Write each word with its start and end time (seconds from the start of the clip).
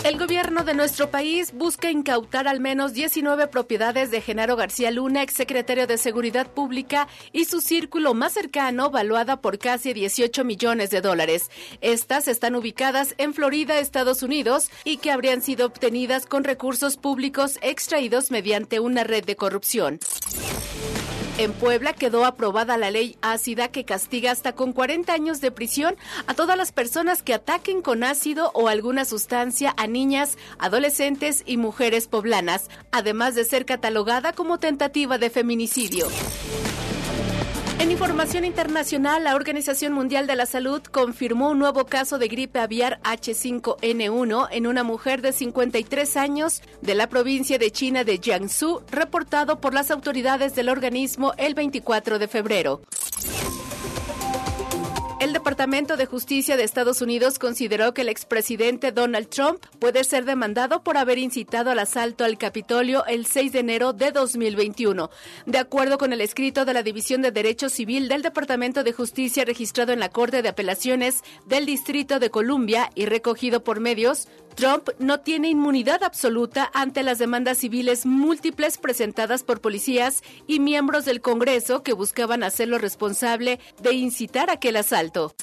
El 0.08 0.18
gobierno 0.18 0.64
de 0.64 0.74
nuestro 0.74 1.12
país 1.12 1.52
busca 1.52 1.92
incautar 1.92 2.48
al 2.48 2.62
menos 2.62 2.94
19 2.94 3.48
propiedades 3.48 4.10
de 4.10 4.22
Genaro 4.22 4.56
García 4.56 4.90
Luna, 4.90 5.22
exsecretario 5.22 5.86
de 5.86 5.98
Seguridad 5.98 6.48
Pública, 6.48 7.10
y 7.34 7.44
su 7.44 7.60
círculo 7.60 8.14
más 8.14 8.32
cercano, 8.32 8.90
valuada 8.90 9.42
por 9.42 9.60
casi 9.60 9.92
18 9.92 10.46
millones 10.46 10.92
de 10.92 11.02
dólares. 11.02 11.52
Estas 11.82 12.30
están 12.30 12.56
ubicadas 12.56 13.16
en 13.18 13.34
Florida, 13.34 13.80
Estados 13.80 14.24
Unidos, 14.24 14.70
y 14.86 14.96
que 14.96 15.12
habrían 15.12 15.42
sido 15.42 15.66
obtenidas 15.66 16.26
con 16.26 16.46
recursos 16.46 16.96
públicos 16.96 17.60
extraídos 17.62 18.32
mediante 18.32 18.80
una 18.80 19.04
red 19.04 19.26
de 19.26 19.36
corrupción. 19.36 20.00
En 21.38 21.54
Puebla 21.54 21.94
quedó 21.94 22.26
aprobada 22.26 22.78
la 22.78 22.90
ley 22.90 23.16
ácida 23.22 23.68
que 23.68 23.86
castiga 23.86 24.32
hasta 24.32 24.54
con 24.54 24.74
40 24.74 25.14
años 25.14 25.40
de 25.40 25.52
prisión 25.52 25.96
a 26.26 26.34
todas 26.34 26.58
las 26.58 26.72
personas 26.72 27.22
que 27.22 27.36
ataquen 27.36 27.84
con 27.84 28.04
ácido 28.04 28.50
o 28.56 28.68
alguna 28.68 29.06
sustancia 29.06 29.72
a 29.78 29.86
niñas, 29.86 30.36
adolescentes 30.58 31.44
y 31.46 31.58
mujeres 31.58 32.08
poblanas, 32.08 32.70
además 32.92 33.36
de 33.36 33.46
ser 33.46 33.66
catalogada 33.66 34.34
como 34.34 34.58
tentativa 34.58 35.20
de 35.20 35.30
feminicidio. 35.30 36.08
En 37.80 37.92
información 37.92 38.44
internacional, 38.44 39.24
la 39.24 39.36
Organización 39.36 39.94
Mundial 39.94 40.26
de 40.26 40.36
la 40.36 40.48
Salud 40.48 40.82
confirmó 40.82 41.52
un 41.52 41.60
nuevo 41.60 41.86
caso 41.86 42.18
de 42.18 42.28
gripe 42.28 42.60
aviar 42.60 43.00
H5N1 43.04 44.48
en 44.50 44.66
una 44.66 44.84
mujer 44.84 45.22
de 45.22 45.32
53 45.32 46.18
años 46.18 46.64
de 46.82 46.96
la 46.96 47.08
provincia 47.08 47.60
de 47.60 47.70
China 47.70 48.04
de 48.04 48.18
Jiangsu, 48.18 48.82
reportado 48.90 49.62
por 49.62 49.76
las 49.76 49.92
autoridades 49.92 50.56
del 50.56 50.70
organismo 50.70 51.34
el 51.38 51.54
24 51.54 52.18
de 52.18 52.28
febrero. 52.28 52.82
El 55.20 55.34
Departamento 55.34 55.98
de 55.98 56.06
Justicia 56.06 56.58
de 56.58 56.64
Estados 56.64 57.02
Unidos 57.02 57.40
consideró 57.40 57.92
que 57.96 58.04
el 58.04 58.10
expresidente 58.10 58.92
Donald 58.92 59.28
Trump 59.30 59.66
puede 59.80 60.04
ser 60.04 60.26
demandado 60.26 60.84
por 60.84 60.96
haber 60.96 61.18
incitado 61.18 61.72
al 61.72 61.80
asalto 61.80 62.24
al 62.24 62.38
Capitolio 62.38 63.04
el 63.08 63.26
6 63.26 63.52
de 63.52 63.60
enero 63.60 63.94
de 63.94 64.12
2021. 64.12 65.10
De 65.48 65.58
acuerdo 65.58 65.98
con 65.98 66.14
el 66.14 66.22
escrito 66.22 66.66
de 66.66 66.74
la 66.76 66.84
División 66.84 67.24
de 67.24 67.32
Derecho 67.32 67.68
Civil 67.68 68.10
del 68.10 68.22
Departamento 68.22 68.84
de 68.84 68.94
Justicia 68.94 69.44
registrado 69.44 69.92
en 69.92 70.00
la 70.00 70.10
Corte 70.10 70.44
de 70.44 70.50
Apelaciones 70.50 71.24
del 71.48 71.66
Distrito 71.66 72.20
de 72.20 72.30
Columbia 72.30 72.92
y 72.94 73.08
recogido 73.08 73.64
por 73.64 73.80
medios, 73.80 74.28
Trump 74.58 74.90
no 74.98 75.20
tiene 75.20 75.50
inmunidad 75.50 76.04
absoluta 76.04 76.72
ante 76.74 77.04
las 77.04 77.20
demandas 77.20 77.60
civiles 77.60 78.08
múltiples 78.08 78.80
presentadas 78.80 79.44
por 79.44 79.62
policías 79.62 80.24
y 80.48 80.60
miembros 80.60 81.06
del 81.06 81.22
Congreso 81.22 81.84
que 81.84 81.94
buscaban 81.94 82.42
hacerlo 82.42 82.80
responsable 82.80 83.60
de 83.84 83.94
incitar 83.94 84.50
aquel 84.50 84.78
asalto. 84.78 85.36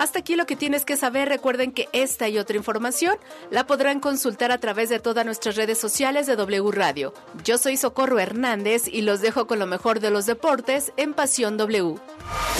Hasta 0.00 0.18
aquí 0.18 0.34
lo 0.34 0.46
que 0.46 0.56
tienes 0.56 0.84
que 0.84 0.96
saber. 0.96 1.28
Recuerden 1.28 1.70
que 1.70 1.88
esta 1.92 2.28
y 2.28 2.38
otra 2.38 2.56
información 2.56 3.14
la 3.52 3.68
podrán 3.68 4.00
consultar 4.00 4.50
a 4.50 4.58
través 4.58 4.88
de 4.88 4.98
todas 4.98 5.24
nuestras 5.24 5.54
redes 5.54 5.78
sociales 5.78 6.26
de 6.26 6.34
W 6.34 6.72
Radio. 6.72 7.14
Yo 7.44 7.56
soy 7.56 7.76
Socorro 7.76 8.18
Hernández 8.18 8.88
y 8.88 9.02
los 9.02 9.20
dejo 9.20 9.46
con 9.46 9.60
lo 9.60 9.66
mejor 9.66 10.00
de 10.00 10.10
los 10.10 10.26
deportes 10.26 10.92
en 10.96 11.14
Pasión 11.14 11.56
W. 11.56 12.00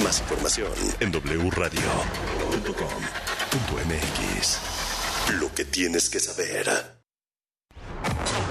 Más 0.05 0.21
información 0.21 0.71
en 1.01 1.11
wradio.com.mx. 1.11 3.26
Que 5.57 5.65
tienes 5.65 6.11
que 6.11 6.21
saber. 6.21 6.69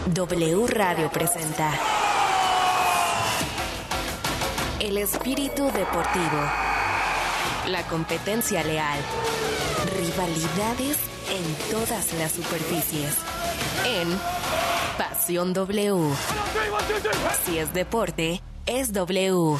W 0.08 0.66
Radio 0.66 1.12
presenta 1.12 1.72
El 4.80 4.98
espíritu 4.98 5.66
deportivo. 5.66 6.42
La 7.68 7.86
competencia 7.88 8.64
leal. 8.64 9.00
Rivalidades 10.00 10.98
en 11.30 11.72
todas 11.72 12.12
las 12.14 12.32
superficies. 12.32 13.14
En 13.86 14.08
Pasión 14.98 15.54
W. 15.54 16.12
Si 17.46 17.60
es 17.60 17.72
deporte, 17.72 18.42
es 18.66 18.94
W. 18.94 19.60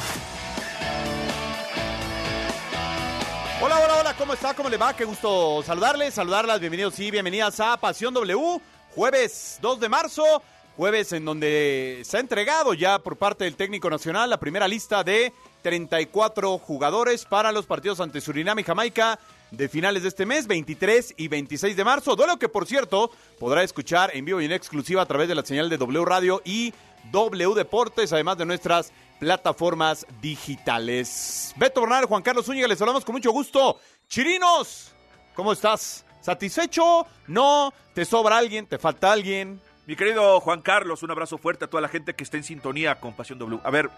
Hola, 3.58 3.78
hola, 3.82 3.96
hola, 4.00 4.14
¿cómo 4.18 4.34
está? 4.34 4.52
¿Cómo 4.52 4.68
le 4.68 4.76
va? 4.76 4.94
Qué 4.94 5.06
gusto 5.06 5.62
saludarles, 5.62 6.12
saludarlas, 6.12 6.60
bienvenidos 6.60 6.98
y 7.00 7.10
bienvenidas 7.10 7.58
a 7.58 7.78
Pasión 7.78 8.12
W, 8.12 8.60
jueves 8.94 9.58
2 9.62 9.80
de 9.80 9.88
marzo, 9.88 10.42
jueves 10.76 11.12
en 11.12 11.24
donde 11.24 12.02
se 12.04 12.18
ha 12.18 12.20
entregado 12.20 12.74
ya 12.74 12.98
por 12.98 13.16
parte 13.16 13.44
del 13.44 13.56
técnico 13.56 13.88
nacional 13.88 14.28
la 14.28 14.38
primera 14.38 14.68
lista 14.68 15.02
de 15.02 15.32
34 15.62 16.58
jugadores 16.58 17.24
para 17.24 17.50
los 17.50 17.64
partidos 17.64 18.00
ante 18.00 18.20
Surinam 18.20 18.58
y 18.58 18.62
Jamaica 18.62 19.18
de 19.50 19.70
finales 19.70 20.02
de 20.02 20.10
este 20.10 20.26
mes, 20.26 20.46
23 20.46 21.14
y 21.16 21.28
26 21.28 21.76
de 21.76 21.84
marzo, 21.84 22.14
duelo 22.14 22.38
que 22.38 22.50
por 22.50 22.66
cierto 22.66 23.10
podrá 23.38 23.62
escuchar 23.62 24.10
en 24.14 24.26
vivo 24.26 24.42
y 24.42 24.44
en 24.44 24.52
exclusiva 24.52 25.00
a 25.00 25.06
través 25.06 25.28
de 25.28 25.34
la 25.34 25.44
señal 25.46 25.70
de 25.70 25.78
W 25.78 26.04
Radio 26.04 26.42
y 26.44 26.74
W 27.10 27.54
Deportes, 27.54 28.12
además 28.12 28.36
de 28.36 28.44
nuestras 28.44 28.92
plataformas 29.18 30.06
digitales. 30.20 31.54
Beto 31.56 31.80
Bernal, 31.80 32.06
Juan 32.06 32.22
Carlos 32.22 32.46
Zúñiga, 32.46 32.68
les 32.68 32.80
hablamos 32.80 33.04
con 33.04 33.14
mucho 33.14 33.30
gusto. 33.30 33.78
Chirinos, 34.08 34.92
¿cómo 35.34 35.52
estás? 35.52 36.04
¿Satisfecho? 36.20 37.06
¿No? 37.26 37.72
¿Te 37.94 38.04
sobra 38.04 38.38
alguien? 38.38 38.66
¿Te 38.66 38.78
falta 38.78 39.12
alguien? 39.12 39.60
Mi 39.86 39.94
querido 39.94 40.40
Juan 40.40 40.62
Carlos, 40.62 41.02
un 41.02 41.10
abrazo 41.12 41.38
fuerte 41.38 41.64
a 41.64 41.70
toda 41.70 41.80
la 41.80 41.88
gente 41.88 42.14
que 42.14 42.24
está 42.24 42.36
en 42.36 42.44
sintonía 42.44 42.98
con 42.98 43.14
Pasión 43.14 43.38
W. 43.38 43.60
A 43.62 43.70
ver, 43.70 43.88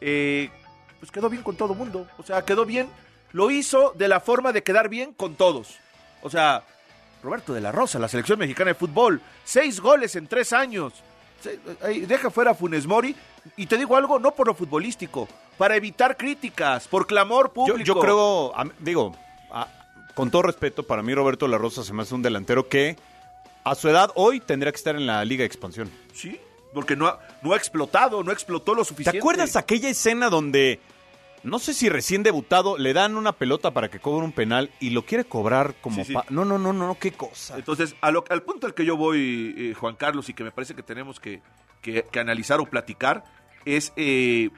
eh, 0.00 0.50
pues 0.98 1.12
quedó 1.12 1.30
bien 1.30 1.42
con 1.42 1.56
todo 1.56 1.74
mundo. 1.74 2.06
O 2.18 2.22
sea, 2.22 2.44
quedó 2.44 2.66
bien. 2.66 2.88
Lo 3.32 3.50
hizo 3.50 3.92
de 3.96 4.08
la 4.08 4.20
forma 4.20 4.52
de 4.52 4.62
quedar 4.62 4.88
bien 4.88 5.12
con 5.12 5.36
todos. 5.36 5.76
O 6.22 6.30
sea, 6.30 6.64
Roberto 7.22 7.54
de 7.54 7.60
la 7.60 7.70
Rosa, 7.72 7.98
la 7.98 8.08
selección 8.08 8.38
mexicana 8.38 8.68
de 8.68 8.74
fútbol, 8.74 9.20
seis 9.44 9.80
goles 9.80 10.16
en 10.16 10.26
tres 10.26 10.52
años. 10.52 10.92
Ahí, 11.82 12.00
Deja 12.00 12.30
fuera 12.30 12.52
a 12.52 12.54
Funes 12.54 12.86
Mori. 12.86 13.14
Y 13.56 13.66
te 13.66 13.76
digo 13.78 13.96
algo, 13.96 14.18
no 14.18 14.32
por 14.32 14.46
lo 14.46 14.54
futbolístico, 14.54 15.28
para 15.58 15.76
evitar 15.76 16.16
críticas, 16.16 16.88
por 16.88 17.06
clamor 17.06 17.52
público. 17.52 17.78
yo 17.84 17.98
creo, 18.00 18.52
digo, 18.80 19.14
a- 19.50 19.68
con 20.14 20.30
todo 20.30 20.42
respeto, 20.42 20.82
para 20.82 21.02
mí 21.02 21.14
Roberto 21.14 21.46
La 21.48 21.58
Rosa 21.58 21.82
se 21.84 21.92
me 21.92 22.02
hace 22.02 22.14
un 22.14 22.22
delantero 22.22 22.68
que 22.68 22.96
a 23.64 23.74
su 23.74 23.88
edad 23.88 24.10
hoy 24.14 24.40
tendría 24.40 24.72
que 24.72 24.76
estar 24.76 24.96
en 24.96 25.06
la 25.06 25.24
Liga 25.24 25.40
de 25.42 25.46
Expansión. 25.46 25.90
Sí, 26.14 26.40
porque 26.72 26.96
no 26.96 27.06
ha, 27.06 27.18
no 27.42 27.52
ha 27.52 27.56
explotado, 27.56 28.22
no 28.22 28.32
explotó 28.32 28.74
lo 28.74 28.82
¿Te 28.82 28.88
suficiente. 28.88 29.18
acuerdas 29.18 29.56
aquella 29.56 29.88
escena 29.88 30.28
donde, 30.30 30.80
no 31.42 31.58
sé 31.58 31.74
si 31.74 31.88
recién 31.88 32.22
debutado, 32.22 32.78
le 32.78 32.92
dan 32.92 33.16
una 33.16 33.32
pelota 33.32 33.70
para 33.72 33.88
que 33.90 33.98
cobre 33.98 34.24
un 34.24 34.32
penal 34.32 34.70
y 34.80 34.90
lo 34.90 35.02
quiere 35.04 35.24
cobrar 35.24 35.74
como... 35.80 35.96
Sí, 35.96 36.04
sí. 36.06 36.12
pa- 36.14 36.24
No, 36.30 36.44
no, 36.44 36.58
no, 36.58 36.72
no, 36.72 36.96
qué 36.98 37.12
cosa. 37.12 37.56
Entonces, 37.56 37.94
a 38.00 38.10
lo- 38.10 38.24
al 38.30 38.42
punto 38.42 38.66
al 38.66 38.74
que 38.74 38.84
yo 38.84 38.96
voy, 38.96 39.54
eh, 39.56 39.74
Juan 39.74 39.96
Carlos, 39.96 40.28
y 40.28 40.34
que 40.34 40.44
me 40.44 40.50
parece 40.52 40.74
que 40.74 40.82
tenemos 40.82 41.18
que, 41.20 41.40
que- 42.10 42.18
analizar 42.20 42.60
o 42.60 42.66
platicar, 42.66 43.24
es 43.64 43.92
eh, 43.96 44.50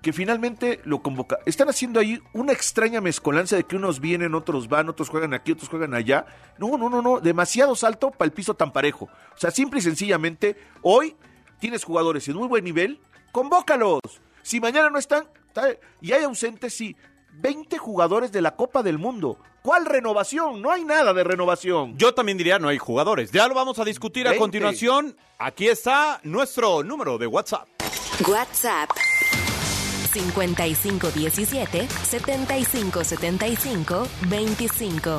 que 0.00 0.12
finalmente 0.12 0.80
lo 0.84 1.00
convoca. 1.02 1.38
Están 1.46 1.68
haciendo 1.68 2.00
ahí 2.00 2.20
una 2.32 2.52
extraña 2.52 3.00
mezcolanza 3.00 3.56
de 3.56 3.64
que 3.64 3.76
unos 3.76 4.00
vienen, 4.00 4.34
otros 4.34 4.68
van, 4.68 4.88
otros 4.88 5.08
juegan 5.08 5.32
aquí, 5.34 5.52
otros 5.52 5.68
juegan 5.68 5.94
allá. 5.94 6.26
No, 6.58 6.76
no, 6.76 6.88
no, 6.90 7.00
no, 7.02 7.20
demasiado 7.20 7.74
salto 7.76 8.10
para 8.10 8.26
el 8.26 8.32
piso 8.32 8.54
tan 8.54 8.72
parejo. 8.72 9.04
O 9.34 9.38
sea, 9.38 9.50
simple 9.50 9.78
y 9.78 9.82
sencillamente, 9.82 10.56
hoy 10.82 11.14
tienes 11.60 11.84
jugadores 11.84 12.26
en 12.28 12.36
muy 12.36 12.48
buen 12.48 12.64
nivel 12.64 12.98
convócalos. 13.30 14.00
Si 14.42 14.60
mañana 14.60 14.90
no 14.90 14.98
están 14.98 15.28
está- 15.46 15.76
y 16.00 16.12
hay 16.12 16.24
ausentes, 16.24 16.74
sí, 16.74 16.96
20 17.32 17.78
jugadores 17.78 18.32
de 18.32 18.42
la 18.42 18.56
Copa 18.56 18.82
del 18.82 18.98
Mundo. 18.98 19.38
¿Cuál 19.62 19.86
renovación? 19.86 20.60
No 20.60 20.70
hay 20.70 20.84
nada 20.84 21.12
de 21.12 21.24
renovación. 21.24 21.96
Yo 21.96 22.14
también 22.14 22.38
diría 22.38 22.58
no 22.58 22.68
hay 22.68 22.78
jugadores. 22.78 23.30
Ya 23.32 23.48
lo 23.48 23.54
vamos 23.54 23.78
a 23.78 23.84
discutir 23.84 24.26
a 24.26 24.30
20. 24.30 24.40
continuación. 24.40 25.16
Aquí 25.38 25.68
está 25.68 26.20
nuestro 26.24 26.82
número 26.82 27.18
de 27.18 27.26
WhatsApp. 27.26 27.68
WhatsApp 28.28 28.90
5517 30.12 31.88
7575 31.88 34.06
25 34.28 35.18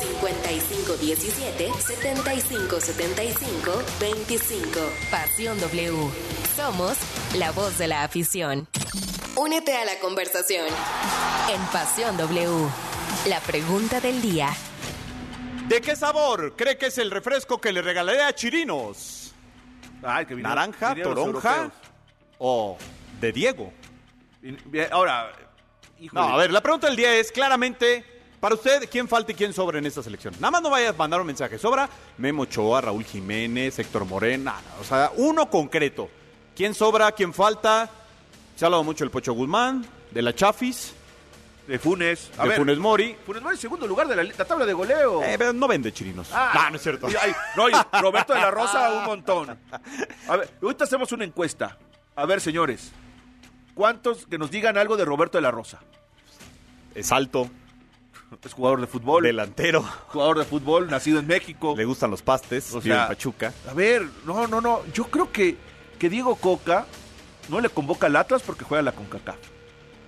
5517 0.00 1.72
7575 1.80 3.72
25 4.00 4.80
Pasión 5.10 5.58
W. 5.60 6.10
Somos 6.56 6.96
la 7.36 7.50
voz 7.52 7.78
de 7.78 7.88
la 7.88 8.04
afición. 8.04 8.68
Únete 9.38 9.76
a 9.76 9.84
la 9.84 9.98
conversación 10.00 10.66
en 11.48 11.60
Pasión 11.72 12.16
W. 12.16 12.68
La 13.28 13.40
pregunta 13.40 14.00
del 14.00 14.20
día. 14.20 14.48
¿De 15.68 15.80
qué 15.80 15.94
sabor 15.94 16.54
cree 16.56 16.76
que 16.76 16.86
es 16.86 16.98
el 16.98 17.10
refresco 17.10 17.60
que 17.60 17.70
le 17.72 17.80
regalaré 17.82 18.22
a 18.22 18.34
Chirinos? 18.34 19.32
Ay, 20.02 20.26
que 20.26 20.34
vinieron- 20.34 20.56
¿Naranja, 20.56 20.88
vinieron 20.88 21.14
los 21.14 21.24
toronja 21.24 21.56
europeos. 21.56 21.72
o 22.38 22.78
de 23.20 23.32
Diego? 23.32 23.72
Y- 24.42 24.52
bien, 24.64 24.88
Ahora, 24.90 25.30
híjole. 26.00 26.20
No, 26.20 26.34
a 26.34 26.36
ver, 26.36 26.50
la 26.50 26.60
pregunta 26.60 26.86
del 26.88 26.96
día 26.96 27.14
es 27.16 27.30
claramente, 27.30 28.04
para 28.40 28.54
usted, 28.54 28.88
¿quién 28.90 29.06
falta 29.08 29.32
y 29.32 29.34
quién 29.34 29.52
sobra 29.52 29.78
en 29.78 29.86
esta 29.86 30.02
selección? 30.02 30.34
Nada 30.40 30.50
más 30.52 30.62
no 30.62 30.70
vaya 30.70 30.88
a 30.90 30.92
mandar 30.94 31.20
un 31.20 31.26
mensaje. 31.26 31.58
Sobra 31.58 31.88
Memo 32.16 32.42
Ochoa, 32.42 32.80
Raúl 32.80 33.04
Jiménez, 33.04 33.78
Héctor 33.78 34.04
Morena, 34.04 34.56
o 34.80 34.84
sea, 34.84 35.12
uno 35.16 35.48
concreto. 35.50 36.08
¿Quién 36.56 36.74
sobra, 36.74 37.12
quién 37.12 37.32
falta? 37.34 37.88
Se 38.58 38.64
ha 38.64 38.66
hablado 38.66 38.82
mucho 38.82 39.04
del 39.04 39.12
Pocho 39.12 39.34
Guzmán, 39.34 39.86
de 40.10 40.20
la 40.20 40.34
Chafis, 40.34 40.92
de 41.68 41.78
Funes. 41.78 42.28
A 42.38 42.42
de 42.42 42.48
ver, 42.48 42.58
Funes 42.58 42.78
Mori. 42.78 43.16
Funes 43.24 43.40
Mori, 43.40 43.56
segundo 43.56 43.86
lugar 43.86 44.08
de 44.08 44.16
la, 44.16 44.24
la 44.24 44.44
tabla 44.44 44.66
de 44.66 44.72
goleo. 44.72 45.22
Eh, 45.22 45.36
pero 45.38 45.52
no 45.52 45.68
vende 45.68 45.92
Chirinos. 45.92 46.28
Ah, 46.32 46.50
no, 46.64 46.70
no 46.70 46.76
es 46.76 46.82
cierto. 46.82 47.08
y- 47.08 47.14
ay, 47.14 47.32
no, 47.56 47.68
y 47.68 47.72
Roberto 48.02 48.34
de 48.34 48.40
la 48.40 48.50
Rosa, 48.50 48.90
un 48.98 49.04
montón. 49.04 49.56
A 50.28 50.36
ver, 50.36 50.50
ahorita 50.60 50.82
hacemos 50.82 51.12
una 51.12 51.22
encuesta. 51.24 51.78
A 52.16 52.26
ver, 52.26 52.40
señores, 52.40 52.90
¿cuántos 53.74 54.26
que 54.26 54.38
nos 54.38 54.50
digan 54.50 54.76
algo 54.76 54.96
de 54.96 55.04
Roberto 55.04 55.38
de 55.38 55.42
la 55.42 55.52
Rosa? 55.52 55.78
Es 56.96 57.12
alto, 57.12 57.48
Es 58.42 58.54
jugador 58.54 58.80
de 58.80 58.88
fútbol, 58.88 59.22
delantero, 59.22 59.82
jugador 60.08 60.36
de 60.36 60.44
fútbol, 60.44 60.90
nacido 60.90 61.20
en 61.20 61.28
México. 61.28 61.74
le 61.76 61.84
gustan 61.84 62.10
los 62.10 62.22
pastes, 62.22 62.74
O 62.74 62.80
vive 62.80 62.96
sea, 62.96 63.02
en 63.04 63.08
Pachuca. 63.10 63.52
A 63.70 63.72
ver, 63.74 64.04
no, 64.26 64.48
no, 64.48 64.60
no. 64.60 64.80
Yo 64.92 65.04
creo 65.04 65.30
que, 65.30 65.56
que 65.96 66.10
Diego 66.10 66.34
Coca 66.34 66.86
no 67.48 67.60
le 67.60 67.68
convoca 67.68 68.06
al 68.06 68.16
Atlas 68.16 68.42
porque 68.44 68.64
juega 68.64 68.82
la 68.82 68.92
CONCACAF. 68.92 69.36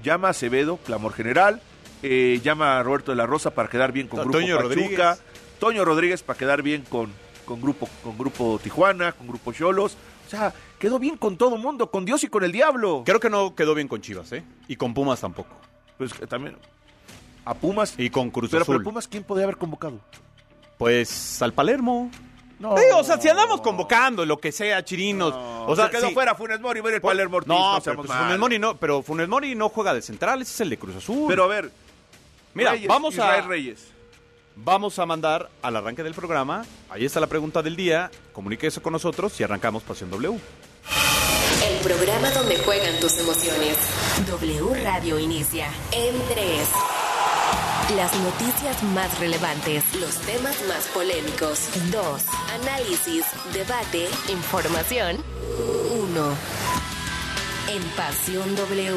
Llama 0.03 0.29
a 0.29 0.31
Acevedo, 0.31 0.79
clamor 0.79 1.13
general. 1.13 1.61
eh, 2.03 2.41
llama 2.43 2.79
a 2.79 2.83
Roberto 2.83 3.13
de 3.13 3.17
la 3.17 3.27
Rosa 3.27 3.51
para 3.51 3.69
quedar 3.69 3.93
bien 3.93 4.09
con 4.09 4.21
Grupo 4.21 4.39
Toño 4.39 4.57
Pachuca. 4.57 4.75
Rodríguez. 4.75 5.23
Toño 5.59 5.85
Rodríguez 5.85 6.23
para 6.23 6.39
quedar 6.39 6.63
bien 6.63 6.83
con, 6.89 7.13
con, 7.45 7.61
grupo, 7.61 7.89
con 8.03 8.17
Grupo 8.17 8.59
Tijuana, 8.63 9.13
con 9.13 9.27
Grupo 9.29 9.53
Cholos. 9.53 9.97
O 10.27 10.31
sea, 10.31 10.55
quedó 10.79 10.99
bien 10.99 11.17
con 11.19 11.37
todo 11.37 11.59
mundo, 11.59 11.91
con 11.91 12.05
Dios 12.07 12.25
y 12.25 12.29
con 12.29 12.45
el 12.45 12.53
diablo. 12.53 13.03
Creo 13.05 13.21
que 13.21 13.29
no 13.29 13.55
quedó 13.55 13.75
bien 13.75 13.89
con 13.89 14.01
Chivas, 14.01 14.33
¿eh? 14.33 14.43
Y 14.69 14.77
con 14.77 14.95
Pumas 14.95 15.21
tampoco. 15.21 15.55
Pues 15.99 16.15
que 16.15 16.27
también 16.27 16.57
a 17.45 17.55
Pumas. 17.55 17.95
Y 17.99 18.09
con 18.11 18.31
Cruz 18.31 18.51
pero, 18.51 18.65
pero 18.65 18.77
Azul. 18.77 18.85
Pumas, 18.85 19.09
¿quién 19.09 19.25
podría 19.25 19.45
haber 19.45 19.57
convocado? 19.59 19.99
Pues 20.79 21.43
al 21.43 21.53
Palermo. 21.53 22.11
No. 22.61 22.77
Sí, 22.77 22.85
o 22.95 23.03
sea, 23.03 23.19
si 23.21 23.29
andamos 23.29 23.61
convocando 23.63 24.25
lo 24.27 24.39
que 24.39 24.53
sea, 24.53 24.85
chirinos. 24.85 25.35
o 25.35 25.75
sea, 25.75 25.87
se 25.87 25.91
quedó 25.93 26.09
sí. 26.09 26.15
fuera 26.15 26.35
Funes 26.35 26.61
Mori, 26.61 26.81
ver 26.83 26.95
el 26.95 27.01
Pues- 27.01 27.11
Palermo 27.11 27.39
Ortiz, 27.39 27.49
no, 27.49 27.75
no 27.77 27.81
pero, 27.83 27.97
pues, 28.05 28.13
Funes. 28.13 28.39
Mori 28.39 28.59
no, 28.59 28.77
pero 28.77 29.03
Funes 29.03 29.29
Mori 29.29 29.55
no 29.55 29.71
juega 29.71 29.93
de 29.95 30.03
central, 30.03 30.43
ese 30.43 30.53
es 30.53 30.61
el 30.61 30.71
de 30.71 30.79
Cruz 30.79 30.95
Azul. 30.97 31.25
Pero 31.27 31.45
a 31.45 31.47
ver, 31.49 31.73
mira, 32.55 32.73
Reyes, 32.73 32.87
vamos 32.87 33.15
Israel 33.15 33.45
a 33.45 33.49
Reyes. 33.49 33.87
vamos 34.57 34.99
a 34.99 35.07
mandar 35.07 35.49
al 35.63 35.75
arranque 35.77 36.03
del 36.03 36.13
programa. 36.15 36.65
Ahí 36.91 37.07
está 37.07 37.19
la 37.19 37.27
pregunta 37.29 37.63
del 37.63 37.77
día. 37.77 38.11
Comuníquese 38.35 38.83
con 38.83 38.93
nosotros 38.93 39.41
y 39.41 39.43
arrancamos 39.43 39.83
Pasión 39.83 40.11
W. 40.11 40.39
El 41.67 41.77
programa 41.79 42.31
donde 42.31 42.59
juegan 42.59 43.01
tus 43.01 43.19
emociones. 43.21 43.79
W 44.27 44.85
Radio 44.85 45.19
inicia 45.19 45.67
en 45.93 46.15
3. 46.29 46.69
Las 47.97 48.15
noticias 48.21 48.83
más 48.95 49.19
relevantes, 49.19 49.83
los 49.97 50.21
temas 50.21 50.57
más 50.69 50.87
polémicos. 50.95 51.69
2. 51.91 52.25
Análisis, 52.63 53.27
debate, 53.53 54.09
información. 54.29 55.17
1. 55.91 56.37
En 57.69 57.83
Pasión 57.97 58.55
W. 58.55 58.95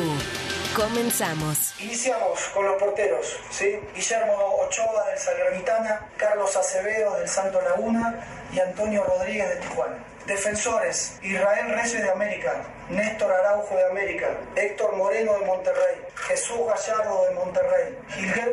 Comenzamos. 0.76 1.74
Iniciamos 1.80 2.40
con 2.54 2.66
los 2.66 2.76
porteros, 2.80 3.36
¿sí? 3.50 3.80
Guillermo 3.96 4.34
Ochoa 4.68 5.08
del 5.10 5.18
Salernitana, 5.18 6.10
Carlos 6.18 6.56
Acevedo 6.56 7.16
del 7.16 7.28
Santo 7.28 7.62
Laguna 7.62 8.48
y 8.54 8.60
Antonio 8.60 9.04
Rodríguez 9.06 9.50
de 9.50 9.56
Tijuana. 9.56 9.98
Defensores, 10.28 11.18
Israel 11.24 11.74
Reyes 11.74 12.02
de 12.02 12.12
América, 12.12 12.64
Néstor 12.90 13.32
Araujo 13.32 13.76
de 13.76 13.86
América, 13.86 14.28
Héctor 14.56 14.96
Moreno 14.96 15.34
de 15.40 15.46
Monterrey, 15.46 16.02
Jesús 16.28 16.58
Gallardo 16.68 17.26
de 17.26 17.36
Monterrey, 17.36 17.98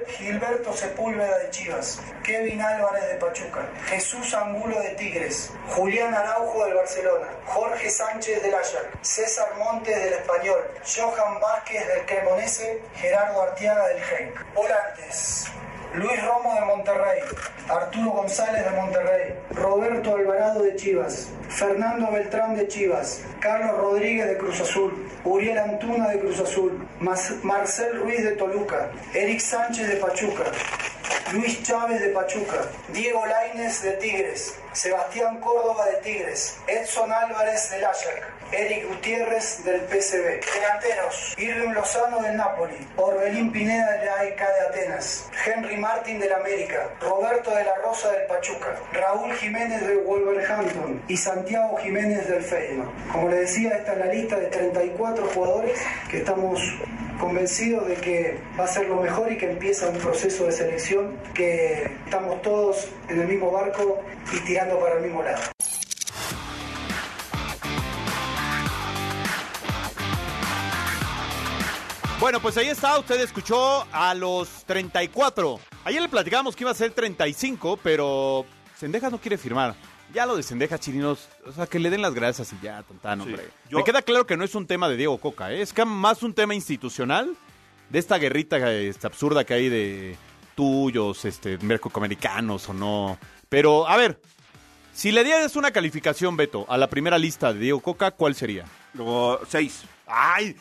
Gilberto 0.06 0.72
Sepúlveda 0.72 1.38
de 1.38 1.50
Chivas, 1.50 2.00
Kevin 2.22 2.60
Álvarez 2.60 3.08
de 3.08 3.14
Pachuca, 3.14 3.68
Jesús 3.86 4.32
Angulo 4.34 4.80
de 4.80 4.90
Tigres, 4.90 5.50
Julián 5.68 6.14
Araujo 6.14 6.64
del 6.64 6.74
Barcelona, 6.74 7.28
Jorge 7.46 7.90
Sánchez 7.90 8.42
del 8.42 8.54
Ajax, 8.54 8.86
César 9.02 9.48
Montes 9.58 9.96
del 9.96 10.14
Español, 10.14 10.60
Johan 10.84 11.40
Vázquez 11.40 11.86
del 11.88 12.06
Cremonese, 12.06 12.80
Gerardo 12.94 13.42
Artiaga 13.42 13.88
del 13.88 14.02
Genk. 14.02 14.54
Volantes. 14.54 15.50
Luis 15.94 16.24
Romo 16.24 16.54
de 16.54 16.60
Monterrey, 16.66 17.20
Arturo 17.68 18.10
González 18.12 18.64
de 18.64 18.70
Monterrey, 18.70 19.34
Roberto 19.56 20.14
Alvarado 20.14 20.62
de 20.62 20.76
Chivas, 20.76 21.32
Fernando 21.48 22.12
Beltrán 22.12 22.54
de 22.54 22.68
Chivas, 22.68 23.24
Carlos 23.40 23.76
Rodríguez 23.76 24.28
de 24.28 24.38
Cruz 24.38 24.60
Azul, 24.60 24.92
Uriel 25.24 25.58
Antuna 25.58 26.08
de 26.10 26.20
Cruz 26.20 26.38
Azul, 26.38 26.86
Marcel 27.42 28.00
Ruiz 28.02 28.22
de 28.22 28.36
Toluca, 28.36 28.88
Eric 29.14 29.40
Sánchez 29.40 29.88
de 29.88 29.96
Pachuca, 29.96 30.44
Luis 31.32 31.62
Chávez 31.62 32.00
de 32.00 32.08
Pachuca, 32.08 32.62
Diego 32.92 33.24
Laines 33.24 33.82
de 33.82 33.92
Tigres, 33.92 34.54
Sebastián 34.72 35.38
Córdoba 35.40 35.86
de 35.86 35.96
Tigres, 35.98 36.58
Edson 36.66 37.12
Álvarez 37.12 37.70
del 37.70 37.84
Ajax, 37.84 38.04
Eric 38.52 38.88
Gutiérrez 38.88 39.64
del 39.64 39.80
PSV. 39.82 40.40
Delanteros, 40.54 41.34
Irving 41.38 41.72
Lozano 41.72 42.20
del 42.20 42.36
Napoli, 42.36 42.74
Orbelín 42.96 43.52
Pineda 43.52 43.92
de 43.92 44.06
la 44.06 44.14
AEK 44.16 44.38
de 44.38 44.66
Atenas, 44.68 45.30
Henry 45.46 45.76
Martin 45.76 46.18
del 46.18 46.32
América, 46.32 46.90
Roberto 47.00 47.54
de 47.54 47.64
la 47.64 47.76
Rosa 47.76 48.10
del 48.10 48.26
Pachuca, 48.26 48.76
Raúl 48.92 49.32
Jiménez 49.34 49.86
del 49.86 49.98
Wolverhampton 49.98 51.02
y 51.06 51.16
Santiago 51.16 51.76
Jiménez 51.76 52.28
del 52.28 52.42
Feyenoord. 52.42 52.90
Como 53.12 53.28
les 53.28 53.40
decía, 53.40 53.70
esta 53.76 53.92
es 53.92 53.98
la 53.98 54.06
lista 54.06 54.36
de 54.36 54.46
34 54.46 55.26
jugadores 55.28 55.80
que 56.10 56.18
estamos 56.18 56.60
convencidos 57.20 57.86
de 57.86 57.94
que 57.96 58.40
va 58.58 58.64
a 58.64 58.66
ser 58.66 58.88
lo 58.88 59.00
mejor 59.02 59.30
y 59.30 59.36
que 59.36 59.50
empieza 59.50 59.88
un 59.88 59.98
proceso 59.98 60.46
de 60.46 60.52
selección 60.52 61.16
que 61.34 61.84
estamos 62.04 62.40
todos 62.42 62.88
en 63.08 63.20
el 63.20 63.28
mismo 63.28 63.52
barco 63.52 64.00
y 64.32 64.40
tirando 64.46 64.78
para 64.80 64.96
el 64.96 65.02
mismo 65.02 65.22
lado. 65.22 65.42
Bueno, 72.18 72.40
pues 72.40 72.56
ahí 72.58 72.68
está, 72.68 72.98
usted 72.98 73.20
escuchó 73.20 73.86
a 73.92 74.14
los 74.14 74.64
34. 74.66 75.58
Ayer 75.84 76.02
le 76.02 76.08
platicamos 76.08 76.54
que 76.54 76.64
iba 76.64 76.70
a 76.70 76.74
ser 76.74 76.90
35, 76.92 77.78
pero 77.82 78.44
Sendejas 78.76 79.10
no 79.10 79.18
quiere 79.18 79.38
firmar. 79.38 79.74
Ya 80.12 80.26
lo 80.26 80.36
de 80.36 80.42
Sendejas, 80.42 80.80
chirinos, 80.80 81.28
o 81.46 81.52
sea, 81.52 81.66
que 81.66 81.78
le 81.78 81.88
den 81.90 82.02
las 82.02 82.14
gracias 82.14 82.52
y 82.52 82.56
ya, 82.62 82.82
tontán, 82.82 83.20
hombre. 83.20 83.48
yo- 83.68 83.78
Me 83.78 83.84
queda 83.84 84.02
claro 84.02 84.26
que 84.26 84.36
no 84.36 84.44
es 84.44 84.54
un 84.54 84.66
tema 84.66 84.88
de 84.88 84.96
Diego 84.96 85.18
Coca, 85.18 85.52
¿eh? 85.52 85.62
es 85.62 85.72
que 85.72 85.84
más 85.84 86.22
un 86.22 86.34
tema 86.34 86.54
institucional 86.54 87.36
de 87.90 87.98
esta 87.98 88.18
guerrita 88.18 88.72
este, 88.72 89.06
absurda 89.06 89.44
que 89.44 89.54
hay 89.54 89.68
de 89.68 90.16
tuyos, 90.56 91.24
este, 91.24 91.58
mercoamericanos 91.58 92.68
o 92.68 92.72
no. 92.74 93.18
Pero, 93.48 93.86
a 93.88 93.96
ver, 93.96 94.20
si 94.92 95.12
le 95.12 95.22
dieras 95.24 95.54
una 95.56 95.70
calificación, 95.70 96.36
Beto, 96.36 96.66
a 96.68 96.76
la 96.76 96.88
primera 96.90 97.16
lista 97.18 97.52
de 97.52 97.60
Diego 97.60 97.80
Coca, 97.80 98.10
¿cuál 98.10 98.34
sería? 98.34 98.64
Luego, 98.94 99.40
seis. 99.48 99.82
Ay, 100.06 100.56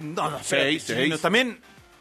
no, 0.00 0.30
no, 0.30 0.38
Seis, 0.42 0.82
seis, 0.84 1.08
seis. 1.10 1.20
También, 1.20 1.60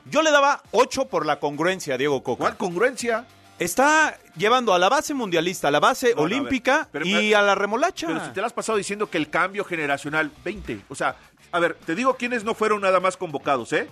yo 0.09 0.21
le 0.21 0.31
daba 0.31 0.63
8 0.71 1.07
por 1.09 1.25
la 1.25 1.39
congruencia 1.39 1.95
a 1.95 1.97
Diego 1.97 2.23
Coca. 2.23 2.39
¿Cuál 2.39 2.57
congruencia? 2.57 3.25
Está 3.59 4.17
llevando 4.37 4.73
a 4.73 4.79
la 4.79 4.87
base 4.89 5.13
mundialista, 5.13 5.67
a 5.67 5.71
la 5.71 5.79
base 5.81 6.11
No, 6.11 6.15
no, 6.15 6.21
a 6.21 6.23
ver, 6.29 6.33
olímpica 6.39 6.87
pero- 6.91 7.05
y 7.05 7.13
pero- 7.13 7.37
a 7.37 7.41
la 7.41 7.55
remolacha. 7.55 8.07
Pero 8.07 8.25
si 8.25 8.31
te 8.31 8.39
la 8.41 8.47
has 8.47 8.53
pasado 8.53 8.77
diciendo 8.77 9.09
que 9.09 9.17
el 9.17 9.29
cambio 9.29 9.65
generacional, 9.65 10.31
20. 10.43 10.81
O 10.89 10.95
sea, 10.95 11.15
a 11.51 11.59
ver, 11.59 11.73
te 11.75 11.93
digo 11.95 12.15
quiénes 12.15 12.43
no 12.43 12.53
fueron 12.55 12.81
nada 12.81 12.99
más 12.99 13.17
convocados, 13.17 13.73
¿eh? 13.73 13.89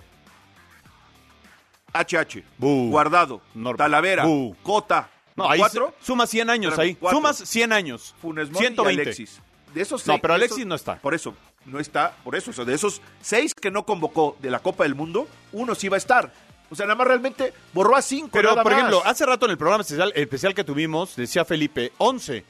HH, 1.92 2.44
Bu. 2.58 2.90
Guardado, 2.90 3.40
Norma. 3.54 3.76
Talavera, 3.78 4.24
Bu. 4.24 4.54
Cota. 4.62 5.08
no, 5.36 5.48
ahí 5.50 5.58
¿Cuatro? 5.58 5.94
suma 6.00 6.26
100 6.26 6.50
años 6.50 6.78
ahí. 6.78 6.94
cuatro. 6.94 7.18
Sumas 7.18 7.36
100 7.38 7.72
años. 7.72 8.14
Funes 8.20 8.50
Mori 8.50 8.66
120. 8.66 9.02
y 9.02 9.04
Alexis. 9.06 9.40
De 9.74 9.82
esos 9.82 10.06
No, 10.06 10.14
seis- 10.14 10.20
pero 10.22 10.32
de 10.34 10.36
Alexis 10.36 10.58
esos- 10.58 10.68
no 10.68 10.74
está. 10.74 10.96
Por 10.96 11.14
eso, 11.14 11.34
no 11.66 11.78
está 11.78 12.14
por 12.24 12.34
eso. 12.36 12.50
O 12.50 12.54
sea, 12.54 12.64
de 12.64 12.74
esos 12.74 13.00
seis 13.20 13.54
que 13.54 13.70
no 13.70 13.84
convocó 13.84 14.36
de 14.40 14.50
la 14.50 14.58
Copa 14.60 14.84
del 14.84 14.94
Mundo, 14.94 15.28
uno 15.52 15.74
sí 15.74 15.88
va 15.88 15.96
a 15.96 15.98
estar. 15.98 16.32
O 16.70 16.74
sea, 16.74 16.86
nada 16.86 16.96
más 16.96 17.06
realmente 17.06 17.52
borró 17.72 17.96
a 17.96 18.02
cinco. 18.02 18.30
Pero, 18.32 18.50
nada 18.50 18.62
por 18.62 18.72
más. 18.72 18.78
ejemplo, 18.80 19.02
hace 19.04 19.24
rato 19.26 19.46
en 19.46 19.52
el 19.52 19.58
programa 19.58 19.82
especial, 19.82 20.12
especial 20.14 20.54
que 20.54 20.64
tuvimos, 20.64 21.16
decía 21.16 21.44
Felipe, 21.44 21.92
11. 21.98 22.44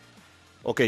Ok, 0.65 0.81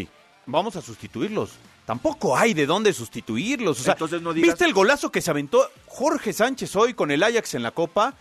vamos 0.46 0.76
a 0.76 0.82
sustituirlos. 0.82 1.52
Tampoco 1.86 2.36
hay 2.36 2.54
de 2.54 2.66
dónde 2.66 2.92
sustituirlos. 2.92 3.80
O 3.80 3.82
sea, 3.82 3.92
Entonces 3.94 4.20
no 4.22 4.32
digas- 4.32 4.50
¿viste 4.50 4.64
el 4.64 4.72
golazo 4.74 5.10
que 5.10 5.20
se 5.20 5.30
aventó 5.30 5.68
Jorge 5.86 6.32
Sánchez 6.32 6.74
hoy 6.76 6.94
con 6.94 7.10
el 7.10 7.22
Ajax 7.22 7.54
en 7.54 7.62
la 7.62 7.70
Copa? 7.72 8.14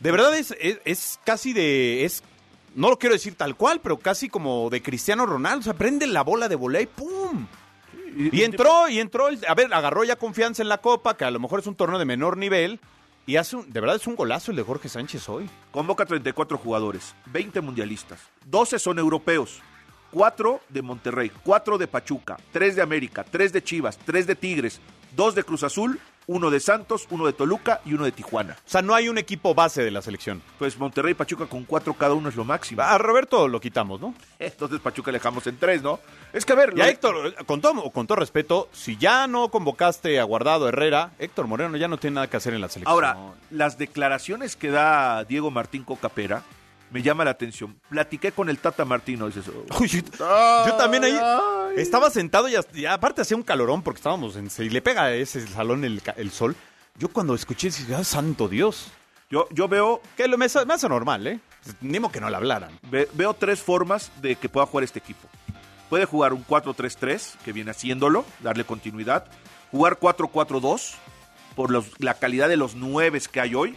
De 0.00 0.10
verdad 0.10 0.36
es, 0.36 0.54
es, 0.60 0.78
es 0.84 1.20
casi 1.24 1.52
de... 1.52 2.04
Es, 2.04 2.22
no 2.74 2.90
lo 2.90 2.98
quiero 2.98 3.14
decir 3.14 3.34
tal 3.34 3.56
cual, 3.56 3.80
pero 3.82 3.98
casi 3.98 4.28
como 4.28 4.68
de 4.70 4.82
Cristiano 4.82 5.26
Ronaldo. 5.26 5.60
O 5.60 5.62
sea, 5.64 5.74
prende 5.74 6.06
la 6.06 6.22
bola 6.22 6.48
de 6.48 6.54
volea 6.56 6.82
y 6.82 6.86
¡pum! 6.86 7.46
Y 8.32 8.42
entró, 8.42 8.88
y 8.88 8.98
entró, 9.00 9.28
a 9.46 9.54
ver, 9.54 9.72
agarró 9.72 10.04
ya 10.04 10.16
confianza 10.16 10.62
en 10.62 10.68
la 10.68 10.78
Copa, 10.78 11.16
que 11.16 11.24
a 11.24 11.30
lo 11.30 11.38
mejor 11.40 11.60
es 11.60 11.66
un 11.66 11.76
torneo 11.76 11.98
de 11.98 12.04
menor 12.04 12.36
nivel, 12.36 12.80
y 13.28 13.36
hace 13.36 13.56
un, 13.56 13.70
de 13.70 13.78
verdad 13.78 13.96
es 13.96 14.06
un 14.06 14.16
golazo 14.16 14.50
el 14.50 14.56
de 14.56 14.62
Jorge 14.62 14.88
Sánchez 14.88 15.28
hoy. 15.28 15.50
Convoca 15.70 16.06
34 16.06 16.56
jugadores, 16.56 17.14
20 17.26 17.60
mundialistas, 17.60 18.20
12 18.46 18.78
son 18.78 18.98
europeos, 18.98 19.60
4 20.12 20.62
de 20.70 20.80
Monterrey, 20.80 21.30
4 21.44 21.76
de 21.76 21.86
Pachuca, 21.86 22.38
3 22.52 22.76
de 22.76 22.82
América, 22.82 23.24
3 23.24 23.52
de 23.52 23.62
Chivas, 23.62 23.98
3 23.98 24.26
de 24.28 24.34
Tigres, 24.34 24.80
2 25.14 25.34
de 25.34 25.44
Cruz 25.44 25.62
Azul, 25.62 26.00
1 26.28 26.50
de 26.50 26.60
Santos, 26.60 27.06
1 27.10 27.26
de 27.26 27.32
Toluca 27.32 27.80
y 27.86 27.94
1 27.94 28.04
de 28.04 28.12
Tijuana. 28.12 28.56
O 28.58 28.70
sea, 28.70 28.82
no 28.82 28.94
hay 28.94 29.08
un 29.08 29.16
equipo 29.16 29.54
base 29.54 29.82
de 29.82 29.90
la 29.90 30.02
selección. 30.02 30.42
Pues 30.58 30.78
Monterrey 30.78 31.12
y 31.12 31.14
Pachuca 31.14 31.46
con 31.46 31.64
4 31.64 31.94
cada 31.94 32.12
uno 32.12 32.28
es 32.28 32.36
lo 32.36 32.44
máximo. 32.44 32.82
A 32.82 32.98
Roberto 32.98 33.48
lo 33.48 33.60
quitamos, 33.60 33.98
¿no? 33.98 34.14
Entonces 34.38 34.78
Pachuca 34.80 35.10
le 35.10 35.18
dejamos 35.18 35.46
en 35.46 35.56
3, 35.56 35.82
¿no? 35.82 36.00
Es 36.34 36.44
que 36.44 36.52
a 36.52 36.56
ver, 36.56 36.74
Y 36.76 36.82
a 36.82 36.88
Héctor, 36.88 37.34
con 37.46 37.62
todo, 37.62 37.90
con 37.90 38.06
todo 38.06 38.16
respeto, 38.16 38.68
si 38.72 38.98
ya 38.98 39.26
no 39.26 39.48
convocaste 39.48 40.20
a 40.20 40.24
Guardado 40.24 40.68
Herrera, 40.68 41.12
Héctor 41.18 41.46
Moreno 41.46 41.76
ya 41.78 41.88
no 41.88 41.96
tiene 41.96 42.16
nada 42.16 42.26
que 42.28 42.36
hacer 42.36 42.52
en 42.52 42.60
la 42.60 42.68
selección. 42.68 42.92
Ahora, 42.92 43.16
las 43.50 43.78
declaraciones 43.78 44.54
que 44.54 44.70
da 44.70 45.24
Diego 45.24 45.50
Martín 45.50 45.82
Cocapera 45.82 46.42
me 46.90 47.02
llama 47.02 47.24
la 47.24 47.30
atención. 47.32 47.78
Platiqué 47.90 48.32
con 48.32 48.48
el 48.48 48.58
Tata 48.58 48.84
Martino, 48.84 49.26
dices, 49.26 49.44
oh, 49.48 49.80
Uy, 49.80 49.88
yo, 49.88 50.00
yo 50.66 50.74
también 50.76 51.04
ahí 51.04 51.18
estaba 51.76 52.10
sentado 52.10 52.48
y, 52.48 52.56
hasta- 52.56 52.76
y 52.78 52.86
aparte 52.86 53.20
hacía 53.22 53.36
un 53.36 53.42
calorón 53.42 53.82
porque 53.82 53.98
estábamos 53.98 54.36
en... 54.36 54.48
Y 54.58 54.70
le 54.70 54.80
pega 54.82 55.04
a 55.04 55.12
ese 55.14 55.46
salón 55.46 55.84
el, 55.84 56.30
sol. 56.30 56.56
Yo 56.98 57.08
cuando 57.08 57.34
escuché, 57.34 57.68
dije, 57.68 57.94
ah, 57.94 58.04
santo 58.04 58.48
Dios. 58.48 58.88
yo, 59.30 59.46
yo 59.50 59.68
veo 59.68 60.00
Que 60.16 60.26
lo, 60.28 60.36
me, 60.38 60.46
hace- 60.46 60.64
me 60.66 60.74
hace 60.74 60.88
normal, 60.88 61.26
¿eh? 61.26 61.40
Ni 61.80 62.00
modo 62.00 62.12
que 62.12 62.20
no 62.20 62.30
le 62.30 62.36
hablaran. 62.36 62.70
Ve- 62.90 63.08
veo 63.12 63.34
tres 63.34 63.60
formas 63.60 64.10
de 64.22 64.36
que 64.36 64.48
pueda 64.48 64.66
jugar 64.66 64.84
este 64.84 64.98
equipo. 64.98 65.28
Puede 65.90 66.04
jugar 66.06 66.32
un 66.32 66.44
4-3-3, 66.46 67.36
que 67.44 67.52
viene 67.52 67.70
haciéndolo, 67.70 68.24
darle 68.40 68.64
continuidad. 68.64 69.24
Jugar 69.70 69.98
4-4-2, 69.98 70.94
por 71.56 71.70
los- 71.70 71.86
la 71.98 72.14
calidad 72.14 72.48
de 72.48 72.56
los 72.56 72.74
nueves 72.74 73.28
que 73.28 73.40
hay 73.40 73.54
hoy. 73.54 73.76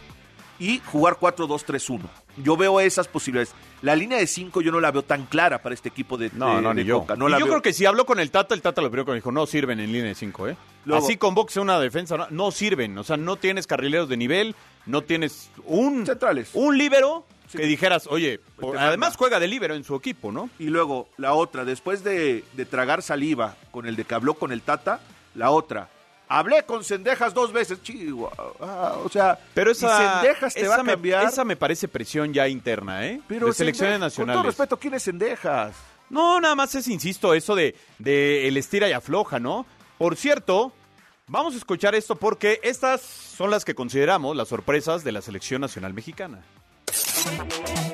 Y 0.61 0.79
jugar 0.85 1.17
4-2-3-1. 1.19 2.01
Yo 2.37 2.55
veo 2.55 2.79
esas 2.79 3.07
posibilidades. 3.07 3.53
La 3.81 3.95
línea 3.95 4.19
de 4.19 4.27
5 4.27 4.61
yo 4.61 4.71
no 4.71 4.79
la 4.79 4.91
veo 4.91 5.01
tan 5.03 5.25
clara 5.25 5.61
para 5.63 5.73
este 5.73 5.89
equipo 5.89 6.17
de, 6.17 6.29
No, 6.33 6.55
de- 6.57 6.61
no, 6.61 6.69
de 6.69 6.75
ni 6.75 6.83
yo. 6.83 6.99
Coca. 6.99 7.15
No 7.15 7.27
Y 7.27 7.31
la 7.31 7.39
yo 7.39 7.45
veo. 7.45 7.53
creo 7.55 7.61
que 7.63 7.73
si 7.73 7.85
habló 7.87 8.05
con 8.05 8.19
el 8.19 8.29
Tata, 8.29 8.53
el 8.53 8.61
Tata 8.61 8.79
lo 8.81 8.89
primero 8.91 9.05
que 9.05 9.11
me 9.13 9.15
dijo, 9.15 9.31
no 9.31 9.47
sirven 9.47 9.79
en 9.79 9.91
línea 9.91 10.09
de 10.09 10.15
5, 10.15 10.47
¿eh? 10.49 10.57
Luego- 10.85 11.03
Así 11.03 11.17
convoques 11.17 11.57
una 11.57 11.79
defensa, 11.79 12.15
no, 12.15 12.27
no 12.29 12.51
sirven. 12.51 12.95
O 12.99 13.03
sea, 13.03 13.17
no 13.17 13.37
tienes 13.37 13.65
carrileros 13.65 14.07
de 14.07 14.17
nivel, 14.17 14.55
no 14.85 15.01
tienes 15.01 15.49
un... 15.65 16.05
Centrales. 16.05 16.51
Un 16.53 16.77
líbero 16.77 17.25
Sí. 17.47 17.57
que 17.57 17.65
dijeras, 17.65 18.07
oye, 18.07 18.39
Pues 18.59 18.79
además 18.79 19.17
juega 19.17 19.37
de 19.39 19.47
líbero 19.47 19.73
en 19.75 19.83
su 19.83 19.93
equipo, 19.95 20.31
¿no? 20.31 20.49
Y 20.57 20.67
luego, 20.67 21.09
la 21.17 21.33
otra, 21.33 21.65
después 21.65 22.01
de, 22.03 22.45
de 22.53 22.65
tragar 22.65 23.01
saliva 23.01 23.57
con 23.71 23.87
el 23.87 23.95
de 23.97 24.05
que 24.05 24.13
habló 24.15 24.35
con 24.35 24.53
el 24.53 24.61
Tata, 24.61 25.01
la 25.35 25.51
otra. 25.51 25.89
Hablé 26.33 26.63
con 26.63 26.83
Cendejas 26.83 27.33
dos 27.33 27.51
veces, 27.51 27.83
chihuahua. 27.83 28.53
Ah, 28.61 28.95
o 29.03 29.09
sea, 29.09 29.37
Pero 29.53 29.71
esa, 29.71 30.21
Cendejas 30.21 30.53
te 30.53 30.61
esa 30.61 30.69
va 30.69 30.75
a 30.75 30.83
me, 30.83 30.91
cambiar. 30.93 31.25
esa 31.25 31.43
me 31.43 31.57
parece 31.57 31.89
presión 31.89 32.33
ya 32.33 32.47
interna, 32.47 33.05
¿eh? 33.05 33.19
Pero 33.27 33.47
de 33.47 33.53
selecciones 33.53 33.99
nacionales. 33.99 34.37
Con 34.37 34.43
todo 34.43 34.49
respeto, 34.49 34.77
¿quién 34.77 34.93
es 34.93 35.03
Cendejas? 35.03 35.75
No, 36.09 36.39
nada 36.39 36.55
más 36.55 36.73
es, 36.75 36.87
insisto, 36.87 37.33
eso 37.33 37.53
de, 37.53 37.75
de 37.99 38.47
el 38.47 38.55
estira 38.55 38.87
y 38.87 38.93
afloja, 38.93 39.39
¿no? 39.39 39.65
Por 39.97 40.15
cierto, 40.15 40.71
vamos 41.27 41.53
a 41.53 41.57
escuchar 41.57 41.95
esto 41.95 42.15
porque 42.15 42.61
estas 42.63 43.01
son 43.01 43.51
las 43.51 43.65
que 43.65 43.75
consideramos 43.75 44.35
las 44.35 44.47
sorpresas 44.47 45.03
de 45.03 45.11
la 45.11 45.21
selección 45.21 45.59
nacional 45.59 45.93
mexicana. 45.93 46.41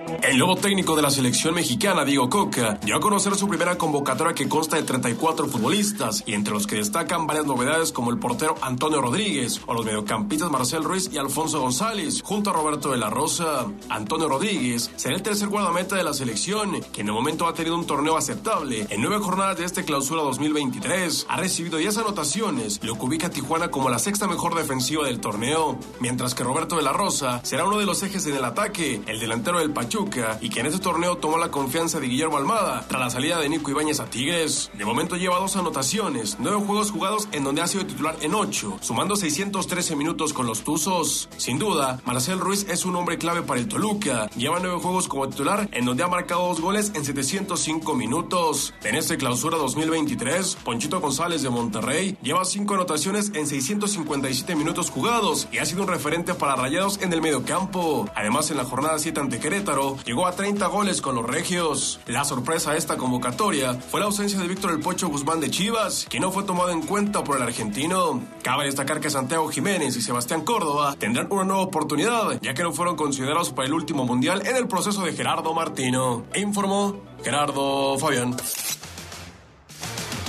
El 0.08 0.38
nuevo 0.38 0.56
técnico 0.56 0.96
de 0.96 1.02
la 1.02 1.10
selección 1.10 1.54
mexicana, 1.54 2.06
Diego 2.06 2.30
Coca, 2.30 2.80
dio 2.84 2.96
a 2.96 3.00
conocer 3.02 3.36
su 3.36 3.48
primera 3.48 3.78
convocatoria 3.78 4.34
que 4.34 4.48
consta 4.48 4.78
de 4.78 4.84
34 4.84 5.48
futbolistas 5.48 6.24
y 6.26 6.34
entre 6.34 6.54
los 6.54 6.66
que 6.66 6.78
destacan 6.78 7.28
varias 7.28 7.46
novedades 7.46 7.92
como 7.92 8.12
el 8.12 8.18
portero 8.18 8.56
Antonio 8.62 9.02
Rodríguez 9.02 9.60
o 9.66 9.74
los 9.74 9.86
mediocampistas 9.86 10.50
Marcel 10.50 10.86
Ruiz 10.86 11.10
y 11.12 11.18
Alfonso 11.18 11.60
González, 11.60 12.22
junto 12.24 12.50
a 12.50 12.54
Roberto 12.54 12.92
de 12.92 12.98
la 12.98 13.10
Rosa. 13.10 13.66
Antonio 13.90 14.30
Rodríguez 14.30 14.90
será 14.96 15.16
el 15.16 15.22
tercer 15.22 15.50
guardameta 15.50 15.98
de 15.98 16.04
la 16.04 16.14
selección, 16.14 16.82
que 16.94 17.02
en 17.02 17.08
el 17.08 17.14
momento 17.14 17.46
ha 17.46 17.54
tenido 17.54 17.76
un 17.76 17.86
torneo 17.86 18.16
aceptable. 18.16 18.88
En 18.90 19.02
nueve 19.02 19.20
jornadas 19.20 19.58
de 19.58 19.66
este 19.66 19.84
clausura 19.84 20.22
2023 20.22 21.26
ha 21.28 21.38
recibido 21.38 21.78
10 21.78 21.98
anotaciones, 21.98 22.80
lo 22.82 22.96
que 22.96 23.06
ubica 23.06 23.28
a 23.28 23.30
Tijuana 23.30 23.72
como 23.72 23.90
la 23.90 24.00
sexta 24.00 24.28
mejor 24.28 24.56
defensiva 24.56 25.06
del 25.06 25.20
torneo, 25.20 25.78
mientras 26.00 26.34
que 26.34 26.46
Roberto 26.46 26.78
de 26.78 26.84
la 26.84 26.94
Rosa 26.94 27.42
será 27.44 27.66
uno 27.66 27.78
de 27.78 27.86
los 27.86 28.02
ejes 28.04 28.26
en 28.26 28.36
el 28.36 28.46
ataque, 28.46 29.02
el 29.06 29.20
delantero 29.20 29.60
del 29.60 29.72
Pachuca, 29.72 29.97
y 30.42 30.50
que 30.50 30.60
en 30.60 30.68
este 30.68 30.80
torneo 30.80 31.18
tomó 31.18 31.39
la 31.39 31.50
confianza 31.50 32.00
de 32.00 32.06
Guillermo 32.06 32.38
Almada 32.38 32.86
tras 32.88 33.01
la 33.01 33.10
salida 33.10 33.39
de 33.39 33.50
Nico 33.50 33.72
Ibáñez 33.72 34.00
a 34.00 34.06
Tigres. 34.06 34.70
De 34.77 34.86
momento 34.86 35.16
lleva 35.16 35.39
dos 35.39 35.56
anotaciones, 35.56 36.38
nueve 36.39 36.60
juegos 36.63 36.92
jugados 36.92 37.27
en 37.32 37.44
donde 37.44 37.63
ha 37.63 37.68
sido 37.68 37.84
titular 37.84 38.16
en 38.22 38.36
ocho, 38.36 38.77
sumando 38.82 39.16
613 39.16 39.96
minutos 39.96 40.34
con 40.34 40.46
los 40.46 40.62
Tuzos. 40.62 41.30
Sin 41.38 41.58
duda, 41.58 42.00
Marcel 42.06 42.39
Ruiz 42.39 42.68
es 42.70 42.86
un 42.86 42.96
hombre 42.96 43.18
clave 43.18 43.42
para 43.42 43.60
el 43.60 43.68
Toluca. 43.68 44.30
Lleva 44.38 44.60
nueve 44.60 44.77
juegos 44.80 45.08
como 45.08 45.27
titular 45.30 45.68
en 45.72 45.86
donde 45.86 46.04
ha 46.04 46.08
marcado 46.08 46.48
dos 46.48 46.62
goles 46.62 46.92
en 46.94 47.04
705 47.04 47.96
minutos. 47.96 48.75
En 48.84 48.94
este 48.94 49.18
clausura 49.18 49.58
2023, 49.58 50.58
Ponchito 50.63 51.01
González 51.01 51.42
de 51.42 51.50
Monterrey 51.50 52.18
lleva 52.22 52.46
cinco 52.46 52.75
anotaciones 52.75 53.32
en 53.34 53.48
657 53.48 54.56
minutos 54.56 54.92
jugados 54.92 55.48
y 55.51 55.58
ha 55.58 55.66
sido 55.66 55.82
un 55.82 55.88
referente 55.88 56.36
para 56.36 56.56
Rayados 56.56 57.01
en 57.01 57.12
el 57.13 57.22
mediocampo. 57.22 58.08
Además, 58.16 58.51
en 58.51 58.58
la 58.58 58.63
jornada 58.63 59.00
7 59.00 59.20
ante 59.20 59.39
Querétaro, 59.39 59.87
llegó 60.06 60.27
a 60.27 60.32
30 60.32 60.67
goles 60.67 61.01
con 61.01 61.15
los 61.15 61.25
regios. 61.25 62.00
La 62.08 62.25
sorpresa 62.25 62.72
de 62.72 62.77
esta 62.77 62.98
convocatoria 62.98 63.74
fue 63.75 64.00
la 64.00 64.08
ausencia 64.08 64.39
de 64.39 64.48
Víctor 64.48 64.72
El 64.72 64.79
Pocho 64.79 65.08
Guzmán 65.08 65.39
de 65.39 65.50
Chivas, 65.50 66.06
que 66.10 66.20
no 66.20 66.32
fue 66.32 66.44
tomado 66.44 66.72
en 66.72 66.82
cuenta 66.82 67.24
por 67.24 67.38
el 67.38 67.44
argentino. 67.44 68.22
Cabe 68.44 68.65
destacar 68.65 69.00
que 69.00 69.10
Santiago 69.10 69.50
Jiménez 69.50 69.96
y 69.96 70.01
Sebastián 70.01 70.44
Córdoba 70.44 70.96
tendrán 70.98 71.27
una 71.32 71.44
nueva 71.44 71.62
oportunidad, 71.62 72.39
ya 72.41 72.53
que 72.53 72.63
no 72.63 72.74
fueron 72.74 72.96
considerados 72.96 73.51
para 73.51 73.67
el 73.67 73.74
último 73.74 74.06
mundial 74.06 74.46
en 74.46 74.56
el 74.56 74.67
proceso 74.67 75.03
de 75.03 75.13
Gerardo 75.13 75.53
Martino. 75.53 76.25
Informó 76.36 77.01
Gerardo 77.24 77.98
Fabián. 77.98 78.36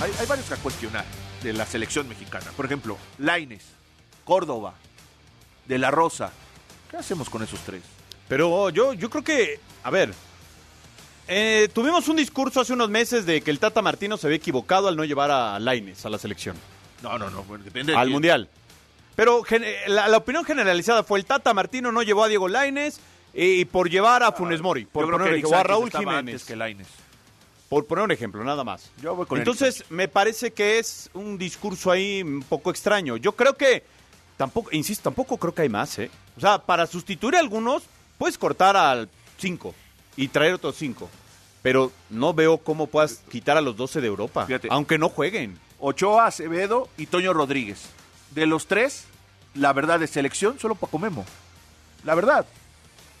Hay, 0.01 0.11
hay 0.19 0.25
varios 0.25 0.47
que 0.47 0.55
cuestionar 0.55 1.05
de 1.43 1.53
la 1.53 1.65
selección 1.65 2.07
mexicana. 2.07 2.47
Por 2.55 2.65
ejemplo, 2.65 2.97
Laines, 3.17 3.63
Córdoba, 4.23 4.75
De 5.67 5.77
La 5.77 5.91
Rosa. 5.91 6.31
¿Qué 6.89 6.97
hacemos 6.97 7.29
con 7.29 7.43
esos 7.43 7.59
tres? 7.61 7.83
Pero 8.29 8.69
yo, 8.69 8.93
yo 8.93 9.09
creo 9.09 9.23
que, 9.23 9.59
a 9.83 9.89
ver, 9.89 10.13
eh, 11.27 11.67
tuvimos 11.73 12.07
un 12.07 12.15
discurso 12.15 12.61
hace 12.61 12.73
unos 12.73 12.89
meses 12.89 13.25
de 13.25 13.41
que 13.41 13.51
el 13.51 13.59
Tata 13.59 13.81
Martino 13.81 14.15
se 14.17 14.27
había 14.27 14.37
equivocado 14.37 14.87
al 14.87 14.95
no 14.95 15.03
llevar 15.03 15.29
a 15.31 15.59
Laines 15.59 16.05
a 16.05 16.09
la 16.09 16.17
selección, 16.17 16.55
No, 17.03 17.17
no, 17.19 17.29
no. 17.29 17.43
depende 17.57 17.95
al 17.95 18.09
Mundial. 18.09 18.47
Pero 19.15 19.43
la, 19.87 20.07
la 20.07 20.17
opinión 20.17 20.45
generalizada 20.45 21.03
fue 21.03 21.19
el 21.19 21.25
Tata 21.25 21.53
Martino 21.53 21.91
no 21.91 22.01
llevó 22.03 22.23
a 22.23 22.27
Diego 22.29 22.47
Laines 22.47 23.01
y 23.33 23.65
por 23.65 23.89
llevar 23.89 24.23
a 24.23 24.31
Funes 24.31 24.61
Mori, 24.61 24.85
por 24.85 25.05
Yo 25.05 25.11
poner 25.11 25.33
ejemplo, 25.33 25.57
a 25.57 25.63
Raúl 25.63 25.87
estaba 25.87 26.01
Jiménez. 26.03 26.33
antes 26.35 26.45
que 26.45 26.55
Lainez. 26.55 26.87
Por 27.67 27.85
poner 27.85 28.05
un 28.05 28.11
ejemplo, 28.11 28.43
nada 28.43 28.63
más. 28.63 28.89
Yo 29.01 29.15
voy 29.15 29.25
con 29.27 29.37
Entonces, 29.37 29.83
me 29.89 30.07
parece 30.07 30.51
que 30.53 30.79
es 30.79 31.09
un 31.13 31.37
discurso 31.37 31.91
ahí 31.91 32.23
un 32.23 32.41
poco 32.41 32.71
extraño. 32.71 33.17
Yo 33.17 33.33
creo 33.33 33.55
que, 33.55 33.83
tampoco, 34.37 34.69
insisto, 34.71 35.03
tampoco 35.03 35.37
creo 35.37 35.53
que 35.53 35.61
hay 35.63 35.69
más, 35.69 35.99
¿eh? 35.99 36.09
O 36.35 36.39
sea, 36.39 36.57
para 36.59 36.87
sustituir 36.87 37.35
a 37.35 37.39
algunos, 37.39 37.83
puedes 38.19 38.37
cortar 38.37 38.77
al 38.77 39.09
5 39.39 39.73
y 40.15 40.27
traer 40.27 40.53
otros 40.53 40.75
5. 40.75 41.09
Pero 41.63 41.91
no 42.11 42.33
veo 42.35 42.59
cómo 42.59 42.85
puedas 42.87 43.23
quitar 43.31 43.57
a 43.57 43.61
los 43.61 43.75
12 43.75 43.99
de 44.01 44.07
Europa, 44.07 44.45
Fíjate. 44.45 44.67
aunque 44.71 44.99
no 44.99 45.09
jueguen. 45.09 45.57
Ochoa, 45.79 46.27
Acevedo 46.27 46.87
y 46.97 47.07
Toño 47.07 47.33
Rodríguez. 47.33 47.81
De 48.31 48.45
los 48.45 48.67
tres, 48.67 49.05
la 49.55 49.73
verdad 49.73 49.99
de 49.99 50.07
selección, 50.07 50.59
solo 50.59 50.75
Paco 50.75 50.99
Memo. 50.99 51.25
La 52.03 52.15
verdad, 52.15 52.45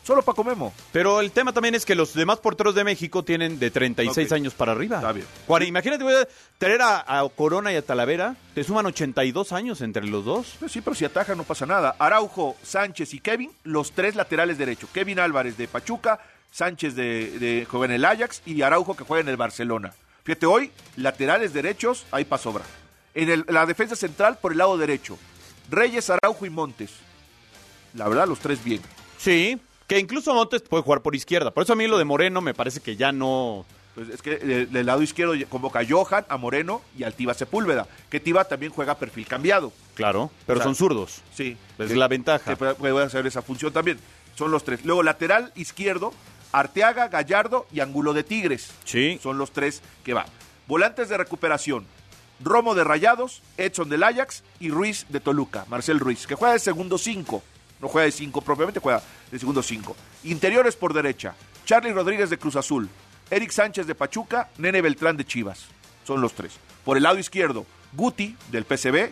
solo 0.03 0.21
Paco 0.21 0.43
Memo. 0.43 0.73
Pero 0.91 1.21
el 1.21 1.31
tema 1.31 1.53
también 1.53 1.75
es 1.75 1.85
que 1.85 1.95
los 1.95 2.13
demás 2.13 2.39
porteros 2.39 2.73
de 2.75 2.83
México 2.83 3.23
tienen 3.23 3.59
de 3.59 3.69
36 3.71 4.27
Ok. 4.27 4.33
años 4.33 4.53
para 4.53 4.71
arriba. 4.71 4.97
Está 4.97 5.11
bien. 5.11 5.25
Imagínate, 5.67 6.03
voy 6.03 6.13
a 6.15 6.27
traer 6.57 6.81
a, 6.81 7.19
a 7.19 7.27
Corona 7.29 7.71
y 7.71 7.75
a 7.75 7.81
Talavera, 7.85 8.35
te 8.55 8.63
suman 8.63 8.85
82 8.87 9.51
años 9.51 9.81
entre 9.81 10.05
los 10.05 10.25
dos. 10.25 10.55
Pues 10.59 10.71
sí, 10.71 10.81
pero 10.81 10.95
si 10.95 11.05
ataja 11.05 11.35
no 11.35 11.43
pasa 11.43 11.65
nada. 11.65 11.95
Araujo, 11.99 12.55
Sánchez 12.63 13.13
y 13.13 13.19
Kevin, 13.19 13.51
los 13.63 13.91
tres 13.91 14.15
laterales 14.15 14.57
derechos. 14.57 14.89
Kevin 14.93 15.19
Álvarez 15.19 15.57
de 15.57 15.67
Pachuca, 15.67 16.19
Sánchez 16.51 16.95
de, 16.95 17.37
de 17.39 17.67
juega 17.69 17.85
en 17.85 17.91
el 17.91 18.05
Ajax 18.05 18.41
y 18.45 18.61
Araujo 18.63 18.95
que 18.95 19.03
juega 19.03 19.21
en 19.21 19.29
el 19.29 19.37
Barcelona. 19.37 19.93
Fíjate, 20.23 20.45
hoy, 20.47 20.71
laterales 20.95 21.53
derechos, 21.53 22.05
hay 22.11 22.25
para 22.25 22.41
sobra. 22.41 22.63
En 23.13 23.29
el- 23.29 23.45
la 23.47 23.65
defensa 23.65 23.95
central 23.95 24.37
por 24.41 24.51
el 24.51 24.57
lado 24.59 24.77
derecho. 24.77 25.17
Reyes, 25.69 26.09
Araujo 26.09 26.45
y 26.45 26.49
Montes. 26.49 26.91
La 27.93 28.07
verdad, 28.07 28.27
los 28.27 28.39
tres 28.39 28.63
bien. 28.63 28.81
Sí, 29.17 29.59
que 29.89 29.99
incluso 29.99 30.33
Montes 30.33 30.61
puede 30.61 30.83
jugar 30.83 31.01
por 31.01 31.15
izquierda. 31.15 31.51
Por 31.51 31.63
eso 31.63 31.73
a 31.73 31.75
mí 31.75 31.85
lo 31.87 31.97
de 31.97 32.05
Moreno 32.05 32.39
me 32.39 32.53
parece 32.53 32.79
que 32.79 32.95
ya 32.95 33.11
no... 33.11 33.65
Pues 33.95 34.07
es 34.09 34.21
que 34.21 34.37
del, 34.37 34.71
del 34.71 34.85
lado 34.85 35.01
izquierdo 35.01 35.33
convoca 35.49 35.79
a 35.79 35.85
Johan, 35.85 36.25
a 36.29 36.37
Moreno 36.37 36.81
y 36.97 37.03
al 37.03 37.13
Tiva 37.13 37.33
Sepúlveda. 37.33 37.87
Que 38.09 38.19
Tiva 38.21 38.45
también 38.45 38.71
juega 38.71 38.97
perfil 38.97 39.25
cambiado. 39.27 39.73
Claro, 39.95 40.31
pero 40.45 40.59
O 40.59 40.61
sea, 40.61 40.65
son 40.65 40.75
zurdos. 40.75 41.21
Sí. 41.35 41.57
Es 41.77 41.87
Que- 41.89 41.95
la 41.97 42.07
ventaja. 42.07 42.51
Que 42.51 42.55
puede, 42.55 42.75
puede 42.75 43.03
hacer 43.03 43.25
esa 43.27 43.41
función 43.41 43.73
también. 43.73 43.99
Son 44.37 44.51
los 44.51 44.63
tres. 44.63 44.85
Luego, 44.85 45.03
lateral 45.03 45.51
izquierdo, 45.55 46.13
Arteaga, 46.53 47.09
Gallardo 47.09 47.67
y 47.73 47.81
Angulo 47.81 48.13
de 48.13 48.23
Tigres. 48.23 48.71
Sí. 48.85 49.19
Son 49.21 49.37
los 49.37 49.51
tres 49.51 49.81
que 50.05 50.13
van. 50.13 50.27
Volantes 50.67 51.09
de 51.09 51.17
recuperación. 51.17 51.85
Romo 52.41 52.75
de 52.75 52.85
Rayados, 52.85 53.41
Edson 53.57 53.89
del 53.89 54.03
Ajax 54.03 54.43
y 54.61 54.69
Ruiz 54.69 55.07
de 55.09 55.19
Toluca, 55.19 55.65
Marcel 55.67 55.99
Ruiz, 55.99 56.25
que 56.25 56.35
juega 56.35 56.53
de 56.53 56.59
segundo 56.59 56.97
cinco. 56.97 57.43
No 57.81 57.87
juega 57.89 58.05
de 58.05 58.11
cinco 58.13 58.39
propiamente, 58.41 58.79
juega 58.79 59.01
de 59.31 59.39
segundo 59.39 59.63
cinco. 59.63 59.95
Interiores 60.23 60.75
por 60.75 60.93
derecha. 60.93 61.35
Charlie 61.65 61.93
Rodríguez 61.93 62.29
de 62.29 62.37
Cruz 62.37 62.55
Azul, 62.55 62.89
Eric 63.29 63.51
Sánchez 63.51 63.85
de 63.85 63.95
Pachuca, 63.95 64.49
Nene 64.57 64.81
Beltrán 64.81 65.17
de 65.17 65.25
Chivas. 65.25 65.67
Son 66.05 66.21
los 66.21 66.33
tres. 66.33 66.53
Por 66.83 66.97
el 66.97 67.03
lado 67.03 67.19
izquierdo, 67.19 67.65
Guti 67.93 68.35
del 68.51 68.65
PCB, 68.65 69.11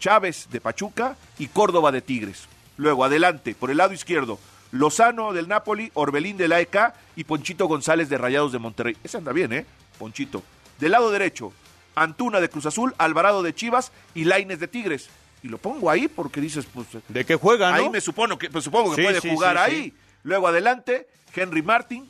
Chávez 0.00 0.48
de 0.50 0.60
Pachuca 0.60 1.16
y 1.38 1.48
Córdoba 1.48 1.92
de 1.92 2.00
Tigres. 2.00 2.48
Luego, 2.76 3.04
adelante, 3.04 3.54
por 3.54 3.70
el 3.70 3.76
lado 3.76 3.92
izquierdo, 3.92 4.38
Lozano 4.70 5.32
del 5.32 5.48
Napoli, 5.48 5.90
Orbelín 5.94 6.36
del 6.36 6.52
AEK 6.52 6.94
y 7.16 7.24
Ponchito 7.24 7.66
González 7.66 8.08
de 8.08 8.18
Rayados 8.18 8.52
de 8.52 8.58
Monterrey. 8.58 8.96
Ese 9.02 9.18
anda 9.18 9.32
bien, 9.32 9.52
¿eh? 9.52 9.66
Ponchito. 9.98 10.42
Del 10.78 10.92
lado 10.92 11.10
derecho, 11.10 11.52
Antuna 11.94 12.40
de 12.40 12.48
Cruz 12.48 12.66
Azul, 12.66 12.94
Alvarado 12.98 13.42
de 13.42 13.54
Chivas 13.54 13.92
y 14.14 14.24
Laines 14.24 14.60
de 14.60 14.68
Tigres. 14.68 15.08
Y 15.42 15.48
lo 15.48 15.58
pongo 15.58 15.90
ahí 15.90 16.08
porque 16.08 16.40
dices, 16.40 16.66
pues. 16.72 16.86
¿De 17.08 17.24
qué 17.24 17.36
juega, 17.36 17.70
no? 17.70 17.76
Ahí 17.76 17.90
me 17.90 18.00
supongo 18.00 18.38
que, 18.38 18.50
pues, 18.50 18.64
supongo 18.64 18.90
que 18.90 18.96
Sí, 18.96 19.02
puede 19.02 19.20
sí, 19.20 19.30
jugar 19.30 19.56
sí, 19.56 19.74
ahí. 19.74 19.92
Luego 20.24 20.48
adelante, 20.48 21.08
Henry 21.34 21.62
Martin, 21.62 22.08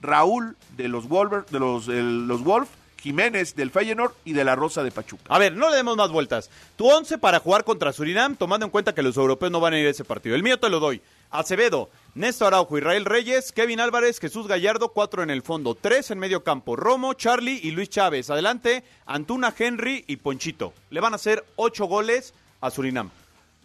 Raúl 0.00 0.56
de 0.76 0.88
los 0.88 1.08
Wolver, 1.08 1.44
de 1.46 1.58
los, 1.58 1.86
los 1.86 2.42
Wolf, 2.42 2.68
Jiménez 3.02 3.56
del 3.56 3.70
Feyenoord 3.70 4.14
y 4.24 4.32
de 4.32 4.44
la 4.44 4.54
Rosa 4.54 4.82
de 4.84 4.92
Pachuca. 4.92 5.24
A 5.28 5.38
ver, 5.38 5.54
no 5.54 5.70
le 5.70 5.76
demos 5.76 5.96
más 5.96 6.10
vueltas. 6.10 6.50
Tu 6.76 6.88
once 6.88 7.18
para 7.18 7.40
jugar 7.40 7.64
contra 7.64 7.92
Surinam, 7.92 8.36
tomando 8.36 8.64
en 8.64 8.70
cuenta 8.70 8.94
que 8.94 9.02
los 9.02 9.16
europeos 9.16 9.50
no 9.50 9.58
van 9.60 9.74
a 9.74 9.78
ir 9.78 9.86
a 9.88 9.90
ese 9.90 10.04
partido. 10.04 10.36
El 10.36 10.44
mío 10.44 10.58
te 10.58 10.68
lo 10.70 10.78
doy. 10.78 11.02
Acevedo, 11.30 11.90
Néstor 12.14 12.48
Araujo, 12.48 12.78
Israel 12.78 13.04
Reyes, 13.04 13.52
Kevin 13.52 13.80
Álvarez, 13.80 14.20
Jesús 14.20 14.46
Gallardo, 14.46 14.90
cuatro 14.90 15.22
en 15.22 15.30
el 15.30 15.42
fondo, 15.42 15.74
tres 15.74 16.10
en 16.10 16.18
medio 16.18 16.44
campo, 16.44 16.76
Romo, 16.76 17.14
Charlie 17.14 17.58
y 17.62 17.72
Luis 17.72 17.88
Chávez. 17.88 18.30
Adelante, 18.30 18.84
Antuna, 19.06 19.52
Henry 19.56 20.04
y 20.06 20.16
Ponchito. 20.16 20.72
Le 20.90 21.00
van 21.00 21.14
a 21.14 21.16
hacer 21.16 21.44
ocho 21.56 21.86
goles 21.86 22.34
a 22.62 22.70
Surinam. 22.70 23.10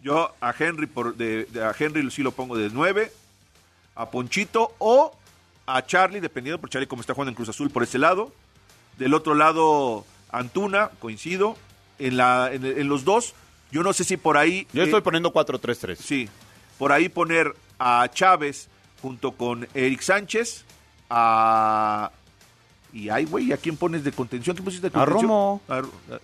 Yo 0.02 0.34
a 0.40 0.54
Henry 0.58 0.86
por 0.86 1.16
de, 1.16 1.46
de- 1.46 1.64
a 1.64 1.74
Henry 1.76 2.08
sí 2.10 2.22
lo 2.22 2.32
pongo 2.32 2.56
de 2.56 2.68
9, 2.70 3.10
a 3.96 4.10
Ponchito 4.10 4.74
o 4.78 5.16
a 5.66 5.84
Charlie, 5.86 6.20
dependiendo 6.20 6.60
por 6.60 6.68
Charlie 6.70 6.86
como 6.86 7.00
está 7.00 7.14
jugando 7.14 7.30
en 7.30 7.34
Cruz 7.34 7.48
Azul 7.48 7.70
por 7.70 7.82
ese 7.82 7.98
lado. 7.98 8.30
Del 8.98 9.14
otro 9.14 9.34
lado, 9.34 10.04
Antuna, 10.30 10.90
coincido. 11.00 11.56
En, 11.98 12.16
la, 12.16 12.50
en, 12.52 12.64
en 12.64 12.88
los 12.88 13.04
dos, 13.04 13.34
yo 13.72 13.82
no 13.82 13.92
sé 13.92 14.04
si 14.04 14.16
por 14.16 14.36
ahí. 14.36 14.68
Yo 14.72 14.82
eh, 14.82 14.84
estoy 14.84 15.00
poniendo 15.00 15.32
4-3-3. 15.32 15.96
Sí, 15.96 16.28
por 16.78 16.92
ahí 16.92 17.08
poner 17.08 17.56
a 17.80 18.08
Chávez 18.12 18.68
junto 19.02 19.32
con 19.32 19.66
Eric 19.74 20.00
Sánchez, 20.02 20.64
a. 21.10 22.10
Y 22.92 23.08
ay, 23.10 23.24
güey, 23.26 23.52
¿a 23.52 23.56
quién 23.56 23.76
pones 23.76 24.04
de 24.04 24.12
contención? 24.12 24.54
¿Quién 24.56 24.64
pusiste 24.64 24.88
de 24.90 24.96
A 24.96 25.04
contención? 25.04 25.22
Romo. 25.28 25.60
A- 25.68 25.74
a- 25.74 25.78
a- 25.80 26.20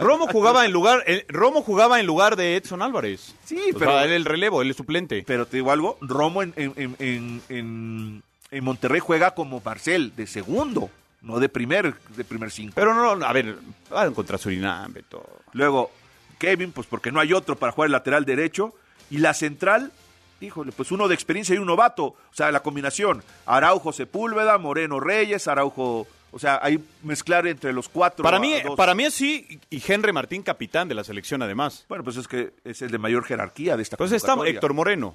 Romo 0.00 0.26
jugaba 0.26 0.64
en 0.66 0.72
lugar, 0.72 1.02
eh, 1.06 1.24
Romo 1.28 1.62
jugaba 1.62 2.00
en 2.00 2.06
lugar 2.06 2.36
de 2.36 2.56
Edson 2.56 2.82
Álvarez. 2.82 3.34
Sí, 3.44 3.60
O 3.74 3.78
pero- 3.78 3.90
sea, 3.92 4.04
él 4.04 4.12
el 4.12 4.24
relevo, 4.24 4.62
él 4.62 4.70
es 4.70 4.76
suplente. 4.76 5.22
Pero 5.26 5.46
te 5.46 5.56
digo 5.58 5.70
algo, 5.72 5.98
Romo 6.00 6.42
en, 6.42 6.52
en, 6.56 6.72
en, 6.76 6.96
en- 6.98 7.42
en- 7.48 8.22
en 8.50 8.64
Monterrey 8.64 9.00
juega 9.00 9.32
como 9.34 9.60
Marcel, 9.64 10.12
de 10.16 10.26
segundo, 10.26 10.90
no 11.22 11.40
de 11.40 11.48
primer, 11.48 11.94
de 12.16 12.24
primer 12.24 12.50
cinco. 12.50 12.72
Pero 12.76 12.94
no, 12.94 13.16
no, 13.16 13.26
a 13.26 13.32
ver, 13.32 13.56
van 13.90 14.14
contra 14.14 14.38
Surinam, 14.38 14.92
Beto. 14.92 15.24
Luego, 15.52 15.90
Kevin, 16.38 16.70
pues 16.72 16.86
porque 16.86 17.10
no 17.10 17.20
hay 17.20 17.32
otro 17.32 17.56
para 17.56 17.72
jugar 17.72 17.86
el 17.86 17.92
lateral 17.92 18.24
derecho. 18.24 18.74
Y 19.10 19.18
la 19.18 19.34
central, 19.34 19.92
híjole, 20.40 20.72
pues 20.72 20.90
uno 20.92 21.08
de 21.08 21.14
experiencia 21.14 21.54
y 21.54 21.58
un 21.58 21.66
novato. 21.66 22.04
O 22.04 22.16
sea, 22.32 22.50
la 22.52 22.60
combinación, 22.60 23.22
Araujo 23.46 23.92
Sepúlveda, 23.92 24.56
Moreno 24.58 24.98
Reyes, 25.00 25.46
Araujo, 25.48 26.06
o 26.34 26.38
sea, 26.38 26.58
ahí 26.62 26.82
mezclar 27.02 27.46
entre 27.46 27.72
los 27.72 27.88
cuatro. 27.88 28.22
Para 28.22 28.38
mí, 28.38 28.54
dos. 28.62 28.76
para 28.76 28.94
mí 28.94 29.10
sí, 29.10 29.60
y 29.70 29.82
Henry 29.86 30.12
Martín, 30.12 30.42
capitán 30.42 30.88
de 30.88 30.94
la 30.94 31.04
selección 31.04 31.42
además. 31.42 31.84
Bueno, 31.88 32.04
pues 32.04 32.16
es 32.16 32.26
que 32.28 32.52
es 32.64 32.82
el 32.82 32.90
de 32.90 32.98
mayor 32.98 33.24
jerarquía 33.24 33.76
de 33.76 33.82
esta 33.82 33.94
Entonces 33.94 34.16
está. 34.22 34.36
Héctor 34.46 34.74
Moreno. 34.74 35.14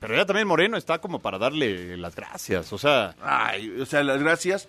Pero 0.00 0.16
ya 0.16 0.26
también 0.26 0.46
Moreno 0.46 0.76
está 0.76 0.98
como 0.98 1.18
para 1.20 1.38
darle 1.38 1.96
las 1.96 2.14
gracias. 2.14 2.72
O 2.72 2.78
sea, 2.78 3.14
Ay, 3.22 3.70
o 3.80 3.86
sea, 3.86 4.02
las 4.04 4.20
gracias. 4.22 4.68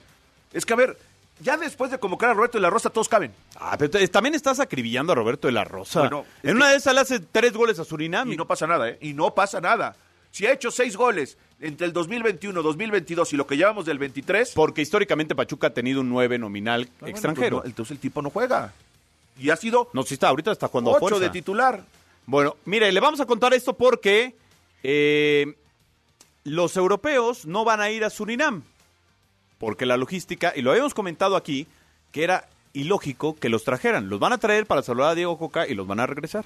Es 0.53 0.65
que, 0.65 0.73
a 0.73 0.77
ver, 0.77 0.97
ya 1.41 1.57
después 1.57 1.91
de 1.91 1.99
convocar 1.99 2.29
a 2.29 2.33
Roberto 2.33 2.57
de 2.57 2.61
la 2.61 2.69
Rosa, 2.69 2.89
todos 2.89 3.09
caben. 3.09 3.33
ah, 3.59 3.75
pero 3.77 3.91
también 4.09 4.33
estás 4.35 4.59
acribillando 4.61 5.11
a 5.11 5.15
Roberto 5.15 5.47
de 5.47 5.51
la 5.53 5.65
Rosa. 5.65 5.99
Bueno, 6.01 6.25
en 6.41 6.55
una 6.55 6.67
que- 6.67 6.71
de 6.71 6.77
esas 6.77 6.93
le 6.93 7.01
hace 7.01 7.19
tres 7.19 7.51
goles 7.53 7.77
a 7.79 7.83
Surinam. 7.83 8.31
Y 8.31 8.37
no 8.37 8.47
pasa 8.47 8.65
nada, 8.65 8.89
¿eh? 8.89 8.97
Y 9.01 9.13
no 9.13 9.33
pasa 9.35 9.59
nada. 9.59 9.95
Si 10.31 10.45
ha 10.45 10.53
hecho 10.53 10.71
seis 10.71 10.95
goles 10.95 11.37
entre 11.59 11.87
el 11.87 11.93
2021, 11.93 12.61
2022 12.61 13.33
y 13.33 13.37
lo 13.37 13.47
que 13.47 13.57
llevamos 13.57 13.85
del 13.85 13.97
23, 13.97 14.51
Porque 14.53 14.81
históricamente 14.81 15.35
Pachuca 15.35 15.67
ha 15.67 15.73
tenido 15.73 16.01
un 16.01 16.09
9 16.09 16.37
nominal 16.37 16.87
ah, 16.89 16.95
bueno, 16.99 17.11
extranjero. 17.11 17.57
pues 17.57 17.65
no, 17.65 17.69
entonces 17.69 17.91
el 17.91 17.99
tipo 17.99 18.21
no 18.21 18.29
juega. 18.29 18.73
Y 19.39 19.49
ha 19.49 19.55
sido 19.55 19.89
no, 19.93 20.03
sí 20.03 20.13
está, 20.15 20.29
ahorita 20.29 20.51
está 20.51 20.67
jugando 20.67 20.91
a 20.91 20.93
ocho 20.93 21.07
fuerza. 21.07 21.19
de 21.19 21.29
titular. 21.29 21.83
Bueno, 22.25 22.55
mire, 22.65 22.91
le 22.91 22.99
vamos 22.99 23.19
a 23.19 23.25
contar 23.25 23.53
esto 23.53 23.73
porque 23.73 24.35
eh, 24.83 25.55
los 26.43 26.77
europeos 26.77 27.45
no 27.45 27.65
van 27.65 27.81
a 27.81 27.89
ir 27.89 28.03
a 28.03 28.09
Surinam. 28.09 28.63
Porque 29.57 29.85
la 29.85 29.97
logística, 29.97 30.53
y 30.55 30.61
lo 30.61 30.71
habíamos 30.71 30.93
comentado 30.93 31.35
aquí, 31.35 31.67
que 32.11 32.23
era 32.23 32.47
ilógico 32.73 33.35
que 33.35 33.49
los 33.49 33.63
trajeran. 33.63 34.09
Los 34.09 34.19
van 34.19 34.33
a 34.33 34.37
traer 34.37 34.65
para 34.65 34.83
saludar 34.83 35.11
a 35.11 35.15
Diego 35.15 35.37
Coca 35.37 35.67
y 35.67 35.73
los 35.73 35.87
van 35.87 35.99
a 35.99 36.07
regresar. 36.07 36.45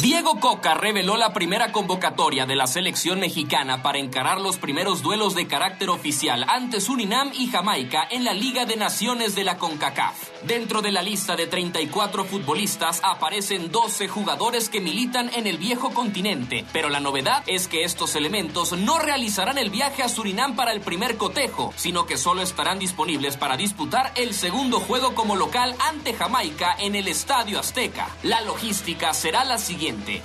Diego 0.00 0.40
Coca 0.40 0.74
reveló 0.74 1.16
la 1.16 1.32
primera 1.32 1.72
convocatoria 1.72 2.46
de 2.46 2.56
la 2.56 2.66
selección 2.66 3.20
mexicana 3.20 3.82
para 3.82 3.98
encarar 3.98 4.40
los 4.40 4.56
primeros 4.58 5.02
duelos 5.02 5.34
de 5.34 5.46
carácter 5.46 5.90
oficial 5.90 6.44
ante 6.48 6.80
Surinam 6.80 7.30
y 7.34 7.48
Jamaica 7.48 8.06
en 8.10 8.24
la 8.24 8.32
Liga 8.32 8.66
de 8.66 8.76
Naciones 8.76 9.34
de 9.34 9.44
la 9.44 9.58
CONCACAF. 9.58 10.14
Dentro 10.42 10.82
de 10.82 10.90
la 10.90 11.02
lista 11.02 11.36
de 11.36 11.46
34 11.46 12.24
futbolistas 12.24 13.00
aparecen 13.02 13.70
12 13.70 14.08
jugadores 14.08 14.68
que 14.68 14.80
militan 14.80 15.30
en 15.34 15.46
el 15.46 15.56
viejo 15.56 15.90
continente, 15.90 16.64
pero 16.72 16.88
la 16.88 17.00
novedad 17.00 17.42
es 17.46 17.68
que 17.68 17.84
estos 17.84 18.16
elementos 18.16 18.72
no 18.72 18.98
realizarán 18.98 19.56
el 19.56 19.70
viaje 19.70 20.02
a 20.02 20.08
Surinam 20.08 20.56
para 20.56 20.72
el 20.72 20.80
primer 20.80 21.16
cotejo, 21.16 21.72
sino 21.76 22.06
que 22.06 22.18
solo 22.18 22.42
estarán 22.42 22.78
disponibles 22.78 23.36
para 23.36 23.56
disputar 23.56 24.12
el 24.16 24.34
segundo 24.34 24.80
juego 24.80 25.14
como 25.14 25.36
local 25.36 25.74
ante 25.88 26.12
Jamaica 26.12 26.76
en 26.78 26.94
el 26.94 27.08
Estadio 27.08 27.58
Azteca. 27.58 28.08
La 28.22 28.40
logística 28.42 29.14
será 29.14 29.44
la 29.44 29.58
siguiente. 29.58 29.71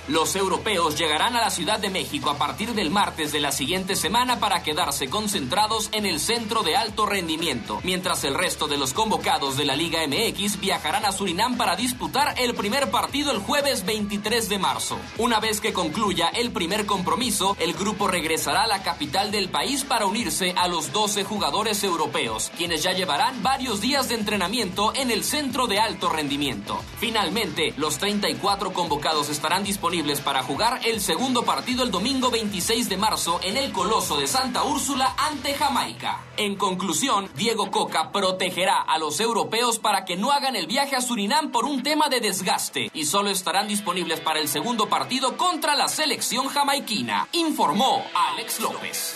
Los 0.08 0.36
europeos 0.36 0.98
llegarán 0.98 1.34
a 1.34 1.40
la 1.40 1.50
Ciudad 1.50 1.78
de 1.78 1.90
México 1.90 2.30
a 2.30 2.36
partir 2.36 2.74
del 2.74 2.90
martes 2.90 3.32
de 3.32 3.40
la 3.40 3.50
siguiente 3.50 3.96
semana 3.96 4.40
para 4.40 4.62
quedarse 4.62 5.08
concentrados 5.08 5.88
en 5.92 6.04
el 6.06 6.20
centro 6.20 6.62
de 6.62 6.76
alto 6.76 7.06
rendimiento, 7.06 7.80
mientras 7.82 8.24
el 8.24 8.34
resto 8.34 8.68
de 8.68 8.76
los 8.76 8.92
convocados 8.92 9.56
de 9.56 9.64
la 9.64 9.74
Liga 9.74 10.00
MX 10.06 10.60
viajarán 10.60 11.06
a 11.06 11.12
Surinam 11.12 11.56
para 11.56 11.76
disputar 11.76 12.34
el 12.38 12.54
primer 12.54 12.90
partido 12.90 13.32
el 13.32 13.38
jueves 13.38 13.86
23 13.86 14.48
de 14.48 14.58
marzo. 14.58 14.98
Una 15.16 15.40
vez 15.40 15.60
que 15.60 15.72
concluya 15.72 16.28
el 16.28 16.50
primer 16.50 16.84
compromiso, 16.84 17.56
el 17.58 17.72
grupo 17.72 18.06
regresará 18.06 18.64
a 18.64 18.66
la 18.66 18.82
capital 18.82 19.30
del 19.30 19.48
país 19.48 19.84
para 19.84 20.06
unirse 20.06 20.52
a 20.56 20.68
los 20.68 20.92
12 20.92 21.24
jugadores 21.24 21.82
europeos, 21.84 22.52
quienes 22.56 22.82
ya 22.82 22.92
llevarán 22.92 23.42
varios 23.42 23.80
días 23.80 24.08
de 24.08 24.16
entrenamiento 24.16 24.92
en 24.94 25.10
el 25.10 25.24
centro 25.24 25.66
de 25.66 25.80
alto 25.80 26.10
rendimiento. 26.10 26.78
Finalmente, 26.98 27.72
los 27.76 27.98
34 27.98 28.72
convocados 28.72 29.27
estarán 29.28 29.64
disponibles 29.64 30.20
para 30.20 30.42
jugar 30.42 30.80
el 30.84 31.00
segundo 31.00 31.42
partido 31.44 31.82
el 31.84 31.90
domingo 31.90 32.30
26 32.30 32.88
de 32.88 32.96
marzo 32.96 33.40
en 33.42 33.56
el 33.56 33.72
Coloso 33.72 34.16
de 34.16 34.26
Santa 34.26 34.62
Úrsula 34.64 35.14
ante 35.18 35.54
Jamaica. 35.54 36.20
En 36.36 36.56
conclusión, 36.56 37.28
Diego 37.36 37.70
Coca 37.70 38.10
protegerá 38.12 38.80
a 38.82 38.98
los 38.98 39.20
europeos 39.20 39.78
para 39.78 40.04
que 40.04 40.16
no 40.16 40.32
hagan 40.32 40.56
el 40.56 40.66
viaje 40.66 40.96
a 40.96 41.00
Surinam 41.00 41.50
por 41.50 41.64
un 41.64 41.82
tema 41.82 42.08
de 42.08 42.20
desgaste 42.20 42.90
y 42.92 43.04
solo 43.04 43.30
estarán 43.30 43.68
disponibles 43.68 44.20
para 44.20 44.40
el 44.40 44.48
segundo 44.48 44.88
partido 44.88 45.36
contra 45.36 45.74
la 45.74 45.88
selección 45.88 46.48
jamaiquina, 46.48 47.28
informó 47.32 48.04
Alex 48.14 48.60
López. 48.60 49.14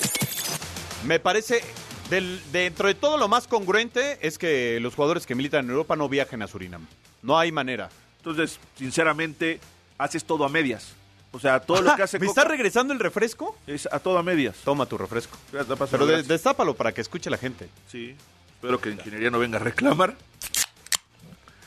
Me 1.04 1.18
parece, 1.18 1.62
del- 2.10 2.40
dentro 2.52 2.86
de 2.88 2.94
todo 2.94 3.16
lo 3.16 3.26
más 3.28 3.46
congruente 3.48 4.18
es 4.26 4.38
que 4.38 4.78
los 4.80 4.94
jugadores 4.94 5.26
que 5.26 5.34
militan 5.34 5.64
en 5.64 5.70
Europa 5.70 5.96
no 5.96 6.08
viajen 6.08 6.42
a 6.42 6.46
Surinam. 6.46 6.86
No 7.22 7.38
hay 7.38 7.50
manera. 7.52 7.88
Entonces, 8.18 8.60
sinceramente, 8.78 9.58
haces 10.02 10.24
todo 10.24 10.44
a 10.44 10.48
medias. 10.48 10.94
O 11.34 11.38
sea, 11.40 11.60
todo 11.60 11.80
lo 11.80 11.96
que 11.96 12.02
hace 12.02 12.18
¿Me 12.18 12.26
Coca 12.26 12.40
está 12.42 12.50
regresando 12.50 12.92
el 12.92 13.00
refresco? 13.00 13.56
es 13.66 13.88
a 13.90 13.98
todo 14.00 14.18
a 14.18 14.22
medias. 14.22 14.56
Toma 14.64 14.84
tu 14.86 14.98
refresco. 14.98 15.38
Ya 15.52 15.64
Pero 15.90 16.04
de- 16.06 16.22
destápalo 16.22 16.74
para 16.74 16.92
que 16.92 17.00
escuche 17.00 17.30
la 17.30 17.38
gente. 17.38 17.68
Sí. 17.90 18.14
Espero 18.56 18.78
que 18.80 18.90
ingeniería 18.90 19.30
no 19.30 19.38
venga 19.38 19.56
a 19.56 19.60
reclamar. 19.60 20.14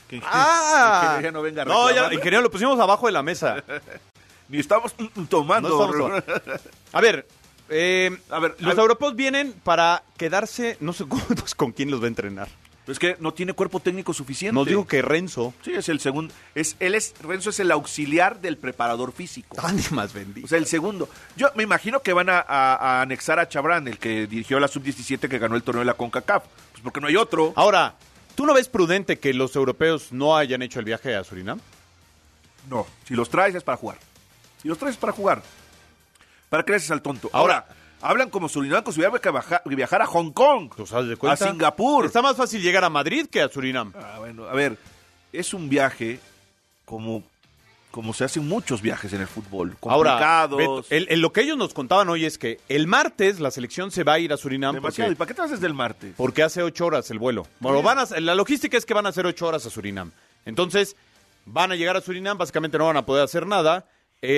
Que, 0.08 0.20
Ah, 0.24 1.18
ya 1.20 1.32
no 1.32 1.42
venga 1.42 1.62
a 1.62 1.64
no, 1.64 1.86
ya, 1.88 1.88
reclamar. 1.88 2.12
ingeniero, 2.14 2.42
lo 2.42 2.50
pusimos 2.50 2.78
abajo 2.78 3.06
de 3.06 3.12
la 3.12 3.22
mesa. 3.24 3.64
Ni 4.48 4.60
estamos 4.60 4.94
mm, 4.96 5.20
mm, 5.22 5.26
tomando. 5.26 5.68
No 5.68 5.92
estamos 5.92 6.24
tomando. 6.24 6.60
A 6.92 7.00
ver, 7.00 7.26
eh, 7.68 8.16
A 8.30 8.38
ver, 8.38 8.54
los 8.60 8.78
a- 8.78 8.80
europeos 8.80 9.16
vienen 9.16 9.52
para 9.64 10.04
quedarse, 10.16 10.76
no 10.78 10.92
sé 10.92 11.04
con 11.56 11.72
quién 11.72 11.90
los 11.90 12.00
va 12.00 12.04
a 12.04 12.08
entrenar. 12.08 12.48
Es 12.86 12.98
que 13.00 13.16
no 13.18 13.34
tiene 13.34 13.52
cuerpo 13.52 13.80
técnico 13.80 14.14
suficiente. 14.14 14.54
Nos 14.54 14.66
digo 14.66 14.86
que 14.86 15.02
Renzo. 15.02 15.52
Sí, 15.64 15.72
es 15.72 15.88
el 15.88 15.98
segundo. 15.98 16.32
Es, 16.54 16.76
él 16.78 16.94
es, 16.94 17.14
Renzo 17.20 17.50
es 17.50 17.58
el 17.58 17.70
auxiliar 17.72 18.40
del 18.40 18.56
preparador 18.58 19.12
físico. 19.12 19.56
Más 19.90 20.12
bendito. 20.12 20.44
O 20.46 20.48
sea, 20.48 20.58
el 20.58 20.66
segundo. 20.66 21.08
Yo 21.36 21.48
me 21.56 21.64
imagino 21.64 22.00
que 22.00 22.12
van 22.12 22.28
a, 22.30 22.38
a- 22.38 22.74
a 22.76 23.02
anexar 23.02 23.40
a 23.40 23.48
Chabrán, 23.48 23.88
el 23.88 23.98
que 23.98 24.28
dirigió 24.28 24.60
la 24.60 24.68
sub-17 24.68 25.28
que 25.28 25.38
ganó 25.38 25.56
el 25.56 25.62
torneo 25.64 25.80
de 25.80 25.86
la 25.86 25.94
CONCACAF. 25.94 26.44
Pues 26.72 26.82
porque 26.84 27.00
no 27.00 27.08
hay 27.08 27.16
otro. 27.16 27.52
Ahora, 27.56 27.96
¿tú 28.36 28.46
no 28.46 28.54
ves 28.54 28.68
prudente 28.68 29.18
que 29.18 29.34
los 29.34 29.56
europeos 29.56 30.12
no 30.12 30.36
hayan 30.36 30.62
hecho 30.62 30.78
el 30.78 30.84
viaje 30.84 31.16
a 31.16 31.24
Surinam? 31.24 31.58
No, 32.70 32.86
si 33.06 33.14
los 33.14 33.28
traes 33.30 33.54
es 33.56 33.64
para 33.64 33.78
jugar. 33.78 33.98
Si 34.62 34.68
los 34.68 34.78
traes 34.78 34.94
es 34.94 35.00
para 35.00 35.12
jugar. 35.12 35.42
¿Para 36.48 36.64
qué 36.64 36.70
le 36.72 36.76
haces 36.76 36.90
al 36.92 37.02
tonto? 37.02 37.28
Ahora, 37.32 37.66
hablan 38.02 38.30
como 38.30 38.48
Surinam, 38.48 38.82
como 38.82 38.92
si 38.92 39.00
hubiera 39.00 39.18
que 39.18 39.30
baja- 39.30 39.62
que 39.68 39.74
viajar 39.74 40.02
a 40.02 40.06
Hong 40.06 40.30
Kong, 40.32 40.70
¿Tú 40.76 40.86
sabes 40.86 41.08
de 41.08 41.16
cuenta? 41.16 41.44
a 41.44 41.48
Singapur. 41.50 42.06
Está 42.06 42.22
más 42.22 42.36
fácil 42.36 42.62
llegar 42.62 42.84
a 42.84 42.90
Madrid 42.90 43.26
que 43.30 43.40
a 43.42 43.48
Surinam. 43.48 43.92
Ah, 43.96 44.16
bueno, 44.18 44.44
a 44.48 44.52
ver, 44.54 44.76
es 45.32 45.52
un 45.54 45.68
viaje 45.68 46.20
como, 46.84 47.22
como 47.90 48.12
se 48.14 48.24
hacen 48.24 48.46
muchos 48.46 48.82
viajes 48.82 49.12
en 49.12 49.22
el 49.22 49.26
fútbol. 49.26 49.76
Ahora, 49.82 50.10
Complicados. 50.12 50.56
Beto, 50.58 50.84
el- 50.90 51.06
el- 51.10 51.20
lo 51.20 51.32
que 51.32 51.40
ellos 51.40 51.56
nos 51.56 51.72
contaban 51.74 52.08
hoy 52.08 52.24
es 52.26 52.36
que 52.38 52.60
el 52.68 52.86
martes 52.86 53.40
la 53.40 53.50
selección 53.50 53.90
se 53.90 54.04
va 54.04 54.14
a 54.14 54.18
ir 54.18 54.32
a 54.32 54.36
Surinam 54.36 54.74
demasiado. 54.74 55.10
¿Y 55.10 55.14
para 55.14 55.28
qué 55.28 55.34
te 55.34 55.42
haces 55.42 55.60
del 55.60 55.74
martes? 55.74 56.14
porque 56.16 56.42
hace 56.42 56.62
ocho 56.62 56.86
horas 56.86 57.10
el 57.10 57.18
vuelo. 57.18 57.46
Bueno, 57.60 57.82
van 57.82 57.98
a, 57.98 58.04
la 58.20 58.34
logística 58.34 58.76
es 58.76 58.84
que 58.86 58.94
van 58.94 59.06
a 59.06 59.08
hacer 59.08 59.26
ocho 59.26 59.46
horas 59.46 59.64
a 59.66 59.70
Surinam. 59.70 60.12
Entonces, 60.44 60.94
van 61.46 61.72
a 61.72 61.76
llegar 61.76 61.96
a 61.96 62.00
Surinam, 62.00 62.36
básicamente 62.38 62.76
no 62.78 62.86
van 62.86 62.96
a 62.98 63.06
poder 63.06 63.24
hacer 63.24 63.46
nada. 63.46 63.86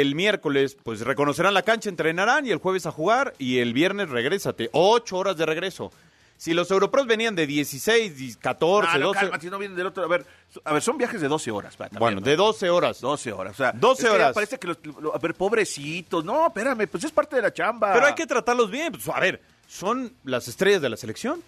El 0.01 0.15
miércoles, 0.15 0.77
pues 0.83 1.01
reconocerán 1.01 1.55
la 1.55 1.63
cancha, 1.63 1.89
entrenarán 1.89 2.47
y 2.47 2.51
el 2.51 2.59
jueves 2.59 2.85
a 2.87 2.91
jugar 2.93 3.33
y 3.39 3.59
el 3.59 3.73
viernes 3.73 4.11
regrésate. 4.11 4.69
Ocho 4.73 5.17
horas 5.19 5.37
de 5.37 5.47
regreso. 5.47 5.91
Si 6.37 6.55
los 6.55 6.71
europeos 6.71 7.07
venían 7.07 7.35
de 7.35 7.47
16, 7.49 8.21
y 8.21 8.35
14, 8.37 8.91
Ah, 8.93 8.99
no, 8.99 9.07
12... 9.09 9.21
calma, 9.21 9.41
si 9.41 9.51
no 9.51 9.59
vienen 9.59 9.77
del 9.77 9.87
otro. 9.87 10.05
A 10.05 10.07
ver, 10.07 10.25
a 10.65 10.73
ver, 10.73 10.83
son 10.83 10.97
viajes 10.99 11.21
de 11.21 11.27
12 11.27 11.51
horas. 11.51 11.77
también, 11.77 11.99
bueno, 11.99 12.21
¿no? 12.21 12.27
de 12.27 12.37
12 12.37 12.71
horas. 12.71 13.01
12 13.01 13.33
horas. 13.33 13.55
O 13.55 13.57
sea, 13.57 13.73
12 13.73 14.03
es 14.03 14.09
que 14.09 14.15
horas. 14.15 14.35
parece 14.35 14.59
que 14.59 14.67
los, 14.69 14.79
lo- 15.01 15.15
A 15.15 15.19
ver, 15.19 15.35
pobrecitos. 15.35 16.25
No, 16.25 16.47
espérame, 16.47 16.87
pues 16.87 17.03
es 17.05 17.11
parte 17.11 17.35
de 17.37 17.43
la 17.43 17.53
chamba. 17.53 17.93
Pero 17.93 18.07
hay 18.07 18.15
que 18.15 18.27
tratarlos 18.27 18.71
bien. 18.71 18.93
Pues, 18.93 19.09
a 19.09 19.19
ver, 19.19 19.41
son 19.67 20.13
las 20.25 20.47
estrellas 20.47 20.81
de 20.81 20.89
la 20.91 20.97
selección. 20.97 21.43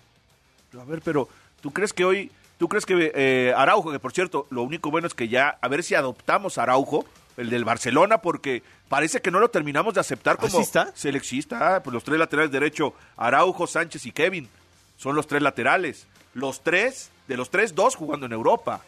A 0.80 0.84
ver, 0.84 1.02
pero 1.04 1.28
¿tú 1.60 1.70
crees 1.72 1.92
que 1.92 2.04
hoy, 2.04 2.32
tú 2.58 2.68
crees 2.68 2.84
que 2.84 3.12
eh, 3.14 3.54
Araujo, 3.56 3.92
que 3.92 4.00
por 4.00 4.12
cierto, 4.12 4.46
lo 4.50 4.62
único 4.62 4.90
bueno 4.90 5.06
es 5.06 5.14
que 5.14 5.28
ya, 5.28 5.56
a 5.60 5.68
ver 5.68 5.84
si 5.84 5.94
adoptamos 5.94 6.58
a 6.58 6.64
Araujo, 6.64 7.04
el 7.36 7.50
del 7.50 7.64
Barcelona, 7.64 8.18
porque 8.22 8.62
parece 8.88 9.20
que 9.20 9.30
no 9.30 9.40
lo 9.40 9.50
terminamos 9.50 9.94
de 9.94 10.00
aceptar 10.00 10.36
como 10.36 10.48
¿Así 10.48 10.60
está? 10.60 10.92
seleccionista. 10.94 11.76
Ah, 11.76 11.82
pues 11.82 11.94
los 11.94 12.04
tres 12.04 12.18
laterales 12.18 12.50
derecho, 12.50 12.94
Araujo, 13.16 13.66
Sánchez 13.66 14.06
y 14.06 14.12
Kevin, 14.12 14.48
son 14.96 15.16
los 15.16 15.26
tres 15.26 15.42
laterales. 15.42 16.06
Los 16.34 16.62
tres, 16.62 17.10
de 17.26 17.36
los 17.36 17.50
tres, 17.50 17.74
dos 17.74 17.96
jugando 17.96 18.26
en 18.26 18.32
Europa, 18.32 18.82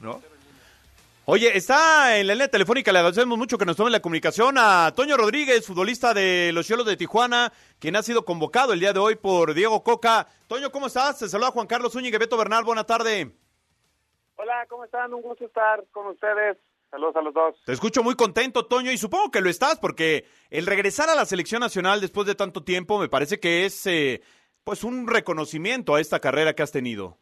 ¿no? 0.00 0.20
Oye, 1.26 1.56
está 1.56 2.18
en 2.18 2.26
la 2.26 2.34
línea 2.34 2.48
telefónica, 2.48 2.92
le 2.92 2.98
agradecemos 2.98 3.38
mucho 3.38 3.56
que 3.56 3.64
nos 3.64 3.76
tome 3.76 3.90
la 3.90 4.00
comunicación 4.00 4.56
a 4.58 4.92
Toño 4.94 5.16
Rodríguez, 5.16 5.66
futbolista 5.66 6.12
de 6.12 6.50
los 6.52 6.66
Cholos 6.66 6.84
de 6.84 6.98
Tijuana, 6.98 7.50
quien 7.78 7.96
ha 7.96 8.02
sido 8.02 8.26
convocado 8.26 8.74
el 8.74 8.80
día 8.80 8.92
de 8.92 8.98
hoy 8.98 9.14
por 9.14 9.54
Diego 9.54 9.82
Coca. 9.82 10.28
Toño, 10.48 10.70
¿cómo 10.70 10.88
estás? 10.88 11.18
Te 11.20 11.28
saluda 11.30 11.50
Juan 11.50 11.66
Carlos 11.66 11.94
Zúñiga 11.94 12.16
y 12.16 12.18
Beto 12.18 12.36
Bernal, 12.36 12.64
buena 12.64 12.84
tarde. 12.84 13.32
Hola, 14.36 14.66
¿cómo 14.68 14.84
están? 14.84 15.14
Un 15.14 15.22
gusto 15.22 15.46
estar 15.46 15.82
con 15.92 16.08
ustedes. 16.08 16.58
Saludos 16.94 17.16
a 17.16 17.22
los 17.22 17.34
dos. 17.34 17.64
Te 17.66 17.72
escucho 17.72 18.04
muy 18.04 18.14
contento, 18.14 18.66
Toño, 18.66 18.92
y 18.92 18.98
supongo 18.98 19.32
que 19.32 19.40
lo 19.40 19.50
estás, 19.50 19.80
porque 19.80 20.26
el 20.48 20.64
regresar 20.64 21.08
a 21.08 21.16
la 21.16 21.24
selección 21.24 21.58
nacional 21.58 22.00
después 22.00 22.24
de 22.24 22.36
tanto 22.36 22.62
tiempo 22.62 23.00
me 23.00 23.08
parece 23.08 23.40
que 23.40 23.66
es 23.66 23.84
eh, 23.88 24.22
pues 24.62 24.84
un 24.84 25.08
reconocimiento 25.08 25.96
a 25.96 26.00
esta 26.00 26.20
carrera 26.20 26.52
que 26.54 26.62
has 26.62 26.70
tenido. 26.70 27.18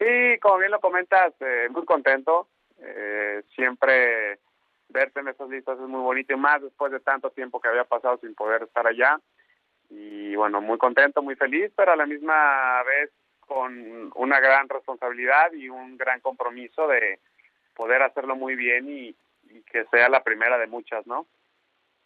Sí, 0.00 0.36
como 0.42 0.58
bien 0.58 0.72
lo 0.72 0.80
comentas, 0.80 1.32
eh, 1.38 1.68
muy 1.70 1.84
contento. 1.84 2.48
Eh, 2.80 3.44
siempre 3.54 4.40
verte 4.88 5.20
en 5.20 5.28
esas 5.28 5.48
listas 5.48 5.78
es 5.78 5.86
muy 5.86 6.00
bonito 6.00 6.32
y 6.32 6.36
más 6.38 6.60
después 6.60 6.90
de 6.90 6.98
tanto 6.98 7.30
tiempo 7.30 7.60
que 7.60 7.68
había 7.68 7.84
pasado 7.84 8.18
sin 8.20 8.34
poder 8.34 8.64
estar 8.64 8.84
allá. 8.84 9.20
Y 9.90 10.34
bueno, 10.34 10.60
muy 10.60 10.78
contento, 10.78 11.22
muy 11.22 11.36
feliz, 11.36 11.70
pero 11.76 11.92
a 11.92 11.96
la 11.96 12.06
misma 12.06 12.82
vez 12.82 13.12
con 13.38 14.10
una 14.16 14.40
gran 14.40 14.68
responsabilidad 14.68 15.52
y 15.52 15.68
un 15.68 15.96
gran 15.96 16.20
compromiso 16.20 16.88
de 16.88 17.20
poder 17.78 18.02
hacerlo 18.02 18.34
muy 18.34 18.56
bien 18.56 18.90
y, 18.90 19.14
y 19.48 19.62
que 19.62 19.84
sea 19.92 20.08
la 20.08 20.24
primera 20.24 20.58
de 20.58 20.66
muchas, 20.66 21.06
¿no? 21.06 21.26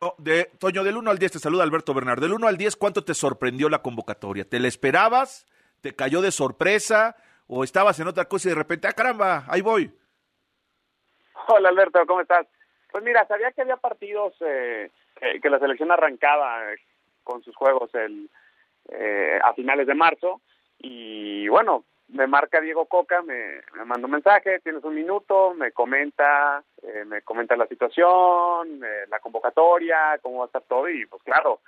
No, 0.03 0.15
de, 0.19 0.51
Toño, 0.59 0.85
del 0.85 0.99
1 0.99 1.11
al 1.11 1.19
10 1.19 1.33
te 1.33 1.39
saluda 1.39 1.63
Alberto 1.63 1.95
Bernard. 1.95 2.21
Del 2.21 2.35
1 2.35 2.47
al 2.47 2.59
10, 2.59 2.77
¿cuánto 2.77 3.05
te 3.05 3.15
sorprendió 3.15 3.69
la 3.69 3.83
convocatoria? 3.83 4.45
¿Te 4.45 4.61
la 4.61 4.69
esperabas? 4.69 5.47
¿Te 5.81 5.97
cayó 5.97 6.21
de 6.21 6.31
sorpresa? 6.31 7.17
¿O 7.47 7.65
estabas 7.65 7.99
en 8.01 8.09
otra 8.09 8.27
cosa 8.27 8.49
y 8.49 8.51
de 8.51 8.57
repente, 8.57 8.87
ah, 8.87 8.93
caramba, 8.93 9.45
ahí 9.49 9.63
voy? 9.63 9.91
Hola 11.49 11.71
Alberto, 11.71 12.05
¿cómo 12.07 12.21
estás? 12.21 12.47
Pues 12.91 13.03
mira, 13.03 13.27
sabía 13.27 13.53
que 13.53 13.63
había 13.63 13.77
partidos 13.77 14.35
eh, 14.41 14.91
que, 15.19 15.41
que 15.41 15.51
la 15.51 15.59
selección 15.59 15.91
arrancaba 15.91 16.73
eh, 16.73 16.77
con 17.25 17.43
sus 17.43 17.57
juegos 17.57 17.95
el, 17.95 18.29
eh, 18.91 19.39
a 19.43 19.55
finales 19.55 19.87
de 19.87 19.95
marzo 19.95 20.41
y 20.79 21.49
bueno, 21.49 21.85
me 22.13 22.27
marca 22.27 22.61
Diego 22.61 22.87
Coca, 22.87 23.23
me, 23.23 23.61
manda 23.85 24.07
un 24.07 24.13
mensaje, 24.13 24.61
tienes 24.61 24.85
un 24.85 24.95
minuto, 24.95 25.55
me 25.55 25.73
comenta, 25.73 26.63
eh, 26.83 27.05
me 27.07 27.23
comenta 27.23 27.57
la 27.57 27.67
situación, 27.67 28.85
eh, 28.85 29.07
la 29.09 29.19
convocatoria, 29.21 30.19
cómo 30.23 30.39
va 30.39 30.45
a 30.45 30.47
estar 30.47 30.63
todo 30.63 30.89
y 30.89 31.07
pues 31.07 31.23
claro, 31.23 31.61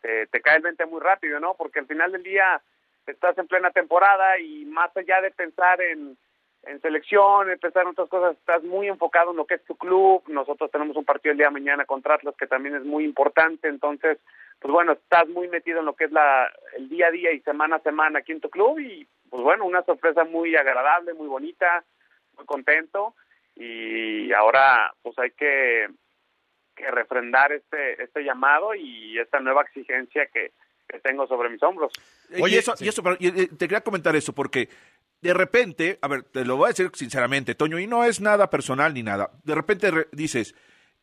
te, 0.00 0.26
te 0.28 0.40
cae 0.40 0.56
el 0.56 0.62
20 0.62 0.86
muy 0.86 1.00
rápido, 1.00 1.38
¿no? 1.38 1.54
Porque 1.54 1.80
al 1.80 1.86
final 1.86 2.12
del 2.12 2.22
día 2.22 2.60
estás 3.06 3.36
en 3.38 3.46
plena 3.46 3.70
temporada 3.70 4.38
y 4.38 4.64
más 4.64 4.96
allá 4.96 5.20
de 5.20 5.30
pensar 5.32 5.80
en, 5.82 6.16
en 6.62 6.80
selección, 6.80 7.50
en 7.50 7.58
pensar 7.58 7.82
en 7.82 7.90
otras 7.90 8.08
cosas, 8.08 8.36
estás 8.36 8.62
muy 8.62 8.88
enfocado 8.88 9.30
en 9.30 9.36
lo 9.36 9.46
que 9.46 9.54
es 9.54 9.64
tu 9.64 9.76
club. 9.76 10.22
Nosotros 10.28 10.70
tenemos 10.70 10.96
un 10.96 11.04
partido 11.04 11.32
el 11.32 11.38
día 11.38 11.48
de 11.48 11.52
mañana 11.52 11.84
contra 11.84 12.14
Atlas 12.14 12.34
que 12.38 12.46
también 12.46 12.74
es 12.74 12.84
muy 12.84 13.04
importante, 13.04 13.68
entonces, 13.68 14.18
pues 14.60 14.72
bueno, 14.72 14.92
estás 14.92 15.28
muy 15.28 15.48
metido 15.48 15.80
en 15.80 15.86
lo 15.86 15.94
que 15.94 16.04
es 16.04 16.12
la 16.12 16.50
el 16.76 16.88
día 16.88 17.08
a 17.08 17.10
día 17.10 17.32
y 17.32 17.40
semana 17.40 17.76
a 17.76 17.80
semana 17.80 18.20
aquí 18.20 18.32
en 18.32 18.40
tu 18.40 18.50
club 18.50 18.78
y 18.78 19.06
pues 19.30 19.42
bueno, 19.42 19.64
una 19.64 19.82
sorpresa 19.84 20.24
muy 20.24 20.54
agradable, 20.56 21.14
muy 21.14 21.28
bonita, 21.28 21.84
muy 22.36 22.44
contento 22.46 23.14
y 23.56 24.32
ahora 24.32 24.92
pues 25.02 25.18
hay 25.18 25.30
que 25.32 25.88
que 26.76 26.90
refrendar 26.90 27.52
este 27.52 28.02
este 28.02 28.22
llamado 28.24 28.74
y 28.74 29.18
esta 29.18 29.38
nueva 29.40 29.62
exigencia 29.62 30.26
que, 30.32 30.52
que 30.88 30.98
tengo 31.00 31.26
sobre 31.26 31.50
mis 31.50 31.62
hombros. 31.62 31.92
Oye, 32.40 32.56
y 32.56 32.58
eso, 32.58 32.74
y 32.80 32.88
eso, 32.88 33.02
pero, 33.02 33.16
y, 33.18 33.28
eh, 33.28 33.48
te 33.48 33.66
quería 33.66 33.82
comentar 33.82 34.14
eso, 34.16 34.32
porque 34.32 34.68
de 35.20 35.34
repente, 35.34 35.98
a 36.00 36.08
ver, 36.08 36.22
te 36.22 36.44
lo 36.44 36.56
voy 36.56 36.66
a 36.66 36.68
decir 36.68 36.90
sinceramente, 36.94 37.54
Toño, 37.54 37.78
y 37.78 37.86
no 37.86 38.04
es 38.04 38.20
nada 38.20 38.48
personal 38.48 38.94
ni 38.94 39.02
nada. 39.02 39.30
De 39.44 39.54
repente 39.54 39.90
re- 39.90 40.08
dices, 40.12 40.54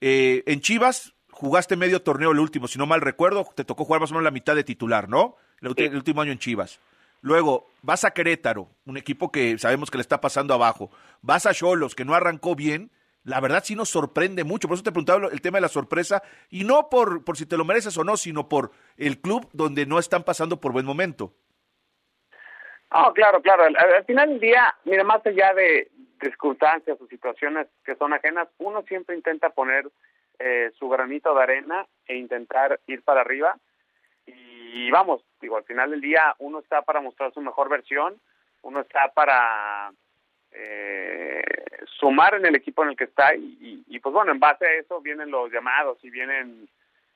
eh, 0.02 0.42
en 0.48 0.62
Chivas 0.62 1.14
jugaste 1.30 1.76
medio 1.76 2.02
torneo 2.02 2.32
el 2.32 2.40
último, 2.40 2.68
si 2.68 2.80
no 2.80 2.88
mal 2.88 3.02
recuerdo, 3.02 3.48
te 3.56 3.64
tocó 3.64 3.86
jugar 3.86 4.02
más 4.02 4.10
o 4.10 4.16
menos 4.16 4.24
la 4.24 4.32
mitad 4.32 4.56
de 4.56 4.64
titular, 4.64 5.08
¿no? 5.08 5.36
El 5.62 5.96
último 5.96 6.22
año 6.22 6.32
en 6.32 6.40
Chivas. 6.40 6.80
Luego, 7.22 7.68
vas 7.82 8.06
a 8.06 8.12
Querétaro, 8.12 8.70
un 8.86 8.98
equipo 8.98 9.32
que 9.32 9.58
sabemos 9.58 9.92
que 9.92 9.98
le 9.98 10.02
está 10.02 10.22
pasando 10.22 10.54
abajo. 10.54 10.92
Vas 11.22 11.46
a 11.46 11.54
Cholos, 11.54 11.96
que 11.96 12.06
no 12.06 12.14
arrancó 12.14 12.56
bien. 12.56 12.92
La 13.24 13.42
verdad 13.42 13.64
sí 13.64 13.76
nos 13.76 13.90
sorprende 13.90 14.44
mucho. 14.44 14.68
Por 14.68 14.76
eso 14.76 14.84
te 14.84 14.92
preguntaba 14.92 15.28
el 15.28 15.42
tema 15.42 15.58
de 15.58 15.64
la 15.64 15.68
sorpresa. 15.68 16.24
Y 16.50 16.64
no 16.64 16.90
por, 16.90 17.26
por 17.26 17.36
si 17.36 17.46
te 17.46 17.58
lo 17.58 17.66
mereces 17.66 17.98
o 17.98 18.04
no, 18.04 18.16
sino 18.16 18.48
por 18.48 18.72
el 18.96 19.20
club 19.20 19.50
donde 19.52 19.86
no 19.86 20.00
están 20.00 20.24
pasando 20.24 20.62
por 20.62 20.72
buen 20.72 20.86
momento. 20.86 21.34
No, 22.94 23.14
claro, 23.14 23.42
claro. 23.42 23.64
Al, 23.64 23.76
al 23.76 24.06
final 24.06 24.30
del 24.30 24.40
día, 24.40 24.74
mira, 24.86 25.04
más 25.04 25.26
allá 25.26 25.54
de 25.54 25.92
circunstancias 26.22 26.98
o 27.02 27.08
situaciones 27.08 27.68
que 27.84 27.96
son 27.96 28.14
ajenas, 28.14 28.48
uno 28.60 28.84
siempre 28.84 29.16
intenta 29.16 29.50
poner 29.50 29.90
eh, 30.40 30.72
su 30.78 30.88
granito 30.88 31.34
de 31.34 31.44
arena 31.44 31.88
e 32.08 32.16
intentar 32.16 32.80
ir 32.88 33.04
para 33.04 33.22
arriba. 33.22 33.58
Y 34.78 34.92
vamos, 34.92 35.24
digo, 35.42 35.58
al 35.58 35.64
final 35.64 35.90
del 35.90 36.02
día 36.02 36.36
uno 36.38 36.60
está 36.60 36.84
para 36.84 37.02
mostrar 37.02 37.34
su 37.34 37.42
mejor 37.42 37.68
versión, 37.68 38.16
uno 38.62 38.82
está 38.82 39.12
para 39.12 39.92
eh, 40.52 41.44
sumar 42.00 42.36
en 42.36 42.46
el 42.46 42.56
equipo 42.56 42.84
en 42.84 42.90
el 42.90 42.96
que 42.96 43.06
está 43.06 43.34
y, 43.34 43.84
y, 43.88 44.00
pues 44.00 44.14
bueno, 44.14 44.32
en 44.32 44.40
base 44.40 44.68
a 44.68 44.74
eso 44.74 45.02
vienen 45.02 45.32
los 45.32 45.52
llamados 45.52 45.98
y 46.04 46.12
vienen 46.12 46.70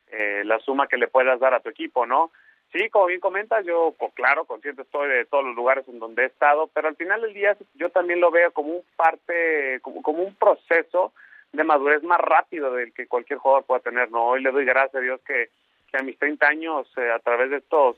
eh, 0.08 0.41
la 0.43 0.58
suma 0.60 0.88
que 0.88 0.97
le 0.97 1.08
puedas 1.08 1.39
dar 1.39 1.54
a 1.54 1.60
tu 1.60 1.69
equipo, 1.69 2.08
¿no? 2.08 2.32
Sí, 2.71 2.89
como 2.89 3.06
bien 3.06 3.19
comentas, 3.19 3.63
yo, 3.63 3.93
pues, 4.00 4.12
claro, 4.15 4.45
consciente 4.45 4.82
estoy 4.82 5.10
de 5.10 5.26
todos 5.26 5.45
los 5.45 5.56
lugares 5.56 5.88
en 5.88 6.00
donde 6.00 6.24
he 6.24 6.28
estado, 6.28 6.67
pero 6.74 6.88
al 6.88 6.95
final 6.95 7.21
del 7.21 7.34
día 7.36 7.56
yo 7.76 7.91
también 7.91 8.21
lo 8.21 8.32
veo 8.32 8.52
como 8.54 8.69
un 8.69 8.84
parte, 8.95 9.80
como, 9.82 10.02
como 10.02 10.24
un 10.24 10.34
proceso 10.34 11.13
de 11.52 11.63
madurez 11.63 12.02
más 12.02 12.19
rápido 12.19 12.74
del 12.74 12.91
que 12.91 13.08
cualquier 13.08 13.38
jugador 13.38 13.65
pueda 13.65 13.82
tener, 13.82 14.10
¿no? 14.10 14.26
Hoy 14.26 14.41
le 14.41 14.52
doy 14.52 14.65
gracias 14.65 14.95
a 14.95 15.00
Dios 15.00 15.21
que, 15.28 15.50
que 15.91 15.97
a 15.97 16.04
mis 16.04 16.17
30 16.17 16.47
años, 16.47 16.88
eh, 16.97 17.12
a 17.12 17.19
través 17.19 17.49
de 17.49 17.58
estos 17.58 17.97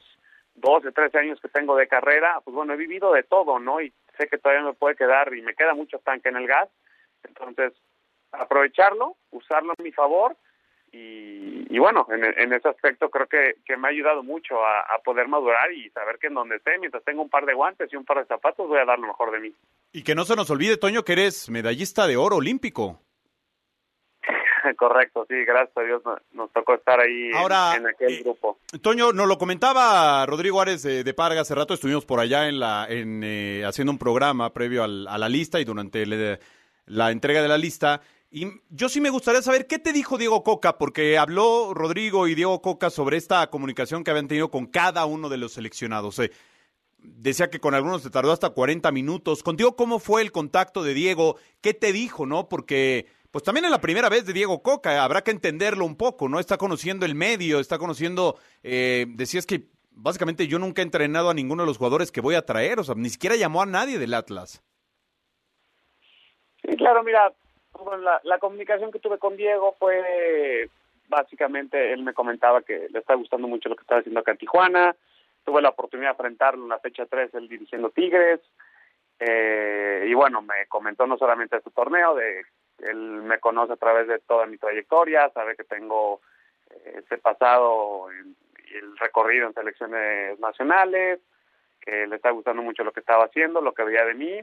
12, 0.55 0.91
13 0.91 1.17
años 1.17 1.39
que 1.41 1.49
tengo 1.49 1.75
de 1.75 1.87
carrera, 1.87 2.41
pues 2.43 2.55
bueno, 2.55 2.73
he 2.73 2.77
vivido 2.77 3.13
de 3.13 3.23
todo, 3.23 3.59
¿no? 3.59 3.81
Y 3.81 3.93
sé 4.17 4.27
que 4.27 4.37
todavía 4.37 4.63
me 4.63 4.73
puede 4.73 4.95
quedar 4.95 5.33
y 5.33 5.41
me 5.41 5.55
queda 5.55 5.73
mucho 5.73 5.99
tanque 5.99 6.29
en 6.29 6.37
el 6.37 6.47
gas, 6.47 6.69
entonces 7.23 7.73
aprovecharlo, 8.31 9.15
usarlo 9.31 9.73
a 9.77 9.81
mi 9.81 9.91
favor 9.91 10.35
y, 10.95 11.79
bueno, 11.79 12.05
en, 12.11 12.53
ese 12.53 12.67
aspecto 12.67 13.09
creo 13.09 13.25
que, 13.25 13.55
me 13.77 13.87
ha 13.87 13.91
ayudado 13.91 14.21
mucho 14.21 14.63
a, 14.63 14.85
poder 15.03 15.27
madurar 15.27 15.71
y 15.71 15.89
saber 15.89 16.19
que 16.19 16.27
en 16.27 16.35
donde 16.35 16.57
esté, 16.57 16.77
mientras 16.77 17.03
tengo 17.03 17.23
un 17.23 17.31
par 17.31 17.47
de 17.47 17.55
guantes 17.55 17.91
y 17.91 17.95
un 17.95 18.05
par 18.05 18.19
de 18.19 18.25
zapatos, 18.25 18.67
voy 18.67 18.77
a 18.77 18.85
dar 18.85 18.99
lo 18.99 19.07
mejor 19.07 19.31
de 19.31 19.39
mí. 19.39 19.55
Y 19.91 20.03
que 20.03 20.13
no 20.13 20.23
se 20.23 20.35
nos 20.35 20.51
olvide, 20.51 20.77
Toño, 20.77 21.03
que 21.03 21.13
eres 21.13 21.49
medallista 21.49 22.05
de 22.05 22.15
oro 22.15 22.35
olímpico. 22.35 23.01
Correcto, 24.77 25.25
sí, 25.29 25.35
gracias 25.45 25.77
a 25.77 25.81
Dios 25.81 26.01
nos, 26.33 26.51
tocó 26.51 26.75
estar 26.75 26.99
ahí 26.99 27.29
en, 27.29 27.87
aquel 27.87 28.13
eh, 28.13 28.21
grupo. 28.23 28.57
Toño, 28.81 29.13
nos 29.13 29.27
lo 29.27 29.37
comentaba 29.37 30.25
Rodrigo 30.25 30.61
Árez 30.61 30.83
de, 30.83 31.13
Parga, 31.13 31.41
hace 31.41 31.55
rato 31.55 31.73
estuvimos 31.73 32.05
por 32.05 32.19
allá 32.19 32.47
en 32.47 32.59
la, 32.59 32.85
en, 32.89 33.21
eh, 33.23 33.63
haciendo 33.65 33.91
un 33.91 33.97
programa 33.97 34.53
previo 34.53 34.83
a 34.83 34.87
la 34.87 35.29
lista 35.29 35.59
y 35.59 35.65
durante 35.65 36.05
la 36.85 37.11
entrega 37.11 37.41
de 37.41 37.47
la 37.47 37.57
lista 37.57 38.01
y 38.35 38.47
yo 38.71 38.89
sí 38.89 38.99
me 38.99 39.11
gustaría 39.11 39.43
saber 39.43 39.67
qué 39.67 39.77
te 39.77 39.93
dijo 39.93 40.17
Diego 40.17 40.43
Coca, 40.43 40.79
porque 40.79 41.19
habló 41.19 41.75
Rodrigo 41.75 42.27
y 42.27 42.33
Diego 42.33 42.63
Coca 42.63 42.89
sobre 42.89 43.17
esta 43.17 43.47
comunicación 43.51 44.03
que 44.03 44.09
habían 44.09 44.27
tenido 44.27 44.49
con 44.49 44.65
cada 44.65 45.05
uno 45.05 45.29
de 45.29 45.37
los 45.37 45.53
seleccionados. 45.53 46.17
Eh, 46.17 46.31
decía 46.97 47.51
que 47.51 47.59
con 47.59 47.75
algunos 47.75 48.01
se 48.01 48.09
tardó 48.09 48.31
hasta 48.31 48.49
40 48.49 48.91
minutos. 48.91 49.43
Contigo, 49.43 49.75
¿cómo 49.75 49.99
fue 49.99 50.23
el 50.23 50.31
contacto 50.31 50.81
de 50.81 50.95
Diego? 50.95 51.35
¿Qué 51.61 51.75
te 51.75 51.93
dijo, 51.93 52.25
no? 52.25 52.49
Porque, 52.49 53.05
pues 53.33 53.43
también 53.43 53.65
es 53.65 53.71
la 53.71 53.81
primera 53.81 54.09
vez 54.09 54.27
de 54.27 54.31
Diego 54.31 54.61
Coca, 54.61 55.03
habrá 55.03 55.23
que 55.23 55.31
entenderlo 55.31 55.85
un 55.85 55.97
poco, 55.97 56.29
¿no? 56.29 56.39
Está 56.39 56.59
conociendo 56.59 57.03
el 57.03 57.15
medio, 57.15 57.59
está 57.59 57.79
conociendo, 57.79 58.37
eh, 58.61 59.07
decías 59.09 59.47
que 59.47 59.69
básicamente 59.89 60.45
yo 60.45 60.59
nunca 60.59 60.83
he 60.83 60.85
entrenado 60.85 61.31
a 61.31 61.33
ninguno 61.33 61.63
de 61.63 61.67
los 61.67 61.79
jugadores 61.79 62.11
que 62.11 62.21
voy 62.21 62.35
a 62.35 62.45
traer, 62.45 62.79
o 62.79 62.83
sea, 62.83 62.93
ni 62.93 63.09
siquiera 63.09 63.35
llamó 63.35 63.63
a 63.63 63.65
nadie 63.65 63.97
del 63.97 64.13
Atlas. 64.13 64.63
Sí, 66.61 66.77
claro, 66.77 67.01
mira, 67.01 67.33
la, 68.23 68.37
comunicación 68.37 68.91
que 68.91 68.99
tuve 68.99 69.17
con 69.17 69.35
Diego 69.35 69.75
fue 69.79 70.69
básicamente, 71.09 71.91
él 71.91 72.03
me 72.03 72.13
comentaba 72.13 72.61
que 72.61 72.87
le 72.91 72.99
está 72.99 73.15
gustando 73.15 73.47
mucho 73.47 73.67
lo 73.67 73.75
que 73.75 73.81
estaba 73.81 74.01
haciendo 74.01 74.19
acá 74.19 74.33
en 74.33 74.37
Tijuana. 74.37 74.95
Tuve 75.43 75.59
la 75.59 75.69
oportunidad 75.69 76.09
de 76.09 76.13
enfrentarlo 76.13 76.61
en 76.65 76.69
la 76.69 76.77
fecha 76.77 77.07
3, 77.07 77.33
él 77.33 77.49
dirigiendo 77.49 77.89
Tigres. 77.89 78.41
Eh, 79.17 80.05
y 80.07 80.13
bueno, 80.13 80.43
me 80.43 80.67
comentó 80.67 81.07
no 81.07 81.17
solamente 81.17 81.59
su 81.61 81.71
torneo, 81.71 82.13
de 82.13 82.43
él 82.79 82.97
me 82.97 83.39
conoce 83.39 83.73
a 83.73 83.77
través 83.77 84.07
de 84.07 84.19
toda 84.19 84.45
mi 84.45 84.57
trayectoria, 84.57 85.29
sabe 85.33 85.55
que 85.55 85.63
tengo 85.63 86.21
eh, 86.69 87.01
ese 87.03 87.17
pasado 87.17 88.07
y 88.11 88.75
el 88.75 88.97
recorrido 88.97 89.47
en 89.47 89.53
selecciones 89.53 90.39
nacionales, 90.39 91.19
que 91.81 92.07
le 92.07 92.15
está 92.15 92.31
gustando 92.31 92.61
mucho 92.61 92.83
lo 92.83 92.91
que 92.91 93.01
estaba 93.01 93.25
haciendo, 93.25 93.61
lo 93.61 93.73
que 93.73 93.83
veía 93.83 94.05
de 94.05 94.13
mí. 94.13 94.39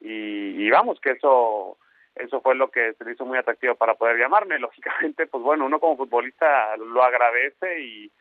Y, 0.00 0.64
y 0.64 0.70
vamos, 0.70 1.00
que 1.00 1.10
eso 1.10 1.76
eso 2.14 2.40
fue 2.40 2.54
lo 2.54 2.70
que 2.70 2.94
se 2.94 3.04
le 3.04 3.12
hizo 3.12 3.24
muy 3.24 3.38
atractivo 3.38 3.74
para 3.74 3.94
poder 3.94 4.18
llamarme. 4.18 4.58
Lógicamente, 4.58 5.26
pues 5.26 5.42
bueno, 5.42 5.66
uno 5.66 5.80
como 5.80 5.96
futbolista 5.96 6.76
lo 6.76 7.02
agradece 7.02 7.80
y, 7.80 8.12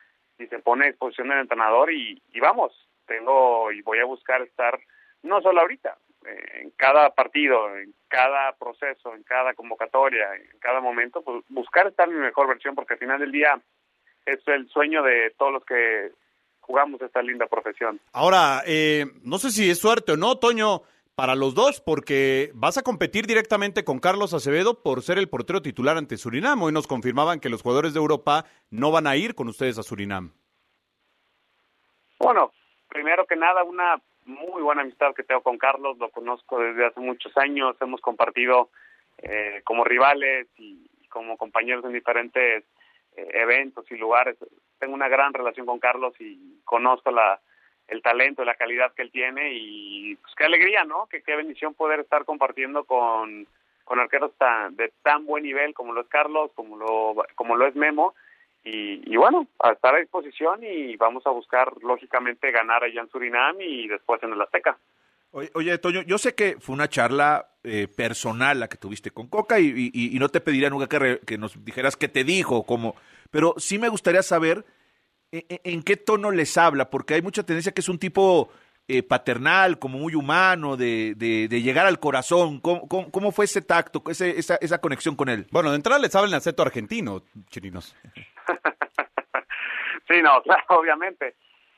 se 0.49 0.59
pone 0.59 0.85
a 0.85 0.87
disposición 0.87 1.27
del 1.27 1.39
entrenador 1.39 1.91
y, 1.91 2.21
vamos, 2.39 2.71
tengo 3.05 3.73
y 3.73 3.81
voy 3.81 3.99
a 3.99 4.05
buscar 4.05 4.41
estar, 4.41 4.79
no 5.21 5.41
solo 5.41 5.59
ahorita, 5.59 5.97
en 6.25 6.71
cada 6.71 7.09
partido, 7.11 7.75
en 7.77 7.93
cada 8.07 8.53
proceso, 8.53 9.15
en 9.15 9.23
cada 9.23 9.53
convocatoria, 9.53 10.35
en 10.35 10.59
cada 10.59 10.81
momento, 10.81 11.21
pues 11.21 11.43
buscar 11.49 11.87
estar 11.87 12.07
en 12.07 12.15
mi 12.15 12.21
mejor 12.21 12.47
versión 12.47 12.75
porque 12.75 12.93
al 12.93 12.99
final 12.99 13.19
del 13.19 13.31
día 13.31 13.59
es 14.25 14.39
el 14.47 14.67
sueño 14.69 15.03
de 15.03 15.33
todos 15.37 15.53
los 15.53 15.65
que 15.65 16.11
jugamos 16.61 17.01
esta 17.01 17.21
linda 17.21 17.47
profesión. 17.47 17.99
Ahora, 18.13 18.61
eh, 18.65 19.05
no 19.23 19.37
sé 19.37 19.51
si 19.51 19.69
es 19.69 19.79
suerte 19.79 20.11
o 20.11 20.17
no, 20.17 20.37
Toño, 20.37 20.83
para 21.15 21.35
los 21.35 21.55
dos, 21.55 21.81
porque 21.81 22.51
vas 22.53 22.77
a 22.77 22.83
competir 22.83 23.25
directamente 23.25 23.83
con 23.83 23.99
Carlos 23.99 24.33
Acevedo 24.33 24.81
por 24.83 25.01
ser 25.01 25.17
el 25.17 25.29
portero 25.29 25.61
titular 25.61 25.97
ante 25.97 26.17
Surinam. 26.17 26.61
Hoy 26.61 26.71
nos 26.71 26.87
confirmaban 26.87 27.39
que 27.39 27.49
los 27.49 27.61
jugadores 27.61 27.93
de 27.93 27.99
Europa 27.99 28.45
no 28.69 28.91
van 28.91 29.07
a 29.07 29.15
ir 29.15 29.35
con 29.35 29.47
ustedes 29.47 29.77
a 29.79 29.83
Surinam. 29.83 30.31
Bueno, 32.19 32.51
primero 32.87 33.25
que 33.25 33.35
nada, 33.35 33.63
una 33.63 34.01
muy 34.29 34.61
buena 34.61 34.81
amistad 34.81 35.13
que 35.13 35.23
tengo 35.23 35.41
con 35.41 35.57
Carlos, 35.57 35.97
lo 35.97 36.09
conozco 36.09 36.59
desde 36.59 36.85
hace 36.85 36.99
muchos 36.99 37.35
años, 37.37 37.75
hemos 37.81 37.99
compartido 37.99 38.69
eh, 39.17 39.61
como 39.63 39.83
rivales 39.83 40.47
y 40.57 40.87
como 41.09 41.37
compañeros 41.37 41.83
en 41.85 41.93
diferentes 41.93 42.63
eh, 43.15 43.29
eventos 43.33 43.89
y 43.91 43.97
lugares. 43.97 44.37
Tengo 44.77 44.93
una 44.93 45.09
gran 45.09 45.33
relación 45.33 45.65
con 45.65 45.79
Carlos 45.79 46.13
y 46.19 46.61
conozco 46.63 47.11
la, 47.11 47.39
el 47.87 48.01
talento, 48.01 48.45
la 48.45 48.55
calidad 48.55 48.93
que 48.93 49.01
él 49.01 49.11
tiene 49.11 49.51
y 49.53 50.15
pues 50.15 50.33
qué 50.35 50.45
alegría, 50.45 50.83
¿no? 50.83 51.07
Que 51.07 51.21
qué 51.21 51.35
bendición 51.35 51.73
poder 51.73 51.99
estar 51.99 52.23
compartiendo 52.25 52.83
con, 52.85 53.47
con 53.83 53.99
arqueros 53.99 54.31
tan, 54.37 54.75
de 54.75 54.93
tan 55.01 55.25
buen 55.25 55.43
nivel 55.43 55.73
como 55.73 55.93
lo 55.93 56.01
es 56.01 56.07
Carlos, 56.07 56.51
como 56.55 56.77
lo, 56.77 57.25
como 57.35 57.55
lo 57.55 57.65
es 57.65 57.75
Memo. 57.75 58.13
Y, 58.71 59.15
bueno, 59.15 59.47
a 59.59 59.71
estar 59.71 59.95
a 59.95 59.99
disposición 59.99 60.63
y 60.63 60.95
vamos 60.95 61.25
a 61.25 61.31
buscar, 61.31 61.71
lógicamente, 61.81 62.51
ganar 62.51 62.83
allá 62.83 63.01
en 63.01 63.09
Surinam 63.09 63.59
y 63.59 63.87
después 63.87 64.21
en 64.23 64.33
el 64.33 64.41
Azteca. 64.41 64.77
Oye, 65.31 65.77
Toño, 65.77 66.01
yo 66.01 66.17
sé 66.17 66.33
que 66.33 66.57
fue 66.59 66.73
una 66.73 66.89
charla 66.89 67.49
eh, 67.63 67.87
personal 67.87 68.59
la 68.59 68.67
que 68.67 68.77
tuviste 68.77 69.11
con 69.11 69.27
Coca 69.27 69.59
y, 69.59 69.91
y, 69.93 70.17
no 70.17 70.29
te 70.29 70.41
pediría 70.41 70.71
nunca 70.71 70.87
que, 70.87 71.19
que, 71.25 71.37
nos 71.37 71.63
dijeras 71.63 71.95
qué 71.95 72.07
te 72.07 72.23
dijo, 72.23 72.63
cómo, 72.63 72.95
pero 73.29 73.53
sí 73.57 73.77
me 73.77 73.89
gustaría 73.89 74.23
saber 74.23 74.65
e, 75.31 75.45
e, 75.47 75.61
¿en, 75.65 75.83
qué 75.83 75.97
tono 75.97 76.31
les 76.31 76.57
habla? 76.57 76.89
Porque 76.89 77.13
hay 77.13 77.21
mucha 77.21 77.43
tendencia 77.43 77.71
que 77.71 77.81
es 77.81 77.89
un 77.89 77.99
tipo 77.99 78.49
eh, 78.87 79.03
paternal, 79.03 79.77
como 79.77 79.99
muy 79.99 80.15
humano, 80.15 80.75
de, 80.75 81.13
de, 81.15 81.61
llegar 81.61 81.85
al 81.85 81.99
corazón. 81.99 82.59
¿Cómo, 82.59 82.87
cómo, 82.87 83.31
fue 83.31 83.45
ese 83.45 83.61
tacto, 83.61 84.01
ese, 84.09 84.39
esa, 84.39 84.55
esa 84.55 84.81
conexión 84.81 85.15
con 85.15 85.29
él? 85.29 85.45
Bueno, 85.51 85.69
de 85.69 85.75
entrada 85.75 85.99
les 85.99 86.15
habla 86.15 86.29
en 86.29 86.35
acento 86.35 86.63
argentino, 86.63 87.21
chirinos. 87.51 87.95
Sí, 90.09 90.21
no, 90.21 90.41
claro, 90.43 90.63
obviamente. 90.69 91.35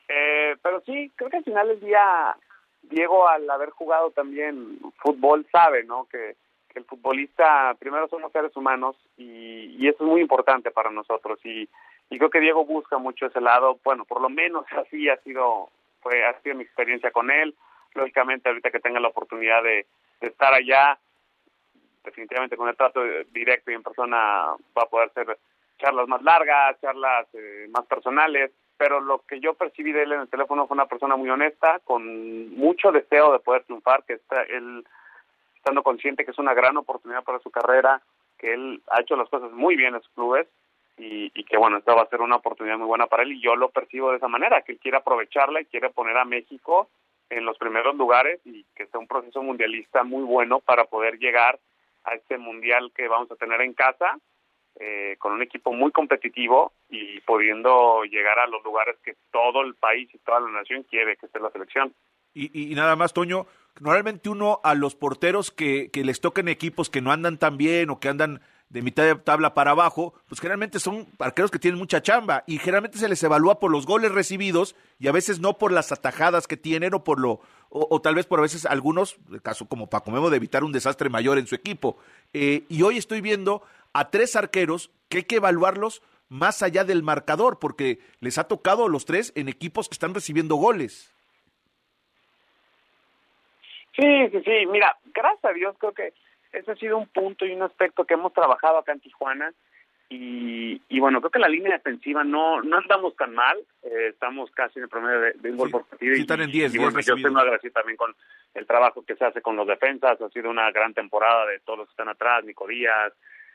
Eh, 0.08 0.56
pero 0.62 0.80
sí, 0.80 1.12
creo 1.14 1.30
que 1.30 1.36
al 1.38 1.44
final 1.44 1.68
del 1.68 1.80
día, 1.80 2.36
Diego, 2.82 3.28
al 3.28 3.48
haber 3.48 3.70
jugado 3.70 4.10
también 4.10 4.78
fútbol, 4.98 5.46
sabe, 5.52 5.84
¿no? 5.84 6.06
Que, 6.06 6.36
el 6.74 6.86
futbolista, 6.86 7.76
primero 7.78 8.08
somos 8.08 8.32
seres 8.32 8.56
humanos 8.56 8.96
y, 9.18 9.76
y 9.78 9.88
eso 9.88 10.04
es 10.04 10.08
muy 10.08 10.22
importante 10.22 10.70
para 10.70 10.90
nosotros. 10.90 11.38
Y 11.44 11.68
y 12.12 12.18
creo 12.18 12.28
que 12.28 12.40
Diego 12.40 12.66
busca 12.66 12.98
mucho 12.98 13.24
ese 13.24 13.40
lado, 13.40 13.80
bueno, 13.82 14.04
por 14.04 14.20
lo 14.20 14.28
menos 14.28 14.66
así 14.76 15.08
ha 15.08 15.16
sido, 15.22 15.70
fue, 16.02 16.24
ha 16.26 16.38
sido 16.42 16.56
mi 16.56 16.62
experiencia 16.62 17.10
con 17.10 17.30
él, 17.30 17.54
lógicamente 17.94 18.50
ahorita 18.50 18.70
que 18.70 18.80
tenga 18.80 19.00
la 19.00 19.08
oportunidad 19.08 19.62
de, 19.62 19.86
estar 20.20 20.52
allá, 20.52 20.98
definitivamente 22.04 22.56
con 22.56 22.68
el 22.68 22.76
trato 22.76 23.02
directo 23.32 23.70
y 23.70 23.74
en 23.74 23.82
persona 23.82 24.54
va 24.76 24.82
a 24.82 24.88
poder 24.88 25.08
hacer 25.08 25.38
charlas 25.82 26.08
más 26.08 26.22
largas, 26.22 26.80
charlas 26.80 27.26
eh, 27.34 27.66
más 27.70 27.84
personales, 27.86 28.52
pero 28.76 29.00
lo 29.00 29.18
que 29.20 29.40
yo 29.40 29.54
percibí 29.54 29.92
de 29.92 30.04
él 30.04 30.12
en 30.12 30.20
el 30.20 30.28
teléfono 30.28 30.66
fue 30.66 30.76
una 30.76 30.86
persona 30.86 31.16
muy 31.16 31.28
honesta, 31.28 31.80
con 31.84 32.54
mucho 32.56 32.92
deseo 32.92 33.32
de 33.32 33.40
poder 33.40 33.64
triunfar, 33.64 34.04
que 34.04 34.14
está 34.14 34.42
él 34.42 34.84
estando 35.56 35.82
consciente 35.82 36.24
que 36.24 36.32
es 36.32 36.38
una 36.38 36.54
gran 36.54 36.76
oportunidad 36.76 37.22
para 37.22 37.38
su 37.38 37.50
carrera, 37.50 38.02
que 38.38 38.52
él 38.52 38.82
ha 38.90 39.00
hecho 39.00 39.16
las 39.16 39.28
cosas 39.28 39.52
muy 39.52 39.76
bien 39.76 39.94
en 39.94 40.02
sus 40.02 40.12
clubes 40.12 40.48
y, 40.98 41.30
que 41.44 41.56
bueno, 41.56 41.78
esta 41.78 41.94
va 41.94 42.02
a 42.02 42.08
ser 42.08 42.20
una 42.20 42.36
oportunidad 42.36 42.78
muy 42.78 42.86
buena 42.86 43.06
para 43.06 43.22
él 43.22 43.32
y 43.32 43.40
yo 43.40 43.56
lo 43.56 43.70
percibo 43.70 44.10
de 44.10 44.16
esa 44.16 44.28
manera, 44.28 44.62
que 44.62 44.72
él 44.72 44.78
quiere 44.78 44.96
aprovecharla 44.96 45.60
y 45.60 45.66
quiere 45.66 45.90
poner 45.90 46.16
a 46.16 46.24
México 46.24 46.88
en 47.30 47.44
los 47.44 47.56
primeros 47.58 47.96
lugares 47.96 48.40
y 48.44 48.64
que 48.74 48.86
sea 48.86 49.00
un 49.00 49.06
proceso 49.06 49.42
mundialista 49.42 50.02
muy 50.04 50.22
bueno 50.22 50.60
para 50.60 50.84
poder 50.84 51.18
llegar 51.18 51.58
a 52.04 52.14
este 52.14 52.38
mundial 52.38 52.92
que 52.94 53.08
vamos 53.08 53.30
a 53.30 53.36
tener 53.36 53.60
en 53.60 53.74
casa 53.74 54.18
eh, 54.80 55.16
con 55.18 55.32
un 55.32 55.42
equipo 55.42 55.72
muy 55.72 55.92
competitivo 55.92 56.72
y 56.88 57.20
pudiendo 57.20 58.04
llegar 58.04 58.38
a 58.38 58.46
los 58.46 58.62
lugares 58.64 58.96
que 59.04 59.16
todo 59.30 59.62
el 59.62 59.74
país 59.74 60.08
y 60.14 60.18
toda 60.18 60.40
la 60.40 60.50
nación 60.50 60.84
quiere 60.84 61.16
que 61.16 61.26
esté 61.26 61.40
la 61.40 61.50
selección. 61.50 61.94
Y, 62.34 62.74
nada 62.74 62.96
más, 62.96 63.12
Toño, 63.12 63.46
normalmente 63.78 64.30
uno 64.30 64.60
a 64.64 64.74
los 64.74 64.94
porteros 64.94 65.50
que, 65.50 65.90
que 65.90 66.02
les 66.02 66.22
toquen 66.22 66.48
equipos 66.48 66.88
que 66.88 67.02
no 67.02 67.12
andan 67.12 67.38
tan 67.38 67.58
bien 67.58 67.90
o 67.90 68.00
que 68.00 68.08
andan 68.08 68.40
de 68.72 68.80
mitad 68.80 69.04
de 69.04 69.14
tabla 69.16 69.52
para 69.52 69.72
abajo, 69.72 70.14
pues 70.28 70.40
generalmente 70.40 70.80
son 70.80 71.06
arqueros 71.18 71.50
que 71.50 71.58
tienen 71.58 71.78
mucha 71.78 72.00
chamba 72.00 72.42
y 72.46 72.56
generalmente 72.56 72.96
se 72.96 73.08
les 73.08 73.22
evalúa 73.22 73.60
por 73.60 73.70
los 73.70 73.84
goles 73.84 74.12
recibidos 74.12 74.74
y 74.98 75.08
a 75.08 75.12
veces 75.12 75.40
no 75.40 75.58
por 75.58 75.72
las 75.72 75.92
atajadas 75.92 76.46
que 76.46 76.56
tienen 76.56 76.94
o 76.94 77.04
por 77.04 77.20
lo 77.20 77.40
o, 77.74 78.00
tal 78.02 78.14
vez 78.14 78.26
por 78.26 78.38
a 78.38 78.42
veces 78.42 78.66
algunos, 78.66 79.16
caso 79.42 79.66
como 79.66 79.88
Paco 79.88 80.10
Memo, 80.10 80.28
de 80.28 80.36
evitar 80.36 80.62
un 80.62 80.72
desastre 80.72 81.08
mayor 81.08 81.38
en 81.38 81.46
su 81.46 81.54
equipo. 81.54 81.96
Eh, 82.34 82.64
y 82.68 82.82
hoy 82.82 82.98
estoy 82.98 83.22
viendo 83.22 83.62
a 83.92 84.10
tres 84.10 84.36
arqueros 84.36 84.90
que 85.08 85.18
hay 85.18 85.24
que 85.24 85.36
evaluarlos 85.36 86.02
más 86.28 86.62
allá 86.62 86.84
del 86.84 87.02
marcador 87.02 87.58
porque 87.58 87.98
les 88.20 88.38
ha 88.38 88.48
tocado 88.48 88.86
a 88.86 88.88
los 88.88 89.04
tres 89.04 89.32
en 89.36 89.48
equipos 89.48 89.88
que 89.88 89.94
están 89.94 90.14
recibiendo 90.14 90.56
goles. 90.56 91.14
Sí, 93.94 94.28
sí, 94.30 94.42
sí. 94.42 94.66
Mira, 94.70 94.96
gracias 95.12 95.44
a 95.44 95.52
Dios 95.52 95.76
creo 95.78 95.92
que 95.92 96.14
ese 96.52 96.70
ha 96.70 96.76
sido 96.76 96.96
un 96.96 97.06
punto 97.08 97.44
y 97.44 97.52
un 97.52 97.62
aspecto 97.62 98.04
que 98.04 98.14
hemos 98.14 98.32
trabajado 98.32 98.78
acá 98.78 98.92
en 98.92 99.00
Tijuana 99.00 99.52
Y, 100.08 100.80
y 100.88 101.00
bueno, 101.00 101.20
creo 101.20 101.30
que 101.30 101.38
la 101.38 101.48
línea 101.48 101.72
defensiva 101.72 102.24
no 102.24 102.62
no 102.62 102.78
andamos 102.78 103.14
tan 103.16 103.34
mal. 103.34 103.58
Eh, 103.82 104.08
estamos 104.10 104.50
casi 104.52 104.78
en 104.78 104.84
el 104.84 104.88
promedio 104.88 105.20
de, 105.20 105.32
de 105.34 105.50
un 105.50 105.56
gol 105.56 105.70
por 105.70 105.84
partido. 105.84 106.14
sí, 106.14 106.22
están 106.22 106.40
en 106.40 106.50
10, 106.50 106.74
y 106.74 106.78
bueno, 106.78 106.92
10 106.92 107.06
yo 107.06 107.14
tengo 107.16 107.34
que 107.34 107.40
agradecer 107.40 107.72
también 107.72 107.96
con 107.96 108.14
el 108.54 108.66
trabajo 108.66 109.04
que 109.04 109.16
se 109.16 109.24
hace 109.24 109.42
con 109.42 109.56
los 109.56 109.66
defensas. 109.66 110.20
Ha 110.20 110.28
sido 110.30 110.50
una 110.50 110.70
gran 110.70 110.94
temporada 110.94 111.46
de 111.46 111.60
todos 111.60 111.80
los 111.80 111.88
que 111.88 111.92
están 111.92 112.08
atrás, 112.08 112.44
Nico 112.44 112.66
Díaz, 112.66 113.12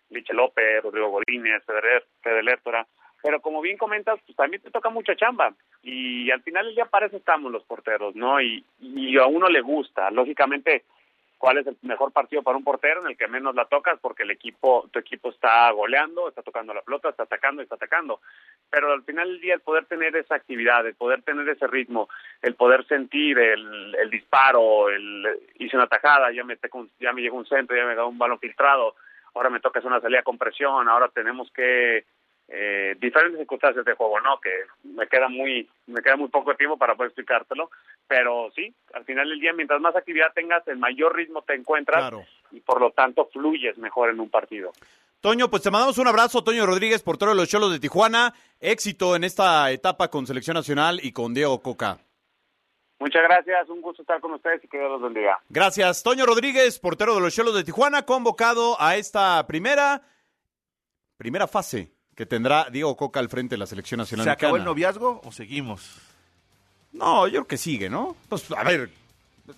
Liche 0.10 0.34
López, 0.34 0.84
Rodrigo 0.84 1.10
Godínez, 1.10 1.64
Federer, 1.66 2.06
Fede 2.22 2.44
Lertora. 2.44 2.86
Pero 3.22 3.42
como 3.42 3.62
bien 3.62 3.78
comentas, 3.78 4.20
pues 4.26 4.36
también 4.36 4.62
te 4.62 4.72
toca 4.72 4.90
mucha 4.90 5.16
chamba. 5.16 5.54
Y 5.82 6.30
al 6.32 6.42
final 6.44 6.74
día 6.74 6.86
para 6.86 7.08
eso 7.08 7.18
estamos 7.18 7.52
los 7.52 7.64
porteros, 7.64 8.16
¿no? 8.16 8.40
Y, 8.42 8.64
y 8.80 9.18
a 9.18 9.26
uno 9.26 9.48
le 9.48 9.62
gusta. 9.62 10.12
Lógicamente, 10.12 10.84
cuál 11.38 11.60
es 11.60 11.68
el 11.68 11.78
mejor 11.84 12.12
partido 12.12 12.42
para 12.42 12.58
un 12.58 12.64
portero 12.64 13.02
en 13.02 13.08
el 13.08 13.18
que 13.18 13.28
menos 13.28 13.56
la 13.56 13.66
tocas 13.66 14.00
porque 14.02 14.24
el 14.24 14.32
equipo 14.32 14.90
tu 14.92 15.00
equipo 15.00 15.30
está 15.30 15.70
goleando, 15.72 16.28
está 16.28 16.42
tocando 16.42 16.74
la 16.74 16.82
pelota, 16.82 17.10
está 17.10 17.24
atacando, 17.24 17.62
está 17.62 17.76
atacando. 17.76 18.22
Pero 18.70 18.92
al 18.92 19.04
final 19.04 19.28
del 19.28 19.42
día 19.42 19.54
el 19.54 19.62
poder 19.62 19.86
tener 19.86 20.16
esa 20.16 20.36
actividad, 20.36 20.86
el 20.86 20.96
poder 20.96 21.22
tener 21.22 21.48
ese 21.48 21.68
ritmo, 21.68 22.10
el 22.42 22.56
poder 22.56 22.86
sentir 22.88 23.38
el, 23.38 23.96
el 23.96 24.10
disparo, 24.10 24.90
el 24.90 25.28
hice 25.60 25.78
una 25.78 25.88
tajada, 25.88 26.32
ya 26.32 26.44
me 26.44 26.58
ya 27.00 27.14
me 27.14 27.22
llegó 27.22 27.38
un 27.38 27.46
centro, 27.46 27.76
ya 27.76 27.86
me 27.86 27.94
llegó 27.94 28.08
un 28.08 28.18
balón 28.18 28.40
filtrado, 28.40 28.96
ahora 29.38 29.50
me 29.50 29.60
toca 29.60 29.80
hacer 29.80 29.92
una 29.92 30.02
salida 30.02 30.24
con 30.24 30.38
presión, 30.38 30.88
ahora 30.90 31.10
tenemos 31.14 31.50
que 31.52 32.06
eh, 32.50 32.96
diferentes 33.00 33.40
circunstancias 33.40 33.84
de 33.86 33.94
juego, 33.94 34.20
¿no? 34.22 34.40
Que 34.40 34.52
me 34.96 35.08
queda 35.08 35.28
muy 35.30 35.68
me 35.88 36.02
queda 36.02 36.16
muy 36.16 36.30
poco 36.30 36.56
tiempo 36.56 36.78
para 36.78 36.96
poder 36.96 37.10
explicártelo, 37.10 37.70
pero 38.08 38.50
sí, 38.56 38.74
al 38.94 39.04
final 39.06 39.28
del 39.30 39.40
día 39.40 39.54
mientras 39.54 39.82
más 39.82 39.96
actividad 39.96 40.32
tengas, 40.34 40.66
el 40.68 40.78
mayor 40.78 41.16
ritmo 41.16 41.42
te 41.42 41.56
encuentras 41.56 42.00
Claro. 42.00 42.26
y 42.52 42.60
por 42.62 42.80
lo 42.80 42.92
tanto 42.92 43.26
fluyes 43.34 43.78
mejor 43.78 44.10
en 44.10 44.20
un 44.20 44.30
partido. 44.30 44.72
Toño, 45.20 45.50
pues 45.50 45.64
te 45.64 45.72
mandamos 45.72 45.98
un 45.98 46.08
abrazo, 46.08 46.44
Toño 46.44 46.66
Rodríguez, 46.66 47.02
portero 47.04 47.32
de 47.32 47.38
los 47.38 47.50
Cholos 47.50 47.72
de 47.72 47.80
Tijuana. 47.80 48.34
Éxito 48.62 49.16
en 49.16 49.24
esta 49.24 49.70
etapa 49.72 50.10
con 50.10 50.28
Selección 50.28 50.54
Nacional 50.56 51.00
y 51.04 51.12
con 51.12 51.34
Diego 51.34 51.60
Coca. 51.62 51.98
Muchas 53.00 53.22
gracias, 53.24 53.70
un 53.70 53.82
gusto 53.82 54.02
estar 54.02 54.20
con 54.20 54.34
ustedes 54.34 54.64
y 54.64 54.68
que 54.68 54.78
Dios 54.80 54.90
los 54.90 55.02
bendiga. 55.02 55.40
Gracias. 55.50 56.02
Toño 56.02 56.26
Rodríguez, 56.26 56.80
portero 56.80 57.14
de 57.16 57.22
los 57.22 57.34
Cholos 57.36 57.54
de 57.54 57.64
Tijuana, 57.64 58.04
convocado 58.04 58.76
a 58.82 58.96
esta 58.96 59.46
primera, 59.46 60.02
primera 61.18 61.48
fase 61.48 61.92
que 62.16 62.26
tendrá 62.26 62.68
Diego 62.72 62.98
Coca 62.98 63.20
al 63.20 63.30
frente 63.30 63.54
de 63.56 63.60
la 63.60 63.68
Selección 63.68 64.00
Nacional 64.00 64.24
¿Se 64.26 64.32
acabó 64.32 64.58
el 64.58 64.64
noviazgo 64.64 65.22
o 65.24 65.32
seguimos? 65.32 65.98
No, 66.92 67.28
yo 67.28 67.34
creo 67.42 67.48
que 67.48 67.58
sigue, 67.58 67.90
¿no? 67.90 68.16
Pues, 68.30 68.50
a 68.52 68.64
ver, 68.64 68.90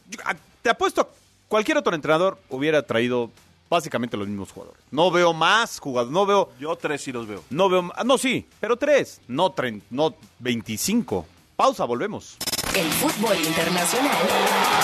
yo- 0.10 0.20
a- 0.26 0.36
te 0.62 0.70
apuesto, 0.70 1.10
cualquier 1.48 1.78
otro 1.78 1.96
entrenador 1.96 2.38
hubiera 2.50 2.84
traído 2.84 3.32
básicamente 3.70 4.18
los 4.18 4.28
mismos 4.28 4.52
jugadores. 4.52 4.82
No 4.92 5.10
veo 5.12 5.32
más 5.32 5.80
jugadores, 5.80 6.12
no 6.12 6.26
veo... 6.26 6.50
Yo 6.60 6.76
tres 6.76 7.02
sí 7.04 7.14
los 7.14 7.26
veo. 7.28 7.42
No 7.50 7.70
veo... 7.70 7.90
ah, 7.96 8.04
No, 8.04 8.18
sí, 8.18 8.46
pero 8.60 8.76
tres, 8.76 9.22
no, 9.30 9.56
tre- 9.56 9.82
no 9.92 10.16
25. 10.40 11.26
Pausa, 11.56 11.86
volvemos. 11.86 12.38
El 12.76 12.86
fútbol 12.92 13.36
internacional 13.36 14.16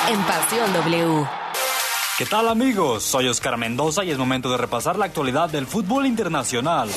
en 0.10 0.22
Pasión 0.24 0.74
W. 0.74 1.28
¿Qué 2.18 2.26
tal 2.26 2.50
amigos? 2.50 3.04
Soy 3.04 3.28
Oscar 3.28 3.58
Mendoza 3.58 4.04
y 4.04 4.12
es 4.12 4.18
momento 4.18 4.50
de 4.50 4.58
repasar 4.58 4.98
la 4.98 5.06
actualidad 5.06 5.50
del 5.50 5.68
fútbol 5.68 6.06
internacional. 6.08 6.90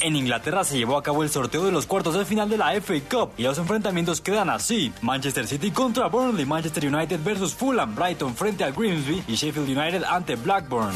En 0.00 0.14
Inglaterra 0.14 0.62
se 0.62 0.76
llevó 0.76 0.98
a 0.98 1.02
cabo 1.02 1.22
el 1.22 1.30
sorteo 1.30 1.64
de 1.64 1.72
los 1.72 1.86
cuartos 1.86 2.14
de 2.14 2.24
final 2.24 2.50
de 2.50 2.58
la 2.58 2.72
FA 2.80 2.94
Cup 3.10 3.30
y 3.38 3.44
los 3.44 3.56
enfrentamientos 3.58 4.20
quedan 4.20 4.50
así. 4.50 4.92
Manchester 5.00 5.46
City 5.46 5.70
contra 5.70 6.08
Burnley, 6.08 6.44
Manchester 6.44 6.86
United 6.86 7.20
versus 7.24 7.54
Fulham, 7.54 7.94
Brighton 7.94 8.34
frente 8.34 8.64
a 8.64 8.70
Grimsby 8.70 9.24
y 9.26 9.34
Sheffield 9.34 9.70
United 9.70 10.04
ante 10.04 10.36
Blackburn. 10.36 10.94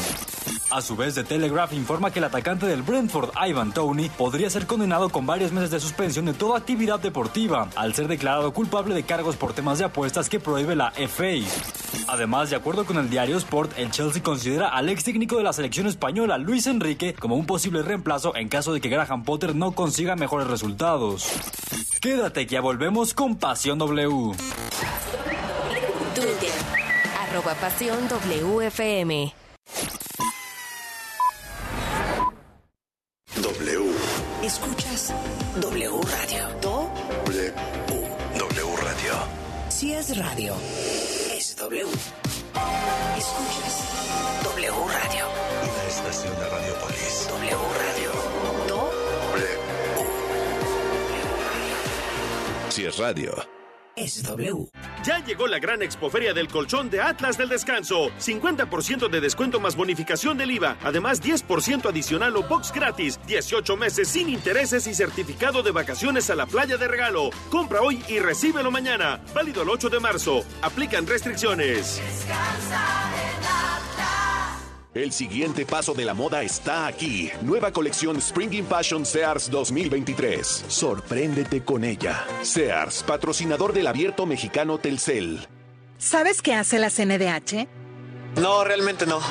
A 0.69 0.81
su 0.81 0.95
vez, 0.95 1.15
The 1.15 1.23
Telegraph 1.23 1.73
informa 1.73 2.11
que 2.11 2.19
el 2.19 2.25
atacante 2.25 2.65
del 2.65 2.83
Brentford, 2.83 3.31
Ivan 3.45 3.73
Tony, 3.73 4.07
podría 4.09 4.49
ser 4.49 4.67
condenado 4.67 5.09
con 5.09 5.25
varios 5.25 5.51
meses 5.51 5.71
de 5.71 5.81
suspensión 5.81 6.25
de 6.25 6.33
toda 6.33 6.57
actividad 6.57 6.99
deportiva, 6.99 7.67
al 7.75 7.93
ser 7.93 8.07
declarado 8.07 8.53
culpable 8.53 8.95
de 8.95 9.03
cargos 9.03 9.35
por 9.35 9.51
temas 9.51 9.79
de 9.79 9.85
apuestas 9.85 10.29
que 10.29 10.39
prohíbe 10.39 10.75
la 10.77 10.91
FA. 10.91 11.80
Además, 12.07 12.49
de 12.49 12.55
acuerdo 12.55 12.85
con 12.85 12.97
el 12.97 13.09
diario 13.09 13.37
Sport, 13.37 13.77
el 13.77 13.91
Chelsea 13.91 14.21
considera 14.23 14.69
al 14.69 14.89
ex 14.89 15.03
técnico 15.03 15.37
de 15.37 15.43
la 15.43 15.53
selección 15.53 15.87
española, 15.87 16.37
Luis 16.37 16.67
Enrique, 16.67 17.13
como 17.13 17.35
un 17.35 17.45
posible 17.45 17.81
reemplazo 17.81 18.35
en 18.35 18.49
caso 18.49 18.73
de 18.73 18.81
que 18.81 18.89
Graham 18.89 19.23
Potter 19.23 19.55
no 19.55 19.71
consiga 19.73 20.15
mejores 20.15 20.47
resultados. 20.47 21.27
Quédate 22.01 22.47
que 22.47 22.53
ya 22.53 22.61
volvemos 22.61 23.13
con 23.13 23.35
Pasión 23.35 23.77
W. 23.77 24.33
Twitter, 26.15 26.51
arroba 27.19 27.53
Pasión 27.55 28.07
WFM. 28.07 29.33
W. 33.35 33.91
Escuchas 34.43 35.13
W 35.61 35.91
Radio. 36.01 36.47
Do, 36.61 36.89
W. 37.25 37.53
W 38.37 38.75
Radio. 38.83 39.13
si 39.69 39.93
es 39.93 40.17
radio, 40.17 40.53
W. 41.61 41.85
Escuchas 43.17 44.43
W 44.43 44.71
Radio. 44.71 45.25
Una 45.61 45.83
estación 45.87 46.33
de 46.39 46.49
Radiopolis. 46.49 47.27
W 47.29 47.55
Radio. 47.77 48.11
Do, 48.67 48.91
W. 49.31 49.47
Si 52.69 52.85
es 52.85 52.97
radio. 52.97 53.35
es 53.95 54.23
W. 54.23 54.71
Ya 55.03 55.17
llegó 55.17 55.47
la 55.47 55.57
gran 55.57 55.81
expoferia 55.81 56.33
del 56.33 56.47
colchón 56.47 56.91
de 56.91 57.01
Atlas 57.01 57.35
del 57.35 57.49
Descanso. 57.49 58.11
50% 58.19 59.09
de 59.09 59.19
descuento 59.21 59.59
más 59.59 59.75
bonificación 59.75 60.37
del 60.37 60.51
IVA. 60.51 60.77
Además, 60.83 61.23
10% 61.23 61.89
adicional 61.89 62.37
o 62.37 62.43
box 62.43 62.71
gratis. 62.71 63.19
18 63.25 63.77
meses 63.77 64.09
sin 64.09 64.29
intereses 64.29 64.85
y 64.85 64.93
certificado 64.93 65.63
de 65.63 65.71
vacaciones 65.71 66.29
a 66.29 66.35
la 66.35 66.45
playa 66.45 66.77
de 66.77 66.87
regalo. 66.87 67.31
Compra 67.49 67.81
hoy 67.81 68.03
y 68.07 68.19
recíbelo 68.19 68.69
mañana. 68.69 69.19
Válido 69.33 69.63
el 69.63 69.69
8 69.69 69.89
de 69.89 69.99
marzo. 69.99 70.43
Aplican 70.61 71.07
restricciones. 71.07 71.99
El 74.93 75.13
siguiente 75.13 75.65
paso 75.65 75.93
de 75.93 76.03
la 76.03 76.13
moda 76.13 76.41
está 76.41 76.85
aquí. 76.85 77.31
Nueva 77.43 77.71
colección 77.71 78.17
Spring 78.17 78.65
Fashion 78.65 79.05
Sears 79.05 79.49
2023. 79.49 80.65
Sorpréndete 80.67 81.63
con 81.63 81.85
ella. 81.85 82.25
Sears, 82.41 83.01
patrocinador 83.03 83.71
del 83.71 83.87
abierto 83.87 84.25
mexicano 84.25 84.79
Telcel. 84.79 85.47
¿Sabes 85.97 86.41
qué 86.41 86.55
hace 86.55 86.77
la 86.77 86.89
CNDH? 86.89 87.69
No, 88.41 88.65
realmente 88.65 89.05
no. 89.05 89.21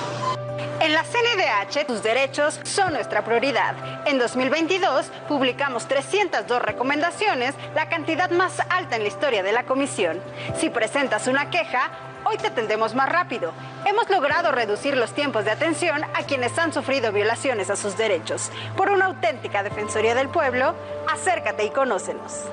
En 0.80 0.94
la 0.94 1.04
CNDH, 1.04 1.86
tus 1.86 2.02
derechos 2.02 2.58
son 2.62 2.94
nuestra 2.94 3.22
prioridad. 3.22 4.08
En 4.08 4.18
2022, 4.18 5.10
publicamos 5.28 5.86
302 5.88 6.62
recomendaciones, 6.62 7.54
la 7.74 7.90
cantidad 7.90 8.30
más 8.30 8.60
alta 8.70 8.96
en 8.96 9.02
la 9.02 9.08
historia 9.08 9.42
de 9.42 9.52
la 9.52 9.66
comisión. 9.66 10.22
Si 10.58 10.70
presentas 10.70 11.26
una 11.26 11.50
queja, 11.50 11.90
hoy 12.24 12.36
te 12.36 12.48
atendemos 12.48 12.94
más 12.94 13.08
rápido. 13.08 13.52
Hemos 13.86 14.08
logrado 14.10 14.52
reducir 14.52 14.96
los 14.96 15.12
tiempos 15.14 15.44
de 15.44 15.50
atención 15.50 16.02
a 16.14 16.22
quienes 16.24 16.56
han 16.58 16.72
sufrido 16.72 17.12
violaciones 17.12 17.70
a 17.70 17.76
sus 17.76 17.96
derechos. 17.96 18.50
Por 18.76 18.90
una 18.90 19.06
auténtica 19.06 19.62
Defensoría 19.62 20.14
del 20.14 20.28
Pueblo, 20.28 20.74
acércate 21.12 21.64
y 21.64 21.70
conócenos. 21.70 22.44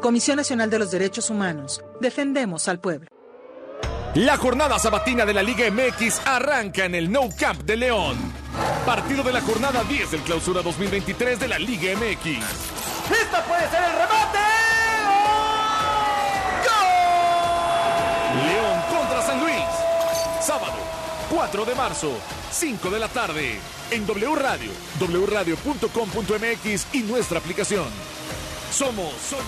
Comisión 0.00 0.36
Nacional 0.36 0.70
de 0.70 0.78
los 0.78 0.90
Derechos 0.90 1.30
Humanos. 1.30 1.84
Defendemos 2.00 2.68
al 2.68 2.80
pueblo. 2.80 3.08
La 4.14 4.36
jornada 4.36 4.76
sabatina 4.78 5.24
de 5.24 5.34
la 5.34 5.42
Liga 5.42 5.70
MX 5.70 6.22
arranca 6.26 6.84
en 6.84 6.96
el 6.96 7.12
No 7.12 7.28
Camp 7.38 7.62
de 7.62 7.76
León. 7.76 8.16
Partido 8.84 9.22
de 9.22 9.32
la 9.32 9.40
jornada 9.40 9.84
10 9.84 10.10
del 10.10 10.20
clausura 10.22 10.62
2023 10.62 11.38
de 11.38 11.48
la 11.48 11.58
Liga 11.60 11.92
MX. 11.94 12.26
¡Esta 13.12 13.44
puede 13.44 13.68
ser 13.70 13.82
el 13.84 13.92
remate! 13.92 14.49
Sábado, 20.40 20.72
4 21.30 21.64
de 21.66 21.74
marzo, 21.74 22.12
5 22.50 22.90
de 22.90 22.98
la 22.98 23.08
tarde. 23.08 23.58
En 23.90 24.06
W 24.06 24.34
Radio, 24.36 24.70
wradio.com.mx 24.98 26.86
y 26.94 27.02
nuestra 27.02 27.38
aplicación. 27.38 27.86
Somos, 28.72 29.12
somos 29.28 29.44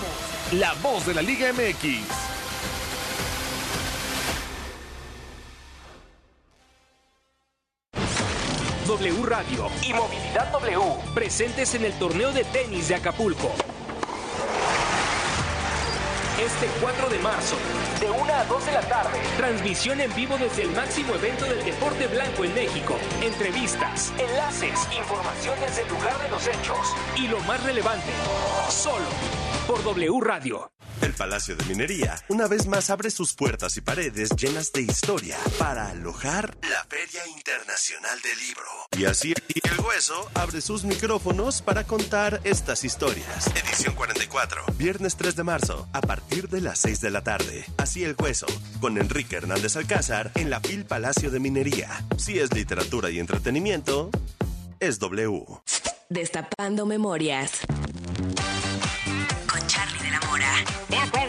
la 0.51 0.73
voz 0.83 1.07
de 1.07 1.15
la 1.15 1.21
Liga 1.23 1.51
MX. 1.51 2.33
W 8.85 9.25
Radio 9.25 9.69
y 9.81 9.93
Movilidad 9.93 10.51
W 10.51 10.79
presentes 11.15 11.73
en 11.73 11.85
el 11.85 11.93
torneo 11.93 12.31
de 12.31 12.43
tenis 12.43 12.89
de 12.89 12.95
Acapulco. 12.95 13.51
Este 16.43 16.67
4 16.81 17.09
de 17.09 17.19
marzo, 17.19 17.55
de 18.01 18.11
1 18.11 18.33
a 18.33 18.43
2 18.43 18.65
de 18.65 18.71
la 18.73 18.81
tarde, 18.81 19.17
transmisión 19.37 20.01
en 20.01 20.13
vivo 20.13 20.37
desde 20.37 20.63
el 20.63 20.71
máximo 20.71 21.15
evento 21.15 21.45
del 21.45 21.63
deporte 21.63 22.05
blanco 22.07 22.43
en 22.43 22.53
México. 22.53 22.97
Entrevistas, 23.21 24.11
enlaces, 24.17 24.77
informaciones 24.91 25.77
del 25.77 25.87
lugar 25.87 26.21
de 26.21 26.27
los 26.27 26.45
hechos 26.45 26.95
y 27.15 27.29
lo 27.29 27.39
más 27.41 27.63
relevante, 27.63 28.11
solo 28.67 29.05
por 29.67 29.83
W 29.83 30.19
Radio. 30.21 30.71
El 31.01 31.13
Palacio 31.13 31.55
de 31.55 31.65
Minería 31.65 32.15
una 32.29 32.47
vez 32.47 32.67
más 32.67 32.89
abre 32.89 33.09
sus 33.09 33.33
puertas 33.33 33.75
y 33.77 33.81
paredes 33.81 34.29
llenas 34.35 34.71
de 34.71 34.81
historia 34.81 35.37
para 35.57 35.89
alojar 35.89 36.57
la 36.61 36.85
Feria 36.85 37.27
Internacional 37.27 38.21
del 38.21 38.39
Libro. 38.39 38.63
Y 38.97 39.05
así 39.05 39.33
el 39.33 39.79
hueso 39.79 40.29
abre 40.33 40.61
sus 40.61 40.83
micrófonos 40.83 41.61
para 41.61 41.83
contar 41.83 42.41
estas 42.43 42.83
historias. 42.83 43.47
Edición 43.47 43.95
44, 43.95 44.63
viernes 44.77 45.15
3 45.17 45.35
de 45.35 45.43
marzo, 45.43 45.87
a 45.93 46.01
partir 46.01 46.47
de 46.49 46.61
las 46.61 46.79
6 46.79 47.01
de 47.01 47.11
la 47.11 47.23
tarde. 47.23 47.65
Así 47.77 48.03
el 48.03 48.15
hueso, 48.17 48.47
con 48.79 48.97
Enrique 48.97 49.35
Hernández 49.37 49.75
Alcázar 49.75 50.31
en 50.35 50.49
la 50.49 50.61
FIL 50.61 50.85
Palacio 50.85 51.31
de 51.31 51.39
Minería. 51.39 52.05
Si 52.17 52.39
es 52.39 52.53
literatura 52.53 53.09
y 53.09 53.19
entretenimiento, 53.19 54.09
es 54.79 54.99
W. 54.99 55.45
Destapando 56.09 56.85
memorias. 56.85 57.61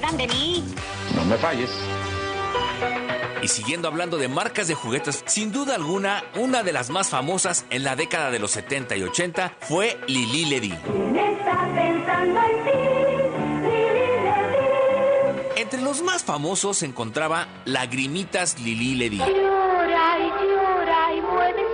Acuerdan 0.05 0.17
de 0.17 0.27
mí? 0.29 0.65
No 1.15 1.25
me 1.25 1.37
falles. 1.37 1.71
Y 3.43 3.49
siguiendo 3.49 3.89
hablando 3.89 4.17
de 4.17 4.29
marcas 4.29 4.69
de 4.69 4.75
juguetes, 4.75 5.23
sin 5.27 5.53
duda 5.53 5.75
alguna, 5.75 6.25
una 6.37 6.63
de 6.63 6.73
las 6.73 6.91
más 6.91 7.11
famosas 7.11 7.67
en 7.71 7.85
la 7.85 7.95
década 7.95 8.31
de 8.31 8.39
los 8.39 8.53
70 8.53 8.97
y 8.97 9.03
80 9.03 9.57
fue 9.61 9.99
Lili 10.07 10.47
Ledy. 10.47 10.75
Entre 15.57 15.81
los 15.83 16.03
más 16.03 16.25
famosos 16.25 16.79
se 16.79 16.87
encontraba 16.87 17.49
Lagrimitas 17.65 18.59
Lili 18.61 18.95
Ledy. 18.95 19.19
Llora 19.19 20.19
y 20.19 20.29
llora 20.49 21.15
y 21.15 21.74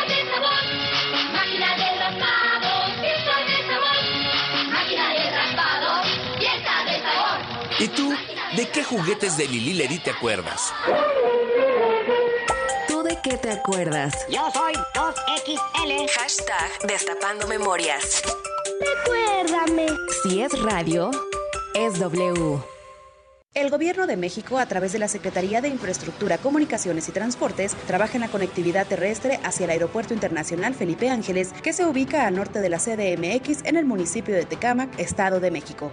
¿Y 7.81 7.87
tú, 7.87 8.13
de 8.55 8.69
qué 8.69 8.83
juguetes 8.83 9.37
de 9.37 9.47
Lili 9.47 9.73
Ledy 9.73 9.97
te 9.97 10.11
acuerdas? 10.11 10.71
¿Tú 12.87 13.01
de 13.01 13.17
qué 13.23 13.37
te 13.37 13.49
acuerdas? 13.49 14.13
Yo 14.29 14.51
soy 14.53 14.73
2XL. 14.93 16.07
Hashtag 16.11 16.87
Destapando 16.87 17.47
Memorias. 17.47 18.21
Recuérdame. 18.79 19.87
Si 20.21 20.41
es 20.43 20.61
radio, 20.61 21.09
es 21.73 21.97
W. 21.99 22.59
El 23.55 23.71
Gobierno 23.71 24.05
de 24.05 24.15
México, 24.15 24.59
a 24.59 24.67
través 24.67 24.93
de 24.93 24.99
la 24.99 25.07
Secretaría 25.07 25.59
de 25.59 25.69
Infraestructura, 25.69 26.37
Comunicaciones 26.37 27.09
y 27.09 27.11
Transportes, 27.11 27.75
trabaja 27.87 28.13
en 28.13 28.21
la 28.21 28.29
conectividad 28.29 28.85
terrestre 28.85 29.39
hacia 29.43 29.63
el 29.63 29.71
Aeropuerto 29.71 30.13
Internacional 30.13 30.75
Felipe 30.75 31.09
Ángeles, 31.09 31.51
que 31.63 31.73
se 31.73 31.87
ubica 31.87 32.27
al 32.27 32.35
norte 32.35 32.61
de 32.61 32.69
la 32.69 32.77
CDMX 32.77 33.65
en 33.65 33.75
el 33.75 33.85
municipio 33.85 34.35
de 34.35 34.45
Tecámac, 34.45 34.99
Estado 34.99 35.39
de 35.39 35.49
México. 35.49 35.91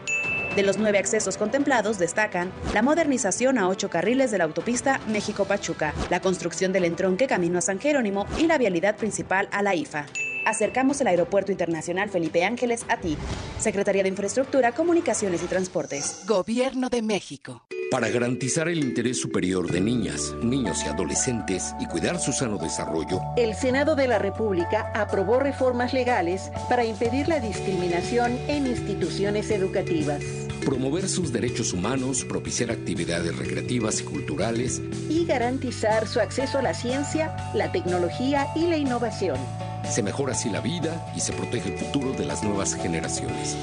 De 0.56 0.62
los 0.62 0.78
nueve 0.78 0.98
accesos 0.98 1.36
contemplados 1.36 1.98
destacan 1.98 2.52
la 2.74 2.82
modernización 2.82 3.58
a 3.58 3.68
ocho 3.68 3.90
carriles 3.90 4.30
de 4.30 4.38
la 4.38 4.44
autopista 4.44 5.00
México-Pachuca, 5.06 5.94
la 6.10 6.20
construcción 6.20 6.72
del 6.72 6.84
entronque 6.84 7.26
camino 7.26 7.58
a 7.58 7.62
San 7.62 7.78
Jerónimo 7.78 8.26
y 8.38 8.46
la 8.46 8.58
vialidad 8.58 8.96
principal 8.96 9.48
a 9.52 9.62
la 9.62 9.74
IFA. 9.74 10.06
Acercamos 10.48 10.98
el 11.02 11.08
Aeropuerto 11.08 11.52
Internacional 11.52 12.08
Felipe 12.08 12.42
Ángeles 12.42 12.86
a 12.88 12.96
ti. 12.96 13.18
Secretaría 13.58 14.02
de 14.02 14.08
Infraestructura, 14.08 14.72
Comunicaciones 14.72 15.42
y 15.42 15.46
Transportes. 15.46 16.22
Gobierno 16.26 16.88
de 16.88 17.02
México. 17.02 17.66
Para 17.90 18.08
garantizar 18.08 18.66
el 18.66 18.78
interés 18.78 19.20
superior 19.20 19.70
de 19.70 19.82
niñas, 19.82 20.34
niños 20.42 20.82
y 20.86 20.88
adolescentes 20.88 21.74
y 21.78 21.86
cuidar 21.86 22.18
su 22.18 22.32
sano 22.32 22.56
desarrollo, 22.56 23.20
El 23.36 23.54
Senado 23.54 23.94
de 23.94 24.08
la 24.08 24.18
República 24.18 24.90
aprobó 24.94 25.38
reformas 25.38 25.92
legales 25.92 26.50
para 26.70 26.86
impedir 26.86 27.28
la 27.28 27.40
discriminación 27.40 28.38
en 28.48 28.66
instituciones 28.66 29.50
educativas 29.50 30.22
promover 30.64 31.08
sus 31.08 31.32
derechos 31.32 31.72
humanos, 31.72 32.26
propiciar 32.26 32.70
actividades 32.70 33.34
recreativas 33.38 34.02
y 34.02 34.04
culturales 34.04 34.82
y 35.08 35.24
garantizar 35.24 36.06
su 36.06 36.20
acceso 36.20 36.58
a 36.58 36.62
la 36.62 36.74
ciencia, 36.74 37.34
la 37.54 37.72
tecnología 37.72 38.48
y 38.54 38.66
la 38.66 38.76
innovación. 38.76 39.38
Se 39.84 40.02
mejora 40.02 40.32
así 40.32 40.50
la 40.50 40.60
vida 40.60 41.12
y 41.16 41.20
se 41.20 41.32
protege 41.32 41.72
el 41.72 41.78
futuro 41.78 42.12
de 42.12 42.24
las 42.24 42.42
nuevas 42.42 42.74
generaciones. 42.74 43.56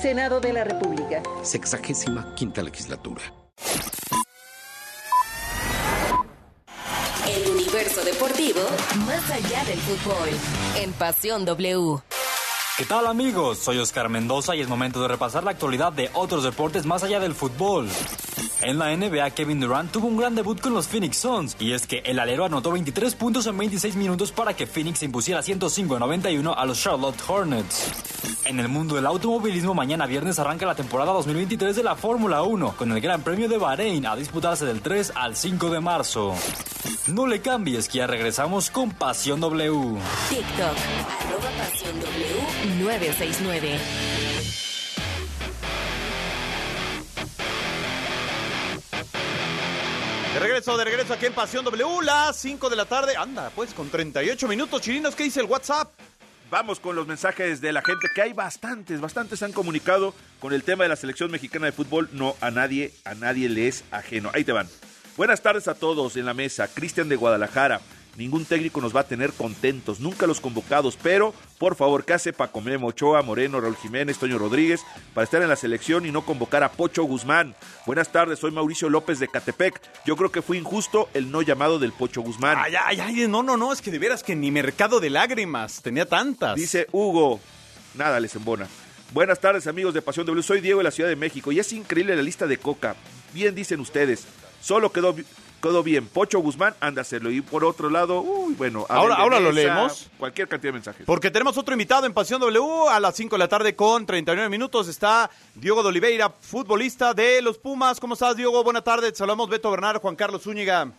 Senado 0.00 0.40
de 0.40 0.52
la 0.52 0.64
República. 0.64 1.22
Sexagésima 1.42 2.34
quinta 2.34 2.62
legislatura. 2.62 3.22
El 7.28 7.50
universo 7.50 8.04
deportivo 8.04 8.60
más 9.06 9.30
allá 9.30 9.64
del 9.64 9.78
fútbol. 9.78 10.28
En 10.76 10.92
Pasión 10.92 11.44
W. 11.44 12.00
¿Qué 12.80 12.86
tal 12.86 13.06
amigos? 13.06 13.58
Soy 13.58 13.76
Oscar 13.76 14.08
Mendoza 14.08 14.56
y 14.56 14.62
es 14.62 14.68
momento 14.68 15.02
de 15.02 15.08
repasar 15.08 15.44
la 15.44 15.50
actualidad 15.50 15.92
de 15.92 16.08
otros 16.14 16.44
deportes 16.44 16.86
más 16.86 17.02
allá 17.02 17.20
del 17.20 17.34
fútbol. 17.34 17.86
En 18.62 18.78
la 18.78 18.96
NBA, 18.96 19.32
Kevin 19.32 19.60
Durant 19.60 19.92
tuvo 19.92 20.06
un 20.06 20.16
gran 20.16 20.34
debut 20.34 20.58
con 20.58 20.72
los 20.72 20.88
Phoenix 20.88 21.18
Suns, 21.18 21.56
y 21.58 21.72
es 21.72 21.86
que 21.86 21.98
el 22.06 22.18
alero 22.18 22.46
anotó 22.46 22.72
23 22.72 23.14
puntos 23.16 23.46
en 23.46 23.58
26 23.58 23.96
minutos 23.96 24.32
para 24.32 24.56
que 24.56 24.66
Phoenix 24.66 25.02
impusiera 25.02 25.42
105 25.42 25.96
a 25.96 25.98
91 25.98 26.54
a 26.54 26.64
los 26.64 26.82
Charlotte 26.82 27.20
Hornets. 27.28 27.92
En 28.46 28.58
el 28.58 28.68
mundo 28.68 28.94
del 28.94 29.04
automovilismo, 29.04 29.74
mañana 29.74 30.06
viernes 30.06 30.38
arranca 30.38 30.64
la 30.64 30.74
temporada 30.74 31.12
2023 31.12 31.76
de 31.76 31.82
la 31.82 31.96
Fórmula 31.96 32.42
1, 32.42 32.76
con 32.78 32.92
el 32.92 33.00
Gran 33.02 33.20
Premio 33.20 33.46
de 33.48 33.58
Bahrein 33.58 34.06
a 34.06 34.16
disputarse 34.16 34.64
del 34.64 34.80
3 34.80 35.12
al 35.14 35.36
5 35.36 35.68
de 35.68 35.80
marzo. 35.80 36.34
No 37.08 37.26
le 37.26 37.40
cambies, 37.40 37.88
que 37.88 37.98
ya 37.98 38.06
regresamos 38.06 38.70
con 38.70 38.90
Pasión 38.90 39.40
W. 39.40 39.98
TikTok, 40.28 40.76
arroba 41.28 41.50
Pasión 41.58 42.00
W 42.00 42.69
969. 42.78 43.78
De 50.32 50.38
regreso, 50.38 50.76
de 50.76 50.84
regreso 50.84 51.12
aquí 51.12 51.26
en 51.26 51.32
Pasión 51.32 51.64
W, 51.64 52.02
las 52.04 52.36
5 52.36 52.70
de 52.70 52.76
la 52.76 52.84
tarde. 52.84 53.16
Anda, 53.16 53.50
pues 53.50 53.74
con 53.74 53.90
38 53.90 54.46
minutos, 54.46 54.80
chirinos, 54.80 55.16
¿qué 55.16 55.24
dice 55.24 55.40
el 55.40 55.46
WhatsApp? 55.46 55.90
Vamos 56.50 56.80
con 56.80 56.96
los 56.96 57.06
mensajes 57.06 57.60
de 57.60 57.72
la 57.72 57.82
gente, 57.82 58.08
que 58.14 58.22
hay 58.22 58.32
bastantes, 58.32 59.00
bastantes 59.00 59.42
han 59.42 59.52
comunicado 59.52 60.14
con 60.40 60.52
el 60.52 60.64
tema 60.64 60.84
de 60.84 60.88
la 60.88 60.96
selección 60.96 61.30
mexicana 61.30 61.66
de 61.66 61.72
fútbol. 61.72 62.08
No, 62.12 62.36
a 62.40 62.50
nadie, 62.50 62.92
a 63.04 63.14
nadie 63.14 63.48
le 63.48 63.68
es 63.68 63.84
ajeno. 63.90 64.30
Ahí 64.34 64.44
te 64.44 64.52
van. 64.52 64.68
Buenas 65.16 65.42
tardes 65.42 65.68
a 65.68 65.74
todos 65.74 66.16
en 66.16 66.26
la 66.26 66.34
mesa. 66.34 66.66
Cristian 66.68 67.08
de 67.08 67.16
Guadalajara. 67.16 67.80
Ningún 68.20 68.44
técnico 68.44 68.82
nos 68.82 68.94
va 68.94 69.00
a 69.00 69.08
tener 69.08 69.32
contentos, 69.32 69.98
nunca 69.98 70.26
los 70.26 70.40
convocados, 70.40 70.98
pero 71.02 71.32
por 71.56 71.74
favor 71.74 72.04
que 72.04 72.12
hace 72.12 72.34
Paco 72.34 72.60
Memo 72.60 72.88
Ochoa, 72.88 73.22
Moreno, 73.22 73.62
Raúl 73.62 73.78
Jiménez, 73.78 74.18
Toño 74.18 74.36
Rodríguez 74.36 74.82
para 75.14 75.24
estar 75.24 75.40
en 75.40 75.48
la 75.48 75.56
selección 75.56 76.04
y 76.04 76.12
no 76.12 76.26
convocar 76.26 76.62
a 76.62 76.70
Pocho 76.70 77.04
Guzmán. 77.04 77.56
Buenas 77.86 78.12
tardes, 78.12 78.38
soy 78.38 78.50
Mauricio 78.50 78.90
López 78.90 79.20
de 79.20 79.28
Catepec. 79.28 79.80
Yo 80.04 80.16
creo 80.16 80.30
que 80.30 80.42
fue 80.42 80.58
injusto 80.58 81.08
el 81.14 81.30
no 81.30 81.40
llamado 81.40 81.78
del 81.78 81.92
Pocho 81.94 82.20
Guzmán. 82.20 82.58
Ay, 82.60 82.74
ay, 82.84 83.00
ay, 83.00 83.26
no, 83.26 83.42
no, 83.42 83.56
no, 83.56 83.72
es 83.72 83.80
que 83.80 83.90
de 83.90 83.98
veras 83.98 84.22
que 84.22 84.36
ni 84.36 84.50
mercado 84.50 85.00
de 85.00 85.08
lágrimas 85.08 85.80
tenía 85.80 86.04
tantas. 86.04 86.56
Dice 86.56 86.88
Hugo, 86.92 87.40
nada 87.94 88.20
les 88.20 88.36
embona. 88.36 88.68
Buenas 89.14 89.40
tardes 89.40 89.66
amigos 89.66 89.94
de 89.94 90.02
Pasión 90.02 90.26
W, 90.26 90.42
soy 90.42 90.60
Diego 90.60 90.80
de 90.80 90.84
la 90.84 90.90
Ciudad 90.90 91.08
de 91.08 91.16
México 91.16 91.52
y 91.52 91.58
es 91.58 91.72
increíble 91.72 92.14
la 92.14 92.22
lista 92.22 92.46
de 92.46 92.58
Coca. 92.58 92.96
Bien 93.32 93.54
dicen 93.54 93.80
ustedes, 93.80 94.26
solo 94.60 94.92
quedó 94.92 95.16
quedó 95.60 95.82
bien. 95.82 96.06
Pocho 96.06 96.40
Guzmán, 96.40 96.74
anda 96.80 97.00
a 97.00 97.02
hacerlo. 97.02 97.30
Y 97.30 97.40
por 97.40 97.64
otro 97.64 97.90
lado, 97.90 98.20
uy, 98.22 98.54
bueno. 98.54 98.86
Ahora, 98.88 99.16
ahora 99.16 99.40
lo 99.40 99.52
leemos. 99.52 100.10
Cualquier 100.18 100.48
cantidad 100.48 100.70
de 100.70 100.74
mensajes. 100.74 101.06
Porque 101.06 101.30
tenemos 101.30 101.56
otro 101.58 101.74
invitado 101.74 102.06
en 102.06 102.12
Pasión 102.12 102.40
W 102.40 102.88
a 102.90 102.98
las 103.00 103.14
5 103.14 103.34
de 103.34 103.38
la 103.38 103.48
tarde 103.48 103.76
con 103.76 104.06
39 104.06 104.48
minutos. 104.48 104.88
Está 104.88 105.30
Diego 105.54 105.82
de 105.82 105.88
Oliveira, 105.88 106.30
futbolista 106.30 107.14
de 107.14 107.42
los 107.42 107.58
Pumas. 107.58 108.00
¿Cómo 108.00 108.14
estás, 108.14 108.36
Diego? 108.36 108.62
Buenas 108.64 108.84
tardes. 108.84 109.16
Saludamos 109.16 109.48
Beto 109.48 109.70
Bernard, 109.70 110.00
Juan 110.00 110.16
Carlos 110.16 110.42
Zúñiga. 110.42 110.90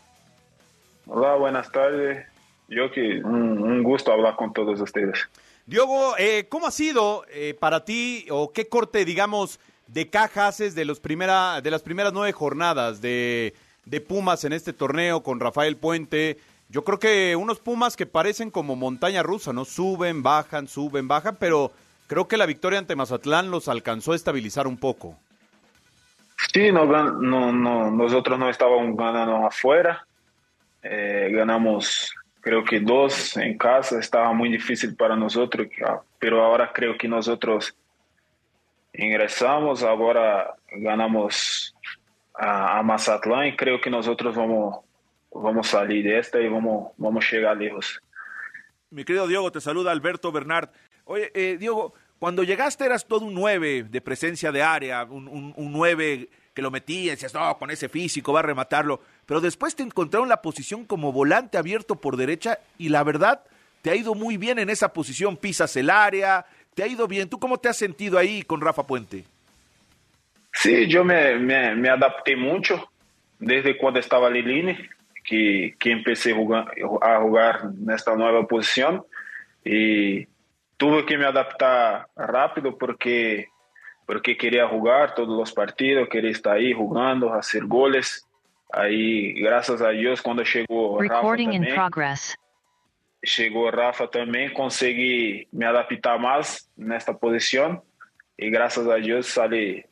Hola, 1.08 1.36
buenas 1.36 1.72
tardes. 1.72 2.26
Yo 2.68 2.92
que 2.92 3.22
un, 3.24 3.62
un 3.62 3.84
gusto 3.84 4.12
hablar 4.12 4.36
con 4.36 4.54
todos 4.54 4.80
ustedes. 4.80 5.28
Diego, 5.66 6.16
eh, 6.18 6.48
¿cómo 6.50 6.68
ha 6.68 6.72
sido 6.72 7.24
eh, 7.30 7.56
para 7.60 7.86
ti 7.86 8.26
o 8.30 8.52
qué 8.52 8.68
corte, 8.68 9.06
digamos, 9.06 9.60
de 9.88 10.10
caja 10.10 10.48
haces 10.48 10.76
de, 10.76 10.86
los 10.86 11.00
primera, 11.00 11.62
de 11.62 11.72
las 11.72 11.82
primeras 11.82 12.14
nueve 12.14 12.32
jornadas 12.32 13.02
de 13.02 13.54
de 13.86 14.02
Pumas 14.02 14.44
en 14.44 14.54
este 14.54 14.74
torneo 14.74 15.24
con 15.24 15.40
Rafael 15.40 15.78
Puente. 15.78 16.38
Yo 16.70 16.84
creo 16.84 17.00
que 17.00 17.36
unos 17.36 17.60
Pumas 17.60 17.98
que 17.98 18.06
parecen 18.06 18.52
como 18.52 18.76
montaña 18.76 19.24
rusa, 19.24 19.54
¿no? 19.54 19.66
Suben, 19.66 20.24
bajan, 20.24 20.68
suben, 20.68 21.08
bajan, 21.08 21.36
pero 21.40 21.72
creo 22.08 22.28
que 22.28 22.38
la 22.38 22.46
victoria 22.46 22.80
ante 22.80 22.96
Mazatlán 22.96 23.52
los 23.52 23.68
alcanzó 23.68 24.14
a 24.14 24.16
estabilizar 24.16 24.68
un 24.68 24.78
poco. 24.78 25.18
Sí, 26.54 26.72
no, 26.72 26.86
no, 26.86 27.92
nosotros 27.92 28.38
no 28.38 28.50
estábamos 28.50 28.98
ganando 28.98 29.46
afuera. 29.46 30.06
Eh, 30.84 31.30
ganamos, 31.32 32.14
creo 32.42 32.64
que 32.64 32.80
dos 32.80 33.38
en 33.38 33.58
casa. 33.58 34.00
Estaba 34.00 34.34
muy 34.34 34.50
difícil 34.50 34.96
para 34.96 35.16
nosotros, 35.16 35.68
ah, 35.86 36.02
pero 36.20 36.44
ahora 36.44 36.72
creo 36.74 36.98
que 36.98 37.08
nosotros 37.08 37.76
ingresamos. 38.94 39.84
Ahora 39.84 40.56
ganamos 40.72 41.61
a, 42.34 42.82
Mazatlán 42.84 43.48
y 43.48 43.56
creo 43.56 43.80
que 43.80 43.90
nosotros 43.90 44.36
vamos, 44.36 44.80
vamos 45.34 45.68
salir 45.68 46.04
de 46.04 46.20
esta 46.20 46.40
y 46.40 46.48
vamos, 46.48 46.92
vamos 46.98 47.26
a 47.26 47.36
llegar 47.36 47.58
lejos. 47.58 48.02
Mi 48.90 49.04
querido 49.04 49.28
Diego, 49.28 49.52
te 49.52 49.62
saluda 49.62 49.92
Alberto 49.92 50.32
Bernard. 50.32 50.70
Oye, 51.06 51.32
eh, 51.34 51.58
Diego, 51.58 51.94
cuando 52.20 52.44
llegaste 52.44 52.86
eras 52.86 53.06
todo 53.06 53.26
un 53.26 53.34
9 53.34 53.84
de 53.90 54.02
presencia 54.02 54.52
de 54.52 54.62
área, 54.62 55.04
un, 55.04 55.28
un, 55.28 55.54
un 55.56 55.72
9 55.72 56.30
que 56.54 56.62
lo 56.62 56.72
metía, 56.72 57.12
decías, 57.12 57.34
no, 57.34 57.58
con 57.58 57.72
ese 57.72 57.90
físico 57.90 58.34
va 58.34 58.40
a 58.40 58.44
rematarlo. 58.44 59.02
Pero 59.26 59.40
después 59.40 59.76
te 59.76 59.84
encontraron 59.84 60.28
la 60.28 60.42
posición 60.42 60.86
como 60.86 61.12
volante 61.12 61.58
abierto 61.58 61.96
por 61.96 62.18
derecha 62.18 62.60
y 62.78 62.90
la 62.90 63.04
verdad, 63.04 63.44
te 63.82 63.90
ha 63.90 63.96
ido 63.96 64.14
muy 64.14 64.38
bien 64.38 64.60
en 64.60 64.70
esa 64.70 64.94
posición. 64.94 65.38
Pisas 65.38 65.76
el 65.76 65.90
área, 65.90 66.46
te 66.74 66.84
ha 66.84 66.88
ido 66.88 67.08
bien. 67.08 67.30
¿Tú 67.30 67.40
cómo 67.40 67.58
te 67.58 67.70
has 67.70 67.78
sentido 67.78 68.18
ahí 68.18 68.44
con 68.44 68.62
Rafa 68.62 68.86
Puente? 68.86 69.26
Sí, 70.54 70.88
yo 70.88 71.04
me, 71.04 71.38
me, 71.40 71.76
me 71.76 71.90
adapté 71.90 72.36
mucho 72.36 72.92
desde 73.40 73.78
cuando 73.78 74.00
estaba 74.00 74.30
Lilini, 74.30 74.78
que, 75.24 75.76
que 75.80 75.92
empecé 75.92 76.32
a 76.32 76.36
jugar, 76.36 76.72
a 77.02 77.20
jugar 77.20 77.62
en 77.82 77.90
esta 77.92 78.16
nueva 78.16 78.46
posición 78.48 79.04
y 79.64 80.28
tuve 80.78 81.06
que 81.06 81.18
me 81.18 81.26
adaptar 81.26 82.08
rápido 82.16 82.78
porque, 82.78 83.48
porque 84.06 84.38
quería 84.38 84.68
jugar 84.68 85.16
todos 85.16 85.38
los 85.38 85.52
partidos, 85.52 86.10
quería 86.10 86.32
estar 86.32 86.58
ahí 86.58 86.74
jugando, 86.74 87.34
hacer 87.34 87.66
goles. 87.66 88.28
Ahí, 88.74 89.34
gracias 89.34 89.82
a 89.82 89.92
cuando 90.24 90.44
llegó 90.44 91.02
Rafa 91.02 91.16
Recording 91.16 91.50
in 91.54 91.64
también, 91.64 91.76
progress. 91.76 92.36
chegou 93.24 93.70
Rafa 93.70 94.08
também, 94.08 94.50
consegui 94.50 95.48
me 95.54 95.66
adaptar 95.66 96.18
mais 96.18 96.68
nesta 96.78 97.14
posição 97.14 97.82
e 98.38 98.50
graças 98.50 98.88
a 98.88 98.98
Deus 98.98 99.28
sale, 99.28 99.86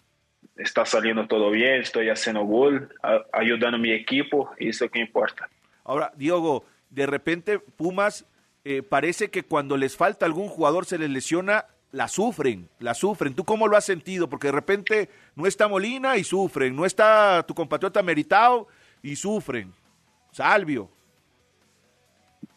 está 0.60 0.86
saliendo 0.86 1.26
todo 1.28 1.52
bem, 1.52 1.80
estou 1.80 2.04
fazendo 2.06 2.44
gol, 2.46 2.88
a- 3.02 3.24
ajudando 3.34 3.80
minha 3.80 3.96
equipe, 3.96 4.36
isso 4.60 4.84
é 4.84 4.88
o 4.88 4.90
que 4.90 5.00
importa. 5.02 5.50
Ahora, 5.84 6.12
Diego, 6.16 6.64
de 6.90 7.06
repente 7.06 7.60
Pumas 7.78 8.26
eh, 8.66 8.84
parece 8.84 9.30
que 9.30 9.44
cuando 9.44 9.76
les 9.78 9.96
falta 9.96 10.26
algún 10.26 10.48
jugador 10.50 10.86
se 10.86 10.98
les 10.98 11.10
lesiona, 11.10 11.66
la 11.92 12.08
sufren, 12.08 12.70
la 12.80 12.94
sufren. 12.94 13.34
¿Tú 13.34 13.44
cómo 13.44 13.68
lo 13.68 13.76
has 13.76 13.86
sentido? 13.86 14.30
Porque 14.30 14.48
de 14.48 14.54
repente 14.54 15.10
no 15.36 15.48
está 15.48 15.68
Molina 15.68 16.18
y 16.18 16.24
sufren, 16.24 16.76
no 16.76 16.86
está 16.86 17.44
tu 17.48 17.56
compatriota 17.56 18.04
Meritao 18.04 18.68
y 19.02 19.16
sufren. 19.16 19.74
Salvio. 20.32 20.90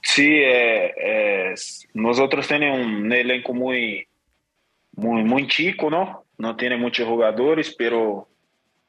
Sí, 0.03 0.29
é, 0.43 0.93
é, 0.99 1.55
nosotros 1.95 2.47
tenemos 2.49 2.85
un 2.85 3.11
elenco 3.13 3.55
muy, 3.55 4.07
muy, 4.97 5.23
muy 5.23 5.47
chico, 5.47 5.89
¿no? 5.89 6.22
No 6.43 6.57
tiene 6.57 6.77
muchos 6.77 7.07
jugadores, 7.07 7.73
pero 7.79 8.27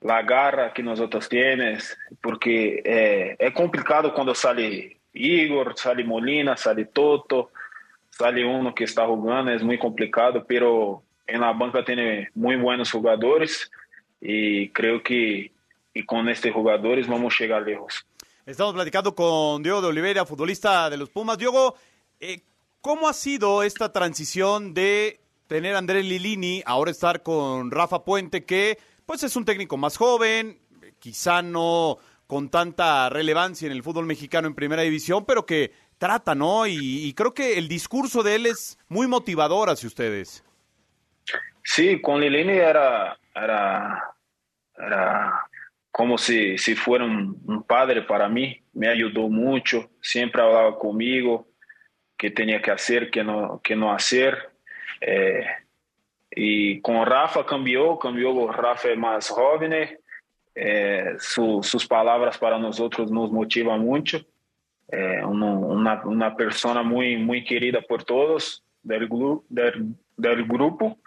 la 0.02 0.24
garra 0.24 0.74
que 0.74 0.82
nosotros 0.82 1.30
tienes, 1.30 1.96
porque 2.20 2.82
é, 2.84 3.36
é 3.38 3.52
complicado 3.52 4.12
quando 4.12 4.34
sale 4.34 4.98
Igor, 5.14 5.76
sale 5.78 6.04
Molina, 6.04 6.58
sale 6.58 6.86
Toto, 6.86 7.52
sale 8.10 8.44
uno 8.44 8.74
que 8.74 8.86
está 8.86 9.06
jugando, 9.06 9.52
es 9.52 9.62
muy 9.62 9.78
complicado, 9.78 10.44
pero 10.48 11.04
en 11.28 11.42
la 11.42 11.54
banca 11.54 11.86
tiene 11.86 12.32
muy 12.34 12.56
buenos 12.56 12.90
jugadores 12.92 13.70
y 14.20 14.70
creo 14.70 15.04
que 15.04 15.52
y 15.94 16.06
con 16.08 16.28
estos 16.30 16.52
jugadores 16.52 17.08
vamos 17.08 17.36
a 17.36 17.44
llegar 17.44 17.62
lejos. 17.62 18.04
Estamos 18.48 18.74
platicando 18.74 19.14
con 19.14 19.62
Diego 19.62 19.80
de 19.80 19.90
Oliveira, 19.90 20.26
futbolista 20.26 20.90
de 20.90 20.98
los 20.98 21.12
Pumas. 21.12 21.38
Diego, 21.38 21.76
eh, 22.20 22.42
¿cómo 22.82 23.08
ha 23.08 23.14
sido 23.14 23.62
esta 23.62 23.94
transición 23.94 24.74
de 24.74 25.20
tener 25.54 25.76
a 25.76 25.78
Andrés 25.78 26.04
Lilini, 26.04 26.64
ahora 26.66 26.90
estar 26.90 27.22
con 27.22 27.70
Rafa 27.70 28.04
Puente, 28.04 28.44
que 28.44 28.80
pues 29.06 29.22
es 29.22 29.36
un 29.36 29.46
técnico 29.46 29.78
más 29.78 29.98
joven, 29.98 30.58
quizá 30.98 31.44
no 31.44 32.00
con 32.26 32.50
tanta 32.50 33.08
relevancia 33.10 33.68
en 33.68 33.72
el 33.72 33.84
fútbol 33.84 34.08
mexicano 34.08 34.48
en 34.48 34.56
primera 34.56 34.82
división, 34.82 35.26
pero 35.28 35.46
que 35.46 35.72
trata, 36.00 36.34
¿no? 36.34 36.66
Y, 36.66 37.14
creo 37.14 37.36
que 37.36 37.60
el 37.60 37.68
discurso 37.68 38.24
de 38.24 38.34
él 38.34 38.48
es 38.48 38.80
muy 38.88 39.06
motivador 39.06 39.70
hacia 39.70 39.86
ustedes. 39.86 40.44
Sí, 41.64 42.02
con 42.02 42.20
Lilini 42.20 42.54
era, 42.54 43.16
era, 43.36 44.16
era 44.76 45.34
como 45.92 46.18
si, 46.18 46.58
si 46.58 46.74
fuera 46.74 47.06
un, 47.06 47.40
un 47.46 47.62
padre 47.62 48.02
para 48.02 48.28
mí. 48.28 48.60
Me 48.74 48.88
ayudó 48.88 49.30
mucho, 49.30 49.92
siempre 50.02 50.42
hablaba 50.42 50.80
conmigo 50.80 51.48
qué 52.18 52.32
tenía 52.32 52.60
que 52.60 52.72
hacer, 52.72 53.12
qué 53.12 53.24
no, 53.24 53.62
qué 53.64 53.76
no 53.76 53.94
hacer. 53.94 54.53
Eh, 55.06 55.46
y 56.32 56.80
con 56.82 57.06
Rafa 57.06 57.46
cambió, 57.46 57.98
cambió, 58.00 58.52
Rafa 58.52 58.90
es 58.90 58.98
más 58.98 59.30
joven, 59.30 59.74
eh, 60.56 61.16
su- 61.20 61.62
sus 61.62 61.86
palabras 61.88 62.38
para 62.38 62.58
nosotros 62.58 63.12
nos 63.12 63.32
motivan 63.32 63.82
mucho. 63.82 64.20
Eh, 64.92 65.22
uno- 65.26 65.60
una, 65.60 66.02
una 66.06 66.36
persona 66.36 66.84
muy, 66.84 67.18
muy 67.18 67.44
querida 67.44 67.82
por 67.82 68.04
todos 68.04 68.64
del, 68.82 69.10
gru- 69.10 69.44
del, 69.50 69.88
del 70.18 70.44
grupo. 70.46 70.98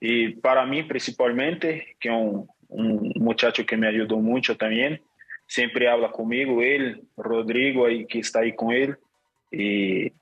Y 0.00 0.28
para 0.36 0.64
mí 0.66 0.82
principalmente, 0.82 1.96
que 1.98 2.08
es 2.08 2.14
un, 2.14 2.48
un 2.68 3.12
muchacho 3.16 3.64
que 3.64 3.76
me 3.76 3.88
ayudó 3.88 4.16
mucho 4.18 4.56
también, 4.56 5.00
siempre 5.46 5.88
habla 5.88 6.10
conmigo, 6.10 6.62
él, 6.62 7.02
Rodrigo, 7.16 7.86
ahí, 7.86 8.06
que 8.06 8.18
está 8.20 8.40
ahí 8.40 8.54
con 8.54 8.70
él, 8.72 8.96
y 9.50 10.12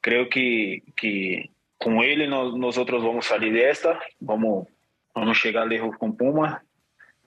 creo 0.00 0.28
que, 0.28 0.82
que 0.94 1.50
con 1.78 1.98
él 1.98 2.28
nos- 2.28 2.56
nosotros 2.56 3.02
vamos 3.04 3.26
a 3.26 3.30
salir 3.30 3.52
de 3.52 3.70
esta, 3.70 3.98
vamos, 4.20 4.66
vamos 5.14 5.38
a 5.38 5.46
llegar 5.46 5.66
lejos 5.66 5.96
con 5.98 6.16
Puma 6.16 6.62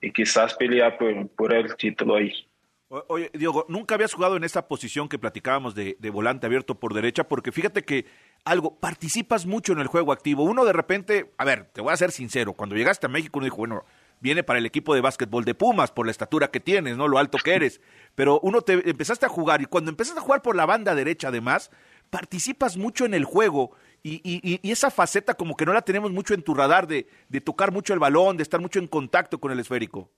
y 0.00 0.12
quizás 0.12 0.54
pelear 0.54 0.96
por, 0.98 1.28
por 1.30 1.52
el 1.54 1.76
título 1.76 2.16
ahí. 2.16 2.32
Oye, 3.06 3.30
Diego, 3.34 3.66
nunca 3.68 3.94
habías 3.94 4.12
jugado 4.12 4.36
en 4.36 4.42
esa 4.42 4.66
posición 4.66 5.08
que 5.08 5.16
platicábamos 5.18 5.76
de, 5.76 5.96
de 6.00 6.10
volante 6.10 6.46
abierto 6.46 6.74
por 6.80 6.92
derecha, 6.92 7.28
porque 7.28 7.52
fíjate 7.52 7.84
que 7.84 8.04
algo, 8.44 8.80
participas 8.80 9.46
mucho 9.46 9.72
en 9.72 9.78
el 9.78 9.86
juego 9.86 10.10
activo. 10.10 10.42
Uno 10.42 10.64
de 10.64 10.72
repente, 10.72 11.30
a 11.38 11.44
ver, 11.44 11.66
te 11.66 11.80
voy 11.82 11.92
a 11.92 11.96
ser 11.96 12.10
sincero, 12.10 12.52
cuando 12.54 12.74
llegaste 12.74 13.06
a 13.06 13.08
México 13.08 13.38
uno 13.38 13.44
dijo, 13.44 13.58
bueno, 13.58 13.84
viene 14.18 14.42
para 14.42 14.58
el 14.58 14.66
equipo 14.66 14.92
de 14.92 15.02
básquetbol 15.02 15.44
de 15.44 15.54
Pumas 15.54 15.92
por 15.92 16.04
la 16.06 16.10
estatura 16.10 16.50
que 16.50 16.58
tienes, 16.58 16.96
¿no? 16.96 17.06
Lo 17.06 17.18
alto 17.18 17.38
que 17.38 17.54
eres. 17.54 17.80
Pero 18.16 18.40
uno 18.42 18.60
te 18.62 18.72
empezaste 18.90 19.24
a 19.24 19.28
jugar 19.28 19.62
y 19.62 19.66
cuando 19.66 19.90
empezaste 19.92 20.18
a 20.18 20.22
jugar 20.24 20.42
por 20.42 20.56
la 20.56 20.66
banda 20.66 20.96
derecha 20.96 21.28
además, 21.28 21.70
participas 22.10 22.76
mucho 22.76 23.04
en 23.04 23.14
el 23.14 23.24
juego 23.24 23.70
y, 24.02 24.14
y- 24.24 24.40
y- 24.42 24.60
y 24.62 24.70
esa 24.72 24.90
faceta 24.90 25.34
como 25.34 25.56
que 25.56 25.64
no 25.66 25.72
la 25.72 25.82
tenemos 25.82 26.10
mucho 26.10 26.34
en 26.34 26.42
tu 26.42 26.54
radar 26.54 26.86
de, 26.86 27.06
de 27.28 27.40
tocar 27.40 27.70
mucho 27.72 27.92
el 27.92 27.98
balón, 27.98 28.36
de 28.36 28.42
estar 28.42 28.60
mucho 28.60 28.78
en 28.78 28.86
contacto 28.86 29.38
con 29.38 29.52
el 29.52 29.60
esférico. 29.60 30.10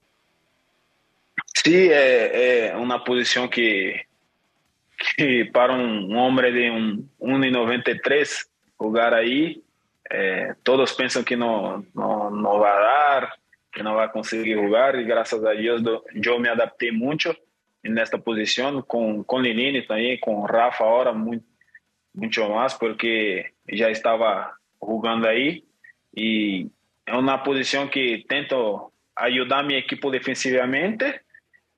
Sí, 1.64 1.88
é, 1.90 2.68
é 2.68 2.76
uma 2.76 3.02
posição 3.04 3.48
que, 3.48 4.00
que 5.16 5.44
para 5.46 5.72
um 5.72 6.14
homem 6.16 6.52
de 6.52 6.70
um 6.70 7.08
1,93 7.38 8.46
jogar 8.80 9.14
aí, 9.14 9.62
é, 10.10 10.54
todos 10.64 10.92
pensam 10.92 11.22
que 11.22 11.36
não, 11.36 11.84
não, 11.94 12.30
não 12.30 12.58
vai 12.58 12.72
dar, 12.82 13.34
que 13.72 13.82
não 13.82 13.94
vai 13.94 14.08
conseguir 14.10 14.54
jogar, 14.54 14.94
e 14.94 15.04
graças 15.04 15.42
a 15.44 15.54
do- 15.54 16.04
eu 16.14 16.38
me 16.38 16.48
adaptei 16.48 16.90
muito 16.92 17.34
nesta 17.84 18.18
posição, 18.18 18.82
com, 18.82 19.24
com 19.24 19.38
Lenine 19.38 19.82
também, 19.82 20.18
com 20.18 20.42
Rafa 20.42 20.84
agora, 20.84 21.12
muito, 21.12 21.44
muito 22.14 22.48
mais, 22.48 22.74
porque 22.74 23.52
já 23.68 23.90
estava 23.90 24.54
jogando 24.80 25.26
aí, 25.26 25.64
e 26.14 26.68
é 27.06 27.16
uma 27.16 27.38
posição 27.38 27.88
que 27.88 28.24
tento 28.28 28.92
ajudar 29.16 29.62
minha 29.62 29.78
equipe 29.78 30.10
defensivamente, 30.10 31.20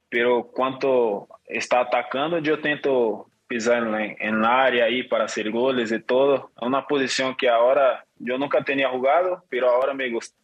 pero 0.09 0.45
cuanto 0.45 1.29
está 1.49 1.81
atacando, 1.81 2.39
yo 2.39 2.61
tento 2.61 3.27
pisar 3.47 3.83
la 3.83 4.63
área 4.63 4.85
ahí 4.85 5.03
para 5.03 5.25
hacer 5.25 5.51
goles 5.51 5.93
y 5.93 6.01
todo. 6.01 6.51
Es 6.57 6.63
una 6.67 6.87
posición 6.87 7.35
que 7.37 7.49
ahora 7.49 8.05
yo 8.19 8.39
nunca 8.39 8.63
tenía 8.65 8.89
jugado, 8.89 9.45
pero 9.49 9.71
ahora 9.71 9.95
me 9.95 10.11
gusta. 10.11 10.37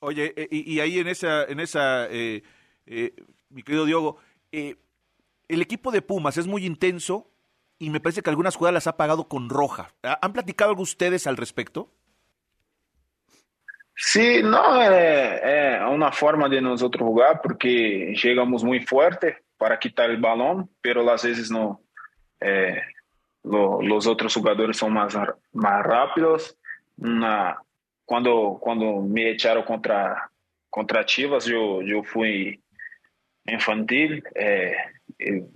Oye, 0.00 0.32
eh, 0.36 0.48
y, 0.50 0.74
y 0.74 0.80
ahí 0.80 0.98
en 0.98 1.08
esa, 1.08 1.44
en 1.44 1.60
esa, 1.60 2.06
eh, 2.10 2.42
eh, 2.86 3.12
mi 3.50 3.62
querido 3.62 3.84
Diogo, 3.84 4.18
eh, 4.52 4.76
el 5.48 5.62
equipo 5.62 5.90
de 5.90 6.02
Pumas 6.02 6.36
es 6.36 6.46
muy 6.46 6.64
intenso 6.64 7.30
y 7.78 7.90
me 7.90 8.00
parece 8.00 8.22
que 8.22 8.30
algunas 8.30 8.56
jugadas 8.56 8.74
las 8.74 8.86
ha 8.86 8.96
pagado 8.96 9.28
con 9.28 9.48
roja. 9.50 9.90
¿Ha- 10.02 10.18
¿Han 10.22 10.32
platicado 10.32 10.70
algo 10.70 10.82
ustedes 10.82 11.26
al 11.26 11.36
respecto? 11.36 11.90
Sí, 13.98 14.42
no, 14.42 14.80
é, 14.82 15.78
é 15.80 15.86
uma 15.86 16.12
forma 16.12 16.48
de 16.50 16.60
nós 16.60 16.82
outros 16.82 17.06
jogar, 17.06 17.40
porque 17.40 18.12
chegamos 18.14 18.62
muito 18.62 18.86
forte 18.86 19.34
para 19.58 19.76
quitar 19.78 20.10
o 20.10 20.20
balão, 20.20 20.68
pero 20.82 21.08
às 21.08 21.22
vezes 21.22 21.48
não, 21.48 21.78
é, 22.40 22.82
lo- 23.42 23.78
os 23.96 24.06
outros 24.06 24.32
jogadores 24.34 24.76
são 24.76 24.90
rápidos. 24.92 26.54
Uma, 26.98 27.58
quando 28.04 28.56
quando 28.60 29.00
me 29.02 29.34
echaram 29.34 29.62
contra 29.62 30.28
contra 30.70 31.06
Chivas, 31.06 31.48
eu 31.48 31.82
eu 31.82 32.04
fui 32.04 32.60
infantil, 33.48 34.22
eh, 34.34 34.76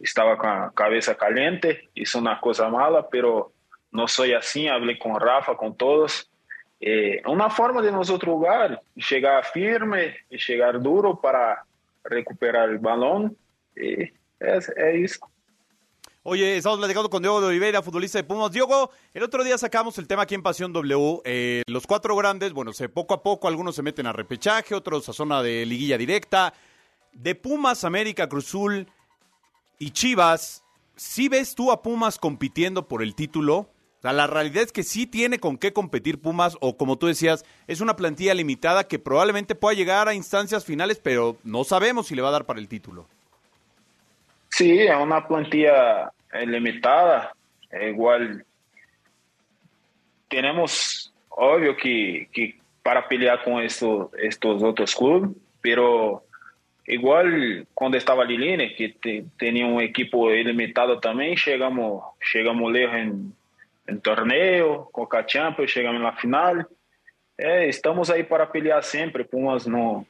estava 0.03 0.37
com 0.37 0.47
a 0.47 0.71
cabeça 0.71 1.15
caliente, 1.15 1.89
isso 1.95 2.19
é 2.19 2.21
uma 2.21 2.37
coisa 2.37 2.69
mala, 2.69 3.03
pero 3.03 3.53
não 3.93 4.07
sou 4.07 4.25
assim, 4.37 4.69
falei 4.69 4.97
com 4.97 5.13
Rafa, 5.13 5.55
com 5.55 5.73
todos. 5.73 6.29
É 6.83 7.23
uma 7.27 7.51
forma 7.51 7.83
de 7.83 7.91
nós 7.91 8.09
jogar, 8.09 8.81
chegar 8.99 9.45
firme 9.45 10.15
chegar 10.39 10.79
duro 10.79 11.15
para 11.17 11.63
recuperar 12.11 12.71
o 12.71 12.79
balão, 12.79 13.37
e 13.77 14.11
é, 14.41 14.59
é 14.77 14.97
isso. 14.97 15.21
Oye, 16.23 16.59
estamos 16.59 16.79
platicando 16.79 17.09
con 17.09 17.23
Diego 17.23 17.41
de 17.41 17.47
Oliveira, 17.47 17.81
futbolista 17.81 18.19
de 18.19 18.25
Pumas. 18.25 18.53
Diego, 18.53 18.91
el 19.15 19.23
otro 19.23 19.43
día 19.43 19.57
sacamos 19.57 19.97
el 19.99 20.07
tema 20.07 20.23
aquí 20.23 20.35
en 20.35 20.43
Pasión 20.43 20.71
W. 20.71 21.23
Eh, 21.25 21.63
los 21.67 21.87
cuatro 21.87 22.15
grandes, 22.15 22.53
bueno, 22.53 22.75
se, 22.75 22.91
poco 22.91 23.15
a 23.15 23.23
poco 23.23 23.49
algunos 23.49 23.75
se 23.75 23.83
meten 23.83 24.07
a 24.07 24.13
repechaje, 24.13 24.75
otros 24.75 25.09
a 25.09 25.15
zona 25.15 25.43
de 25.43 25.65
liguilla 25.65 25.97
directa. 25.97 26.53
De 27.13 27.35
Pumas, 27.35 27.85
América, 27.85 28.29
Cruzul 28.29 28.87
y 29.81 29.91
Chivas, 29.93 30.63
¿sí 30.95 31.29
ves 31.29 31.55
tú 31.55 31.73
a 31.73 31.83
Pumas 31.83 32.19
compitiendo 32.19 32.87
por 32.87 33.03
el 33.03 33.15
título? 33.15 33.71
La 34.03 34.27
realidad 34.27 34.63
es 34.63 34.73
que 34.73 34.83
sí 34.83 35.07
tiene 35.07 35.39
con 35.39 35.57
qué 35.57 35.73
competir 35.73 36.21
Pumas, 36.21 36.57
o 36.61 36.77
como 36.77 36.97
tú 36.97 37.07
decías, 37.07 37.45
es 37.67 37.81
una 37.81 37.97
plantilla 37.97 38.35
limitada 38.35 38.87
que 38.87 38.99
probablemente 38.99 39.55
pueda 39.55 39.75
llegar 39.75 40.07
a 40.07 40.15
instancias 40.15 40.67
finales, 40.67 41.01
pero 41.03 41.37
no 41.45 41.65
sabemos 41.65 42.07
si 42.07 42.15
le 42.15 42.23
va 42.23 42.29
a 42.29 42.33
dar 42.33 42.45
para 42.45 42.61
el 42.61 42.69
título. 42.69 43.07
Sí, 44.51 44.81
es 44.81 44.95
una 44.95 45.27
plantilla 45.27 46.13
eh, 46.33 46.47
limitada, 46.47 47.33
é 47.71 47.89
igual. 47.89 48.45
Tenemos, 50.29 51.11
obvio 51.31 51.75
que, 51.77 52.29
que 52.33 52.59
para 52.83 53.09
pelear 53.09 53.43
con 53.43 53.63
esto, 53.63 54.11
estos 54.19 54.63
otros 54.63 54.95
clubes, 54.95 55.31
pero 55.63 56.23
igual 56.87 57.25
quando 57.75 57.97
estava 57.97 58.25
Liline, 58.25 58.71
que 58.71 58.91
te, 58.91 59.25
tinha 59.39 59.67
um 59.67 59.81
equipo 59.81 60.31
ilimitado 60.31 61.01
também, 61.01 61.37
chegamos, 61.37 62.03
chegamos 62.21 62.73
lejos 62.73 62.95
em, 62.95 63.33
em 63.89 63.97
torneio, 63.97 64.89
Coca 64.93 65.25
Champions, 65.27 65.71
chegamos 65.71 66.01
na 66.01 66.13
final. 66.13 66.65
É, 67.39 67.69
estamos 67.69 68.11
aí 68.11 68.25
para 68.25 68.47
pelear 68.47 68.83
sempre. 68.83 69.25
Pumas 69.25 69.67
não, 69.67 70.07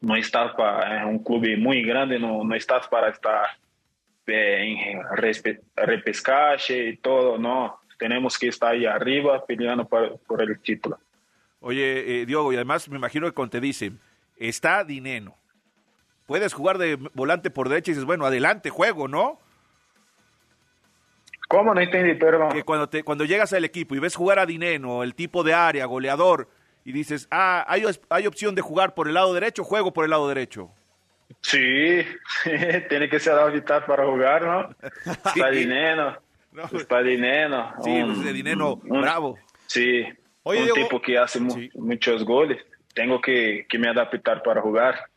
não 0.00 0.16
está 0.16 0.48
para, 0.48 1.00
é 1.00 1.06
um 1.06 1.18
clube 1.18 1.56
muito 1.56 1.86
grande, 1.86 2.18
não, 2.18 2.44
não 2.44 2.56
está 2.56 2.80
para 2.80 3.10
estar 3.10 3.56
é, 4.26 4.64
em 4.64 5.02
repescagem 5.78 6.88
e 6.88 6.96
todo, 6.96 7.38
não. 7.38 7.72
Temos 7.98 8.36
que 8.36 8.46
estar 8.46 8.70
aí 8.70 8.84
arriba 8.84 9.38
peleando 9.40 9.84
por, 9.84 10.18
por 10.26 10.42
el 10.42 10.58
título. 10.60 10.98
Oye, 11.60 12.22
eh, 12.22 12.26
Diogo, 12.26 12.52
y 12.52 12.56
además 12.56 12.88
me 12.88 12.96
imagino 12.96 13.26
que 13.28 13.32
cuando 13.32 13.52
te 13.52 13.60
dicen, 13.60 14.00
está 14.36 14.82
Dineno, 14.82 15.36
puedes 16.32 16.54
jugar 16.54 16.78
de 16.78 16.96
volante 17.12 17.50
por 17.50 17.68
derecha 17.68 17.90
y 17.90 17.94
dices, 17.94 18.06
bueno, 18.06 18.24
adelante, 18.24 18.70
juego, 18.70 19.06
¿no? 19.06 19.38
¿Cómo 21.46 21.74
no 21.74 21.80
entendí, 21.82 22.14
perdón? 22.14 22.52
Que 22.52 22.62
cuando, 22.62 22.88
te, 22.88 23.02
cuando 23.04 23.26
llegas 23.26 23.52
al 23.52 23.66
equipo 23.66 23.94
y 23.94 23.98
ves 23.98 24.16
jugar 24.16 24.38
a 24.38 24.46
Dineno, 24.46 25.02
el 25.02 25.14
tipo 25.14 25.42
de 25.44 25.52
área, 25.52 25.84
goleador, 25.84 26.48
y 26.86 26.92
dices, 26.92 27.28
ah, 27.30 27.66
hay, 27.68 27.84
hay 28.08 28.26
opción 28.26 28.54
de 28.54 28.62
jugar 28.62 28.94
por 28.94 29.08
el 29.08 29.12
lado 29.12 29.34
derecho, 29.34 29.62
juego 29.62 29.92
por 29.92 30.04
el 30.04 30.10
lado 30.10 30.26
derecho. 30.26 30.70
Sí, 31.42 32.00
tiene 32.88 33.10
que 33.10 33.20
ser 33.20 33.34
habilitado 33.34 33.84
para 33.84 34.06
jugar, 34.06 34.42
¿no? 34.42 34.74
sí. 35.04 35.10
Está 35.10 35.50
Dineno, 35.50 36.16
no. 36.52 36.64
está 36.72 37.02
Dineno. 37.02 37.74
Sí, 37.84 37.90
un, 37.90 38.22
pues, 38.22 38.32
Dineno, 38.32 38.80
un, 38.82 39.02
bravo. 39.02 39.38
Sí, 39.66 40.02
Oye, 40.44 40.60
un 40.60 40.64
Diego, 40.64 40.88
tipo 40.88 41.02
que 41.02 41.18
hace 41.18 41.40
sí. 41.50 41.70
muchos 41.74 42.24
goles. 42.24 42.64
Tengo 42.94 43.20
que, 43.20 43.66
que 43.68 43.78
me 43.78 43.90
adaptar 43.90 44.42
para 44.42 44.62
jugar. 44.62 45.11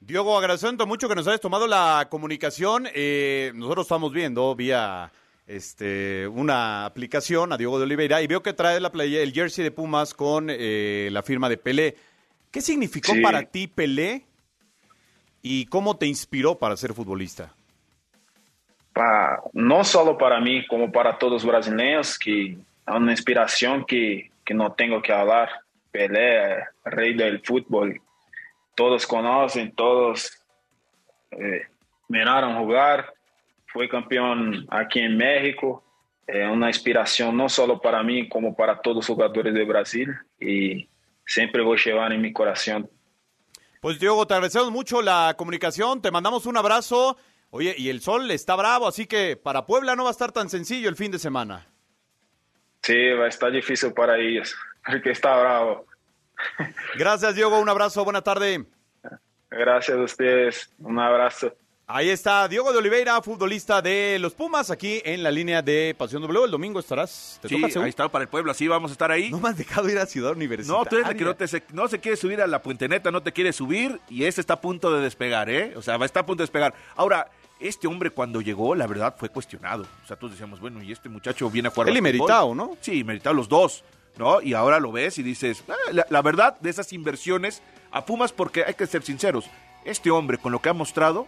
Diogo, 0.00 0.38
agradeciendo 0.38 0.86
mucho 0.86 1.08
que 1.08 1.16
nos 1.16 1.26
hayas 1.26 1.40
tomado 1.40 1.66
la 1.66 2.06
comunicación. 2.08 2.86
Eh, 2.94 3.50
nosotros 3.54 3.86
estamos 3.86 4.12
viendo 4.12 4.54
vía 4.54 5.10
este, 5.46 6.28
una 6.28 6.84
aplicación 6.84 7.52
a 7.52 7.56
Diogo 7.56 7.78
de 7.78 7.84
Oliveira 7.84 8.22
y 8.22 8.28
veo 8.28 8.42
que 8.42 8.52
trae 8.52 8.78
la 8.78 8.92
playa, 8.92 9.20
el 9.20 9.32
jersey 9.32 9.64
de 9.64 9.70
Pumas 9.72 10.14
con 10.14 10.48
eh, 10.50 11.08
la 11.10 11.22
firma 11.22 11.48
de 11.48 11.56
Pelé. 11.56 11.96
¿Qué 12.50 12.60
significó 12.60 13.12
sí. 13.12 13.20
para 13.20 13.42
ti 13.42 13.66
Pelé 13.66 14.24
y 15.42 15.66
cómo 15.66 15.96
te 15.96 16.06
inspiró 16.06 16.56
para 16.56 16.76
ser 16.76 16.94
futbolista? 16.94 17.52
No 19.52 19.84
solo 19.84 20.18
para 20.18 20.40
mí, 20.40 20.66
como 20.66 20.90
para 20.90 21.18
todos 21.18 21.34
los 21.34 21.44
brasileños, 21.44 22.18
que 22.18 22.52
es 22.52 22.58
una 22.86 23.12
inspiración 23.12 23.84
que, 23.84 24.30
que 24.44 24.54
no 24.54 24.72
tengo 24.72 25.00
que 25.02 25.12
hablar. 25.12 25.50
Pelé, 25.90 26.64
rey 26.84 27.14
del 27.14 27.40
fútbol, 27.40 28.00
todos 28.78 29.04
conocen, 29.04 29.72
todos 29.72 30.30
eh, 31.32 31.66
miraron 32.08 32.56
jugar, 32.58 33.12
fue 33.66 33.88
campeón 33.88 34.68
aquí 34.70 35.00
en 35.00 35.16
México, 35.16 35.82
é 36.28 36.42
eh, 36.42 36.48
uma 36.48 36.70
inspiração 36.70 37.32
não 37.32 37.48
só 37.48 37.66
para 37.76 38.04
mim, 38.04 38.28
como 38.28 38.54
para 38.54 38.76
todos 38.76 39.00
os 39.00 39.06
jogadores 39.06 39.52
de 39.52 39.64
Brasil 39.64 40.14
e 40.40 40.86
sempre 41.26 41.60
vou 41.64 41.74
llevar 41.74 42.12
em 42.12 42.20
mi 42.20 42.32
coração. 42.32 42.88
Pues 43.80 43.98
Diogo, 43.98 44.24
te 44.26 44.34
agradecemos 44.34 44.70
mucho 44.70 45.02
la 45.02 45.34
comunicación, 45.36 46.00
te 46.00 46.12
mandamos 46.12 46.46
un 46.46 46.56
abrazo. 46.56 47.16
Oye, 47.50 47.74
y 47.76 47.88
el 47.88 48.00
sol 48.00 48.30
está 48.30 48.54
bravo, 48.54 48.86
así 48.86 49.06
que 49.06 49.36
para 49.36 49.66
Puebla 49.66 49.96
no 49.96 50.04
va 50.04 50.10
a 50.10 50.12
estar 50.12 50.30
tan 50.30 50.48
sencillo 50.48 50.88
el 50.88 50.94
fin 50.94 51.10
de 51.10 51.18
semana. 51.18 51.66
Sí, 52.82 53.10
va 53.10 53.24
a 53.24 53.28
estar 53.28 53.50
difícil 53.50 53.92
para 53.92 54.18
ellos, 54.18 54.54
porque 54.86 55.10
está 55.10 55.36
bravo. 55.36 55.84
Gracias, 56.96 57.34
Diogo. 57.34 57.58
Un 57.58 57.68
abrazo. 57.68 58.04
Buena 58.04 58.22
tarde. 58.22 58.66
Gracias 59.50 59.96
a 59.96 60.02
ustedes. 60.02 60.70
Un 60.78 60.98
abrazo. 60.98 61.52
Ahí 61.90 62.10
está 62.10 62.46
Diogo 62.48 62.70
de 62.70 62.80
Oliveira, 62.80 63.22
futbolista 63.22 63.80
de 63.80 64.18
los 64.20 64.34
Pumas, 64.34 64.70
aquí 64.70 65.00
en 65.06 65.22
la 65.22 65.30
línea 65.30 65.62
de 65.62 65.96
Pasión 65.96 66.20
W. 66.20 66.44
El 66.44 66.50
domingo 66.50 66.80
estarás. 66.80 67.38
¿Te 67.40 67.48
sí, 67.48 67.58
toca, 67.58 67.82
ahí 67.82 67.88
está 67.88 68.06
para 68.10 68.24
el 68.24 68.28
pueblo. 68.28 68.50
Así 68.50 68.68
vamos 68.68 68.90
a 68.90 68.92
estar 68.92 69.10
ahí. 69.10 69.30
No 69.30 69.40
me 69.40 69.48
has 69.48 69.56
dejado 69.56 69.88
ir 69.88 69.98
a 69.98 70.04
Ciudad 70.04 70.32
Universitaria. 70.32 70.78
No, 70.78 70.84
tú 70.84 70.96
eres 70.96 71.08
el 71.08 71.16
que 71.16 71.24
no, 71.24 71.34
te, 71.34 71.46
no 71.72 71.88
se 71.88 71.98
quiere 71.98 72.18
subir 72.18 72.42
a 72.42 72.46
la 72.46 72.60
puenteneta, 72.60 73.10
no 73.10 73.22
te 73.22 73.32
quiere 73.32 73.54
subir 73.54 74.02
y 74.10 74.24
ese 74.24 74.42
está 74.42 74.54
a 74.54 74.60
punto 74.60 74.94
de 74.94 75.02
despegar, 75.02 75.48
¿eh? 75.48 75.72
O 75.76 75.82
sea, 75.82 75.96
estar 76.04 76.24
a 76.24 76.26
punto 76.26 76.42
de 76.42 76.44
despegar. 76.44 76.74
Ahora, 76.94 77.30
este 77.58 77.86
hombre 77.86 78.10
cuando 78.10 78.42
llegó, 78.42 78.74
la 78.74 78.86
verdad, 78.86 79.14
fue 79.16 79.30
cuestionado. 79.30 79.86
O 80.04 80.06
sea, 80.06 80.16
todos 80.18 80.32
decíamos, 80.32 80.60
bueno, 80.60 80.82
y 80.82 80.92
este 80.92 81.08
muchacho 81.08 81.48
viene 81.48 81.68
a 81.68 81.70
jugar. 81.70 81.88
Él 81.88 81.96
y 81.96 82.02
Meritao, 82.02 82.54
¿no? 82.54 82.76
Sí, 82.82 83.02
Meritao, 83.02 83.32
los 83.32 83.48
dos. 83.48 83.82
¿No? 84.18 84.42
Y 84.42 84.54
ahora 84.54 84.80
lo 84.80 84.92
ves 84.92 85.18
y 85.18 85.22
dices, 85.22 85.64
ah, 85.68 86.02
la, 86.08 86.22
verdad 86.22 86.58
de 86.60 86.70
esas 86.70 86.92
inversiones 86.92 87.62
a 87.90 88.04
porque 88.32 88.64
hay 88.64 88.74
que 88.74 88.86
ser 88.86 89.02
sinceros, 89.02 89.48
este 89.84 90.10
hombre 90.10 90.38
con 90.38 90.52
lo 90.52 90.60
que 90.60 90.68
ha 90.68 90.74
mostrado, 90.74 91.26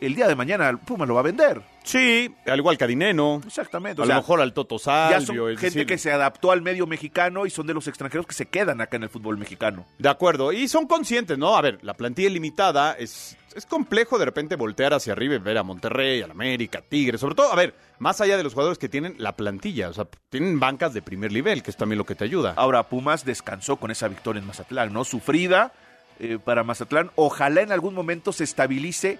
el 0.00 0.14
día 0.14 0.28
de 0.28 0.34
mañana 0.34 0.76
Pumas 0.76 1.08
lo 1.08 1.14
va 1.14 1.20
a 1.20 1.24
vender. 1.24 1.60
Sí, 1.84 2.32
al 2.46 2.58
igual 2.58 2.76
que 2.76 2.84
a 2.84 2.86
Dineno. 2.86 3.40
Exactamente. 3.46 4.02
A 4.02 4.04
lo 4.04 4.14
mejor 4.14 4.40
al 4.40 4.52
Toto 4.52 4.78
Salvio. 4.78 5.18
Ya 5.18 5.26
son 5.26 5.36
gente 5.56 5.64
decir... 5.64 5.86
que 5.86 5.98
se 5.98 6.12
adaptó 6.12 6.52
al 6.52 6.62
medio 6.62 6.86
mexicano 6.86 7.46
y 7.46 7.50
son 7.50 7.66
de 7.66 7.74
los 7.74 7.88
extranjeros 7.88 8.26
que 8.26 8.34
se 8.34 8.46
quedan 8.46 8.80
acá 8.80 8.96
en 8.96 9.04
el 9.04 9.08
fútbol 9.08 9.38
mexicano. 9.38 9.86
De 9.98 10.08
acuerdo, 10.08 10.52
y 10.52 10.68
son 10.68 10.86
conscientes, 10.86 11.38
¿no? 11.38 11.56
A 11.56 11.62
ver, 11.62 11.78
la 11.82 11.94
plantilla 11.94 12.28
limitada 12.28 12.92
es, 12.92 13.36
es 13.54 13.64
complejo 13.64 14.18
de 14.18 14.26
repente 14.26 14.56
voltear 14.56 14.92
hacia 14.92 15.14
arriba 15.14 15.34
y 15.34 15.38
ver 15.38 15.56
a 15.56 15.62
Monterrey, 15.62 16.20
al 16.20 16.30
América, 16.30 16.82
Tigres, 16.86 17.20
sobre 17.20 17.34
todo, 17.34 17.50
a 17.50 17.56
ver, 17.56 17.74
más 17.98 18.20
allá 18.20 18.36
de 18.36 18.42
los 18.42 18.52
jugadores 18.52 18.78
que 18.78 18.88
tienen 18.88 19.14
la 19.18 19.36
plantilla, 19.36 19.88
o 19.88 19.94
sea, 19.94 20.06
tienen 20.28 20.60
bancas 20.60 20.92
de 20.92 21.00
primer 21.02 21.32
nivel, 21.32 21.62
que 21.62 21.70
es 21.70 21.76
también 21.76 21.98
lo 21.98 22.04
que 22.04 22.14
te 22.14 22.24
ayuda. 22.24 22.52
Ahora, 22.56 22.82
Pumas 22.84 23.24
descansó 23.24 23.76
con 23.76 23.90
esa 23.90 24.08
victoria 24.08 24.40
en 24.40 24.46
Mazatlán, 24.46 24.92
¿no? 24.92 25.04
Sufrida 25.04 25.72
eh, 26.20 26.38
para 26.44 26.64
Mazatlán. 26.64 27.10
Ojalá 27.14 27.62
en 27.62 27.72
algún 27.72 27.94
momento 27.94 28.32
se 28.32 28.44
estabilice 28.44 29.18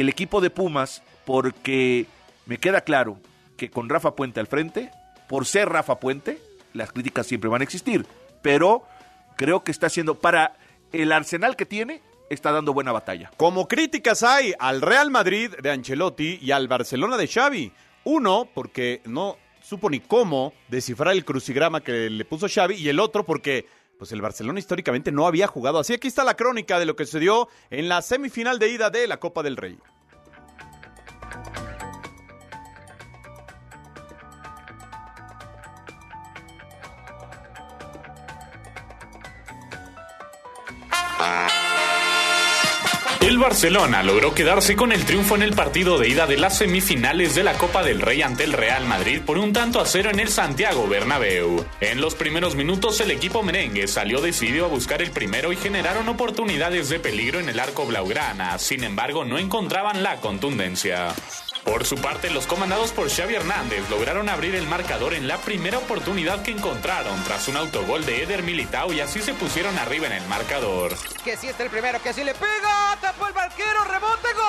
el 0.00 0.08
equipo 0.08 0.40
de 0.40 0.50
Pumas, 0.50 1.02
porque 1.24 2.06
me 2.46 2.58
queda 2.58 2.82
claro 2.82 3.18
que 3.56 3.70
con 3.70 3.88
Rafa 3.88 4.14
Puente 4.14 4.40
al 4.40 4.46
frente, 4.46 4.90
por 5.28 5.46
ser 5.46 5.68
Rafa 5.68 5.98
Puente, 5.98 6.38
las 6.72 6.92
críticas 6.92 7.26
siempre 7.26 7.50
van 7.50 7.62
a 7.62 7.64
existir, 7.64 8.06
pero 8.42 8.84
creo 9.36 9.64
que 9.64 9.72
está 9.72 9.86
haciendo 9.86 10.16
para 10.16 10.56
el 10.92 11.12
arsenal 11.12 11.56
que 11.56 11.66
tiene, 11.66 12.02
está 12.30 12.52
dando 12.52 12.72
buena 12.72 12.92
batalla. 12.92 13.30
Como 13.36 13.68
críticas 13.68 14.22
hay 14.22 14.54
al 14.58 14.82
Real 14.82 15.10
Madrid 15.10 15.50
de 15.62 15.70
Ancelotti 15.70 16.38
y 16.40 16.50
al 16.50 16.68
Barcelona 16.68 17.16
de 17.16 17.28
Xavi. 17.28 17.72
Uno, 18.04 18.48
porque 18.52 19.00
no 19.04 19.36
supo 19.62 19.90
ni 19.90 20.00
cómo 20.00 20.52
descifrar 20.68 21.14
el 21.14 21.24
crucigrama 21.24 21.80
que 21.80 22.08
le 22.08 22.24
puso 22.24 22.46
Xavi, 22.48 22.76
y 22.76 22.88
el 22.88 23.00
otro 23.00 23.24
porque 23.24 23.66
pues 23.98 24.12
el 24.12 24.22
Barcelona 24.22 24.58
históricamente 24.58 25.12
no 25.12 25.26
había 25.26 25.46
jugado 25.46 25.78
así. 25.78 25.94
Aquí 25.94 26.08
está 26.08 26.24
la 26.24 26.36
crónica 26.36 26.78
de 26.78 26.86
lo 26.86 26.96
que 26.96 27.04
sucedió 27.04 27.48
en 27.70 27.88
la 27.88 28.02
semifinal 28.02 28.58
de 28.58 28.68
ida 28.68 28.90
de 28.90 29.06
la 29.06 29.18
Copa 29.18 29.42
del 29.42 29.56
Rey. 29.56 29.78
Barcelona 43.46 44.02
logró 44.02 44.34
quedarse 44.34 44.74
con 44.74 44.90
el 44.90 45.04
triunfo 45.04 45.36
en 45.36 45.42
el 45.42 45.52
partido 45.52 45.98
de 45.98 46.08
ida 46.08 46.26
de 46.26 46.36
las 46.36 46.58
semifinales 46.58 47.36
de 47.36 47.44
la 47.44 47.56
Copa 47.56 47.84
del 47.84 48.00
Rey 48.00 48.20
ante 48.20 48.42
el 48.42 48.52
Real 48.52 48.84
Madrid 48.86 49.20
por 49.24 49.38
un 49.38 49.52
tanto 49.52 49.80
a 49.80 49.86
cero 49.86 50.10
en 50.10 50.18
el 50.18 50.30
Santiago 50.30 50.88
Bernabéu. 50.88 51.64
En 51.80 52.00
los 52.00 52.16
primeros 52.16 52.56
minutos 52.56 53.00
el 53.00 53.12
equipo 53.12 53.44
merengue 53.44 53.86
salió 53.86 54.20
decidido 54.20 54.64
a 54.64 54.68
buscar 54.68 55.00
el 55.00 55.12
primero 55.12 55.52
y 55.52 55.56
generaron 55.56 56.08
oportunidades 56.08 56.88
de 56.88 56.98
peligro 56.98 57.38
en 57.38 57.48
el 57.48 57.60
arco 57.60 57.86
blaugrana, 57.86 58.58
sin 58.58 58.82
embargo 58.82 59.24
no 59.24 59.38
encontraban 59.38 60.02
la 60.02 60.16
contundencia. 60.16 61.14
Por 61.66 61.84
su 61.84 61.96
parte, 61.96 62.30
los 62.30 62.46
comandados 62.46 62.92
por 62.92 63.10
Xavi 63.10 63.34
Hernández 63.34 63.90
lograron 63.90 64.28
abrir 64.28 64.54
el 64.54 64.68
marcador 64.68 65.14
en 65.14 65.26
la 65.26 65.36
primera 65.38 65.78
oportunidad 65.78 66.40
que 66.42 66.52
encontraron 66.52 67.20
tras 67.24 67.48
un 67.48 67.56
autogol 67.56 68.06
de 68.06 68.22
Eder 68.22 68.44
Militao 68.44 68.92
y 68.92 69.00
así 69.00 69.20
se 69.20 69.34
pusieron 69.34 69.76
arriba 69.76 70.06
en 70.06 70.12
el 70.12 70.24
marcador. 70.28 70.92
Que 71.24 71.36
sí 71.36 71.48
está 71.48 71.64
el 71.64 71.70
primero, 71.70 72.00
que 72.00 72.12
sí 72.12 72.22
le 72.22 72.34
pega, 72.34 72.96
tapó 73.00 73.26
el 73.26 73.32
barquero, 73.32 73.82
rebote, 73.84 74.28
gol. 74.34 74.46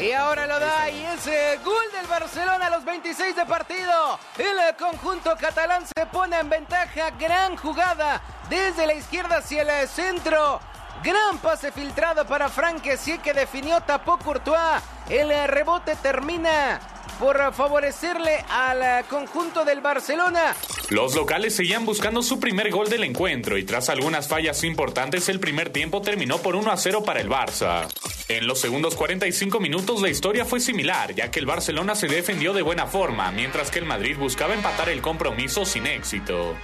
Y 0.00 0.12
ahora 0.12 0.46
lo 0.46 0.60
da 0.60 0.88
y 0.88 1.04
ese 1.06 1.58
gol 1.64 1.84
del 1.92 2.06
Barcelona 2.06 2.66
a 2.66 2.70
los 2.70 2.84
26 2.84 3.34
de 3.34 3.44
partido. 3.46 4.20
El 4.38 4.76
conjunto 4.76 5.34
catalán 5.36 5.84
se 5.86 6.06
pone 6.06 6.38
en 6.38 6.48
ventaja, 6.48 7.10
gran 7.18 7.56
jugada 7.56 8.22
desde 8.48 8.86
la 8.86 8.94
izquierda 8.94 9.38
hacia 9.38 9.62
el 9.62 9.88
centro. 9.88 10.60
Gran 11.02 11.38
pase 11.38 11.72
filtrado 11.72 12.26
para 12.26 12.48
Frank 12.48 12.82
sí 12.98 13.18
que 13.18 13.32
definió, 13.32 13.80
tapó 13.80 14.18
Courtois. 14.18 14.82
El 15.08 15.30
rebote 15.48 15.96
termina 15.96 16.80
por 17.18 17.52
favorecerle 17.52 18.44
al 18.50 19.04
conjunto 19.06 19.64
del 19.64 19.80
Barcelona. 19.80 20.54
Los 20.90 21.14
locales 21.14 21.54
seguían 21.54 21.84
buscando 21.84 22.22
su 22.22 22.40
primer 22.40 22.70
gol 22.70 22.88
del 22.88 23.04
encuentro 23.04 23.56
y 23.56 23.64
tras 23.64 23.88
algunas 23.88 24.28
fallas 24.28 24.64
importantes 24.64 25.28
el 25.28 25.40
primer 25.40 25.70
tiempo 25.70 26.02
terminó 26.02 26.38
por 26.38 26.56
1 26.56 26.70
a 26.70 26.76
0 26.76 27.04
para 27.04 27.20
el 27.20 27.28
Barça. 27.28 27.86
En 28.28 28.46
los 28.46 28.60
segundos 28.60 28.94
45 28.94 29.60
minutos 29.60 30.00
la 30.00 30.08
historia 30.08 30.44
fue 30.44 30.60
similar, 30.60 31.14
ya 31.14 31.30
que 31.30 31.40
el 31.40 31.46
Barcelona 31.46 31.94
se 31.94 32.06
defendió 32.06 32.52
de 32.52 32.62
buena 32.62 32.86
forma, 32.86 33.30
mientras 33.30 33.70
que 33.70 33.78
el 33.78 33.84
Madrid 33.84 34.16
buscaba 34.18 34.54
empatar 34.54 34.88
el 34.88 35.02
compromiso 35.02 35.64
sin 35.64 35.86
éxito. 35.86 36.56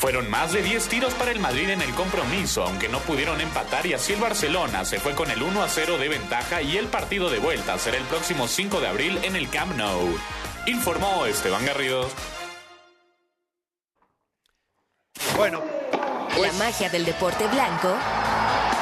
Fueron 0.00 0.30
más 0.30 0.52
de 0.52 0.62
10 0.62 0.88
tiros 0.88 1.14
para 1.14 1.32
el 1.32 1.40
Madrid 1.40 1.70
en 1.70 1.82
el 1.82 1.92
compromiso, 1.92 2.62
aunque 2.62 2.88
no 2.88 3.00
pudieron 3.00 3.40
empatar 3.40 3.84
y 3.84 3.94
así 3.94 4.12
el 4.12 4.20
Barcelona 4.20 4.84
se 4.84 5.00
fue 5.00 5.14
con 5.14 5.28
el 5.30 5.42
1 5.42 5.60
a 5.62 5.68
0 5.68 5.98
de 5.98 6.08
ventaja 6.08 6.62
y 6.62 6.76
el 6.76 6.86
partido 6.86 7.30
de 7.30 7.40
vuelta 7.40 7.76
será 7.78 7.96
el 7.96 8.04
próximo 8.04 8.46
5 8.46 8.80
de 8.80 8.86
abril 8.86 9.18
en 9.24 9.34
el 9.34 9.50
Camp 9.50 9.74
Nou. 9.76 10.16
Informó 10.66 11.26
Esteban 11.26 11.66
Garrido. 11.66 12.08
Bueno. 15.36 15.64
La 16.40 16.52
magia 16.52 16.88
del 16.90 17.04
deporte 17.04 17.48
blanco 17.48 17.96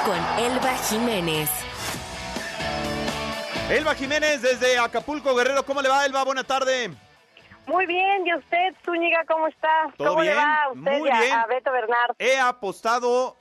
con 0.05 0.19
Elba 0.39 0.77
Jiménez. 0.89 1.49
Elba 3.71 3.95
Jiménez 3.95 4.43
desde 4.43 4.79
Acapulco, 4.79 5.35
Guerrero. 5.35 5.65
¿Cómo 5.65 5.81
le 5.81 5.89
va, 5.89 6.05
Elba? 6.05 6.25
Buena 6.25 6.45
tarde. 6.45 6.91
Muy 7.67 7.87
bien, 7.87 8.27
¿y 8.27 8.35
usted, 8.35 8.75
Zúñiga, 8.85 9.25
cómo 9.27 9.49
está? 9.49 9.69
¿Todo 9.97 10.09
¿Cómo 10.11 10.21
bien? 10.23 10.35
le 10.35 10.41
va 10.41 10.63
a 10.65 10.69
usted 10.73 10.99
Muy 10.99 11.09
y 11.09 11.13
a, 11.13 11.21
bien. 11.21 11.33
a 11.33 11.47
Beto 11.47 11.73
Bernard? 11.73 12.15
He 12.19 12.39
apostado 12.39 13.37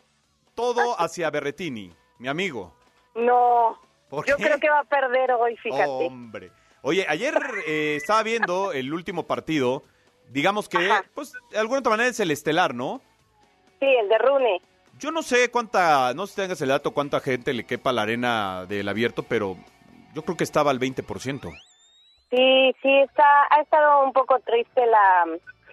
todo 0.56 1.00
hacia 1.00 1.30
Berretini, 1.30 1.94
mi 2.20 2.28
amigo. 2.28 2.74
No, 3.14 3.80
¿Por 4.10 4.26
yo 4.26 4.38
qué? 4.38 4.44
creo 4.46 4.60
que 4.60 4.70
va 4.70 4.80
a 4.80 4.84
perder 4.84 5.32
hoy, 5.32 5.56
fíjate. 5.58 5.86
Hombre. 5.86 6.52
Oye, 6.82 7.06
ayer 7.08 7.36
eh, 7.68 7.96
estaba 7.98 8.24
viendo 8.24 8.72
el 8.72 8.94
último 8.94 9.24
partido. 9.28 9.84
Digamos 10.30 10.68
que, 10.70 10.90
pues, 11.14 11.34
de 11.52 11.58
alguna 11.60 11.80
otra 11.80 11.92
manera 11.92 12.10
es 12.10 12.20
el 12.20 12.32
estelar, 12.32 12.74
¿no? 12.74 13.02
Sí, 13.80 13.86
el 13.86 14.10
de 14.10 14.18
Rune. 14.18 14.62
Yo 14.98 15.12
no 15.12 15.22
sé 15.22 15.52
cuánta, 15.52 16.14
no 16.14 16.26
sé 16.26 16.34
si 16.34 16.42
tengas 16.42 16.62
el 16.62 16.70
dato, 16.70 16.92
cuánta 16.92 17.20
gente 17.20 17.54
le 17.54 17.66
quepa 17.66 17.92
la 17.92 18.04
arena 18.04 18.66
del 18.68 18.88
abierto, 18.88 19.24
pero 19.24 19.58
yo 20.14 20.24
creo 20.24 20.38
que 20.38 20.44
estaba 20.46 20.72
al 20.72 20.80
20%. 20.80 21.52
Sí, 22.30 22.76
sí, 22.82 23.00
está, 23.02 23.48
ha 23.50 23.62
estado 23.62 24.04
un 24.04 24.12
poco 24.14 24.40
triste 24.40 24.86
la, 24.86 25.26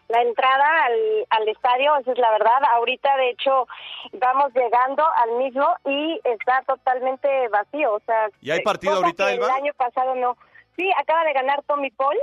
la 0.08 0.22
entrada 0.22 0.84
al, 0.84 1.26
al 1.30 1.48
estadio, 1.48 1.96
esa 1.96 2.12
es 2.12 2.18
la 2.18 2.30
verdad. 2.30 2.62
Ahorita, 2.72 3.16
de 3.16 3.30
hecho, 3.30 3.66
vamos 4.12 4.52
llegando 4.54 5.04
al 5.16 5.32
mismo 5.38 5.66
y 5.86 6.20
está 6.24 6.62
totalmente 6.66 7.48
vacío. 7.48 7.94
O 7.94 8.00
sea, 8.00 8.28
¿Y 8.40 8.50
hay 8.50 8.60
partido 8.60 8.94
ahorita? 8.96 9.32
El 9.32 9.42
año 9.42 9.72
pasado 9.74 10.14
no. 10.14 10.36
Sí, 10.76 10.90
acaba 10.98 11.24
de 11.24 11.32
ganar 11.32 11.62
Tommy 11.64 11.90
Paul, 11.90 12.16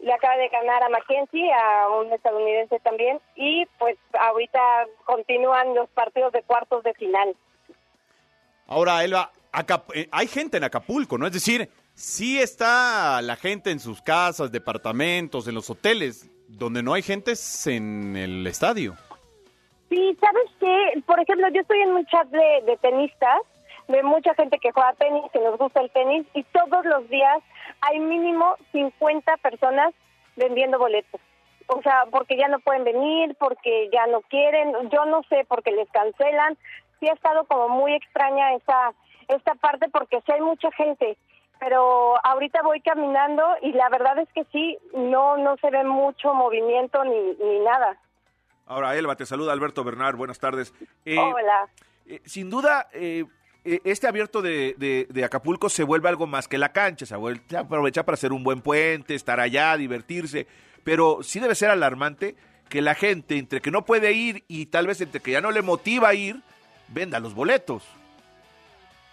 le 0.00 0.12
acaba 0.12 0.36
de 0.36 0.48
ganar 0.48 0.82
a 0.82 0.88
Mackenzie, 0.90 1.50
a 1.52 1.88
un 1.88 2.12
estadounidense 2.12 2.78
también, 2.80 3.20
y 3.34 3.66
pues 3.78 3.96
ahorita 4.18 4.86
continúan 5.04 5.74
los 5.74 5.88
partidos 5.90 6.32
de 6.32 6.42
cuartos 6.42 6.82
de 6.82 6.92
final. 6.94 7.34
Ahora, 8.66 9.02
Elba, 9.04 9.30
Acap- 9.52 9.94
eh, 9.94 10.08
hay 10.12 10.26
gente 10.26 10.56
en 10.56 10.64
Acapulco, 10.64 11.16
¿no? 11.18 11.26
Es 11.26 11.32
decir, 11.32 11.68
sí 11.94 12.40
está 12.40 13.22
la 13.22 13.36
gente 13.36 13.70
en 13.70 13.80
sus 13.80 14.02
casas, 14.02 14.52
departamentos, 14.52 15.48
en 15.48 15.54
los 15.54 15.70
hoteles. 15.70 16.30
Donde 16.46 16.82
no 16.82 16.92
hay 16.92 17.02
gente 17.02 17.32
es 17.32 17.66
en 17.66 18.16
el 18.16 18.46
estadio. 18.46 18.94
Sí, 19.88 20.16
¿sabes 20.20 20.50
qué? 20.60 21.02
Por 21.06 21.18
ejemplo, 21.20 21.48
yo 21.48 21.62
estoy 21.62 21.80
en 21.80 21.92
un 21.92 22.06
chat 22.06 22.28
de, 22.28 22.62
de 22.66 22.76
tenistas, 22.76 23.40
de 23.88 24.02
mucha 24.02 24.34
gente 24.34 24.58
que 24.58 24.70
juega 24.70 24.92
tenis, 24.94 25.24
que 25.32 25.40
nos 25.40 25.58
gusta 25.58 25.80
el 25.80 25.90
tenis, 25.90 26.26
y 26.34 26.42
todos 26.44 26.84
los 26.84 27.08
días 27.08 27.42
hay 27.80 27.98
mínimo 27.98 28.56
50 28.72 29.36
personas 29.38 29.94
vendiendo 30.36 30.78
boletos. 30.78 31.20
O 31.68 31.80
sea, 31.82 32.04
porque 32.10 32.36
ya 32.36 32.48
no 32.48 32.60
pueden 32.60 32.84
venir, 32.84 33.36
porque 33.38 33.88
ya 33.92 34.06
no 34.06 34.20
quieren, 34.22 34.72
yo 34.90 35.06
no 35.06 35.22
sé, 35.30 35.46
porque 35.48 35.72
les 35.72 35.88
cancelan. 35.90 36.58
Sí 37.00 37.08
ha 37.08 37.14
estado 37.14 37.44
como 37.46 37.68
muy 37.70 37.94
extraña 37.94 38.54
esa 38.54 38.92
esta 39.28 39.54
parte 39.54 39.88
porque 39.88 40.20
sí 40.24 40.32
hay 40.32 40.40
mucha 40.40 40.70
gente, 40.72 41.16
pero 41.64 42.14
ahorita 42.26 42.60
voy 42.62 42.80
caminando 42.82 43.42
y 43.62 43.72
la 43.72 43.88
verdad 43.88 44.18
es 44.18 44.28
que 44.34 44.44
sí, 44.52 44.76
no 44.94 45.36
no 45.38 45.56
se 45.56 45.70
ve 45.70 45.82
mucho 45.84 46.34
movimiento 46.34 47.02
ni, 47.04 47.32
ni 47.42 47.60
nada. 47.60 47.96
Ahora, 48.66 48.94
Elba, 48.96 49.16
te 49.16 49.24
saluda 49.26 49.52
Alberto 49.52 49.82
Bernard, 49.84 50.16
buenas 50.16 50.38
tardes. 50.38 50.74
Eh, 51.06 51.18
Hola. 51.18 51.68
eh, 52.06 52.20
sin 52.26 52.50
duda, 52.50 52.88
eh, 52.92 53.24
eh, 53.64 53.80
este 53.84 54.06
abierto 54.06 54.42
de, 54.42 54.74
de- 54.76 55.06
de 55.08 55.24
Acapulco 55.24 55.68
se 55.70 55.84
vuelve 55.84 56.08
algo 56.10 56.26
más 56.26 56.48
que 56.48 56.58
la 56.58 56.70
cancha, 56.72 57.06
se 57.06 57.16
vuelve 57.16 57.40
se 57.48 57.56
aprovecha 57.56 58.04
para 58.04 58.14
hacer 58.14 58.32
un 58.32 58.44
buen 58.44 58.60
puente, 58.60 59.14
estar 59.14 59.40
allá, 59.40 59.76
divertirse, 59.78 60.46
pero 60.84 61.22
sí 61.22 61.40
debe 61.40 61.54
ser 61.54 61.70
alarmante 61.70 62.36
que 62.68 62.82
la 62.82 62.94
gente, 62.94 63.38
entre 63.38 63.60
que 63.62 63.70
no 63.70 63.84
puede 63.86 64.12
ir 64.12 64.44
y 64.48 64.66
tal 64.66 64.86
vez 64.86 65.00
entre 65.00 65.20
que 65.20 65.30
ya 65.30 65.40
no 65.40 65.50
le 65.50 65.62
motiva 65.62 66.08
a 66.10 66.14
ir, 66.14 66.42
venda 66.88 67.20
los 67.20 67.34
boletos. 67.34 67.86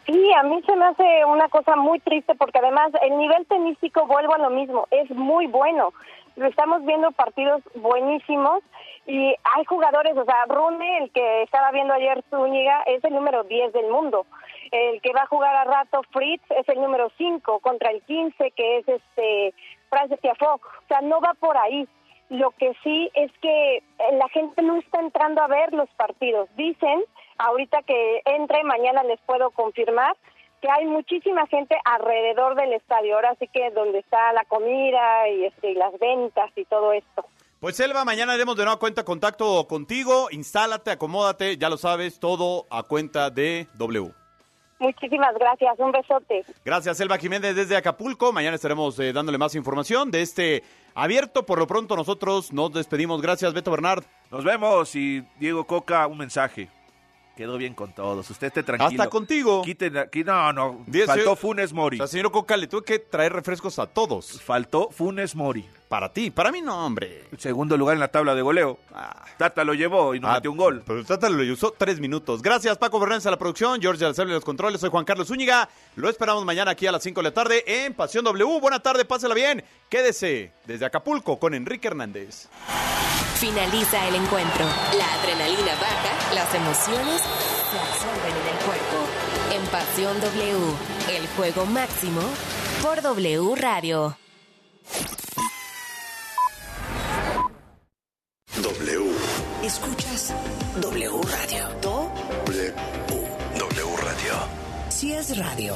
Sí, 0.06 0.34
a 0.34 0.44
mí 0.44 0.62
se 0.66 0.76
me 0.76 0.86
hace 0.86 1.26
una 1.26 1.48
cosa 1.50 1.76
muy 1.76 2.00
triste 2.00 2.34
porque 2.36 2.60
además 2.60 2.92
el 3.02 3.18
nivel 3.18 3.46
tenístico, 3.46 4.08
vuelvo 4.08 4.34
a 4.34 4.40
lo 4.40 4.50
mismo, 4.50 4.88
es 4.92 5.10
muy 5.12 5.48
bueno. 5.48 5.94
Estamos 6.36 6.84
viendo 6.86 7.12
partidos 7.12 7.62
buenísimos 7.76 8.64
y 9.06 9.36
hay 9.44 9.66
jugadores, 9.66 10.18
o 10.18 10.26
sea, 10.26 10.46
Rune, 10.48 11.00
el 11.00 11.12
que 11.12 11.44
estaba 11.44 11.72
viendo 11.72 11.94
ayer 11.94 12.24
Zúñiga, 12.30 12.84
es 12.84 13.04
el 13.04 13.14
número 13.14 13.44
10 13.44 13.74
del 13.74 13.90
mundo. 13.90 14.26
El 14.72 15.02
que 15.02 15.12
va 15.12 15.24
a 15.24 15.28
jugar 15.28 15.56
a 15.56 15.66
rato 15.66 16.02
Fritz 16.12 16.44
es 16.52 16.68
el 16.70 16.82
número 16.82 17.12
5 17.18 17.60
contra 17.60 17.92
el 17.92 18.02
15 18.04 18.52
que 18.52 18.78
es 18.78 18.88
este 18.88 19.54
Francis. 19.90 20.20
O 20.40 20.60
sea, 20.88 21.02
no 21.02 21.20
va 21.20 21.34
por 21.34 21.58
ahí. 21.58 21.88
Lo 22.30 22.52
que 22.52 22.74
sí 22.82 23.12
es 23.14 23.30
que 23.42 23.84
la 24.14 24.30
gente 24.30 24.62
no 24.62 24.78
está 24.78 25.02
entrando 25.02 25.42
a 25.42 25.48
ver 25.48 25.74
los 25.74 25.90
partidos. 25.92 26.48
Dicen, 26.56 27.04
ahorita 27.42 27.82
que 27.84 28.22
entre, 28.26 28.64
mañana 28.64 29.04
les 29.04 29.20
puedo 29.22 29.52
confirmar, 29.52 30.16
que 30.62 30.70
hay 30.70 30.86
muchísima 30.86 31.48
gente 31.48 31.76
alrededor 31.84 32.56
del 32.56 32.74
estadio. 32.74 33.16
Ahora 33.16 33.36
sí 33.40 33.48
que 33.52 33.72
donde 33.72 34.00
está 34.00 34.32
la 34.34 34.46
comida 34.46 35.28
y, 35.30 35.46
este, 35.46 35.72
y 35.72 35.74
las 35.74 35.98
ventas 36.00 36.52
y 36.56 36.66
todo 36.66 36.94
esto. 36.94 37.26
Pues 37.60 37.80
Elba, 37.80 38.06
mañana 38.06 38.34
haremos 38.34 38.56
de 38.58 38.64
nueva 38.64 38.80
cuenta 38.80 39.04
contacto 39.04 39.68
contigo. 39.68 40.30
Instálate, 40.32 40.92
acomódate, 40.92 41.58
ya 41.58 41.70
lo 41.70 41.78
sabes, 41.78 42.20
todo 42.20 42.66
a 42.70 42.84
cuenta 42.84 43.30
de 43.30 43.68
W. 43.76 44.12
Muchísimas 44.80 45.36
gracias. 45.36 45.78
Un 45.78 45.92
besote. 45.92 46.44
Gracias, 46.66 47.00
Elba 47.00 47.20
Jiménez 47.20 47.56
desde 47.56 47.78
Acapulco. 47.78 48.32
Mañana 48.32 48.56
estaremos 48.56 48.98
eh, 49.00 49.14
dándole 49.14 49.38
más 49.38 49.54
información 49.54 50.10
de 50.10 50.24
este 50.24 50.64
abierto. 50.96 51.46
Por 51.46 51.60
lo 51.60 51.68
pronto 51.68 51.96
nosotros 51.96 52.52
nos 52.52 52.74
despedimos. 52.74 53.22
Gracias, 53.22 53.54
Beto 53.54 53.70
Bernard. 53.70 54.04
Nos 54.32 54.44
vemos 54.44 54.96
y 54.96 55.22
Diego 55.38 55.68
Coca, 55.68 56.08
un 56.08 56.18
mensaje. 56.18 56.68
Quedó 57.42 57.58
bien 57.58 57.74
con 57.74 57.92
todos. 57.92 58.30
Usted 58.30 58.48
esté 58.48 58.62
tranquilo. 58.62 59.02
Hasta 59.02 59.10
contigo. 59.10 59.64
Quiten, 59.64 59.98
aquí, 59.98 60.24
no, 60.24 60.54
no. 60.54 60.84
Diez- 60.86 61.08
Faltó. 61.08 61.36
Funes 61.36 61.74
Mori. 61.74 61.96
O 61.98 61.98
sea, 61.98 62.08
señor 62.08 62.32
Coca, 62.32 62.56
le 62.56 62.68
tuve 62.68 62.84
que 62.84 63.00
traer 63.00 63.34
refrescos 63.34 63.80
a 63.80 63.88
todos. 63.88 64.40
Faltó 64.44 64.92
Funes 64.92 65.36
Mori. 65.36 65.68
Para 65.90 66.14
ti, 66.14 66.30
para 66.30 66.52
mí 66.52 66.62
no, 66.62 66.86
hombre. 66.86 67.24
Segundo 67.40 67.76
lugar 67.78 67.96
en 67.96 68.00
la 68.00 68.10
tabla 68.10 68.36
de 68.36 68.44
goleo. 68.44 68.78
Tata 69.40 69.64
lo 69.64 69.74
llevó 69.74 70.14
y 70.14 70.20
nos 70.20 70.30
Ah, 70.30 70.34
metió 70.36 70.52
un 70.52 70.58
gol. 70.58 70.84
Pero 70.86 71.04
Tata 71.04 71.30
lo 71.30 71.52
usó 71.52 71.74
tres 71.76 72.00
minutos. 72.00 72.44
Gracias, 72.44 72.78
Paco 72.78 73.00
Fernández 73.00 73.26
a 73.26 73.32
la 73.32 73.40
producción, 73.40 73.82
George 73.82 74.06
Alcel 74.06 74.28
en 74.28 74.36
los 74.36 74.46
controles. 74.46 74.80
Soy 74.80 74.92
Juan 74.92 75.04
Carlos 75.04 75.28
Zúñiga. 75.28 75.68
Lo 75.96 76.10
esperamos 76.10 76.46
mañana 76.46 76.70
aquí 76.72 76.86
a 76.86 76.92
las 76.92 77.02
5 77.02 77.22
de 77.22 77.24
la 77.24 77.34
tarde 77.34 77.64
en 77.66 77.96
Pasión 77.96 78.24
W. 78.24 78.60
Buena 78.62 78.80
tarde, 78.80 79.04
pásela 79.04 79.34
bien. 79.34 79.64
Quédese 79.90 80.52
desde 80.68 80.86
Acapulco 80.86 81.40
con 81.40 81.56
Enrique 81.56 81.88
Hernández. 81.88 82.48
Finaliza 83.42 84.08
el 84.08 84.14
encuentro. 84.14 84.66
La 84.96 85.14
adrenalina 85.16 85.74
baja, 85.82 86.36
las 86.36 86.54
emociones 86.54 87.22
se 87.72 87.80
absorben 87.80 88.36
en 88.38 88.48
el 88.48 88.64
cuerpo. 88.64 88.98
En 89.52 89.66
Pasión 89.72 90.22
W, 90.22 90.76
el 91.10 91.28
juego 91.30 91.66
máximo 91.66 92.22
por 92.84 93.02
W 93.02 93.56
Radio. 93.56 94.16
W. 98.62 99.12
Escuchas 99.64 100.36
W 100.80 101.22
Radio. 101.24 101.68
Do, 101.82 102.12
W. 102.46 102.74
W 103.58 103.98
Radio. 104.04 104.34
si 104.90 105.14
es 105.14 105.36
radio, 105.36 105.74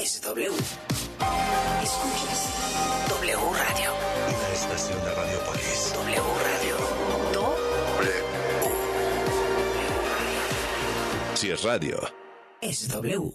es 0.00 0.20
W. 0.20 0.52
Escuchas 1.82 2.48
W 3.08 3.36
Radio. 3.58 4.05
Estación 4.56 4.98
de 5.04 5.14
Radiopolis. 5.14 5.92
W 5.92 6.22
Radio. 6.48 6.76
Do, 7.34 7.56
W. 7.98 8.12
Si 11.34 11.50
es 11.50 11.62
radio. 11.62 12.00
es 12.62 12.88
W. 12.88 13.34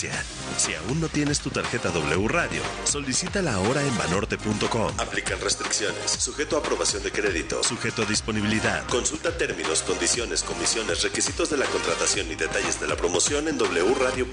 Si 0.57 0.73
aún 0.73 0.99
no 0.99 1.09
tienes 1.09 1.39
tu 1.41 1.49
tarjeta 1.49 1.89
W 1.89 2.27
Radio, 2.27 2.61
solicítala 2.85 3.53
ahora 3.53 3.81
en 3.81 3.97
banorte.com. 3.97 4.99
Aplican 4.99 5.39
restricciones, 5.39 6.11
sujeto 6.11 6.55
a 6.55 6.59
aprobación 6.59 7.03
de 7.03 7.11
crédito, 7.11 7.63
sujeto 7.63 8.01
a 8.03 8.05
disponibilidad. 8.05 8.87
Consulta 8.87 9.37
términos, 9.37 9.83
condiciones, 9.83 10.43
comisiones, 10.43 11.03
requisitos 11.03 11.49
de 11.49 11.57
la 11.57 11.65
contratación 11.65 12.31
y 12.31 12.35
detalles 12.35 12.79
de 12.79 12.87
la 12.87 12.95
promoción 12.95 13.47
en 13.47 13.57
wradio.com.mx. 13.59 14.31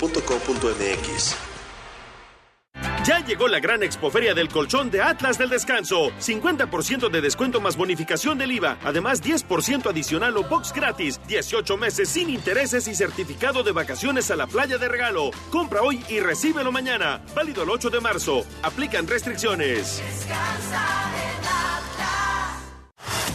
Ya 3.08 3.24
llegó 3.24 3.48
la 3.48 3.58
gran 3.58 3.82
expoferia 3.82 4.34
del 4.34 4.50
colchón 4.50 4.90
de 4.90 5.00
Atlas 5.00 5.38
del 5.38 5.48
Descanso. 5.48 6.10
50% 6.20 7.08
de 7.08 7.22
descuento 7.22 7.58
más 7.58 7.74
bonificación 7.74 8.36
del 8.36 8.52
IVA. 8.52 8.76
Además, 8.84 9.22
10% 9.22 9.88
adicional 9.88 10.36
o 10.36 10.44
box 10.44 10.74
gratis. 10.74 11.18
18 11.26 11.78
meses 11.78 12.10
sin 12.10 12.28
intereses 12.28 12.86
y 12.86 12.94
certificado 12.94 13.62
de 13.62 13.72
vacaciones 13.72 14.30
a 14.30 14.36
la 14.36 14.46
playa 14.46 14.76
de 14.76 14.88
regalo. 14.88 15.30
Compra 15.50 15.80
hoy 15.80 16.04
y 16.10 16.20
recíbelo 16.20 16.70
mañana. 16.70 17.22
Válido 17.34 17.62
el 17.62 17.70
8 17.70 17.88
de 17.88 18.00
marzo. 18.02 18.44
Aplican 18.62 19.06
restricciones. 19.06 20.02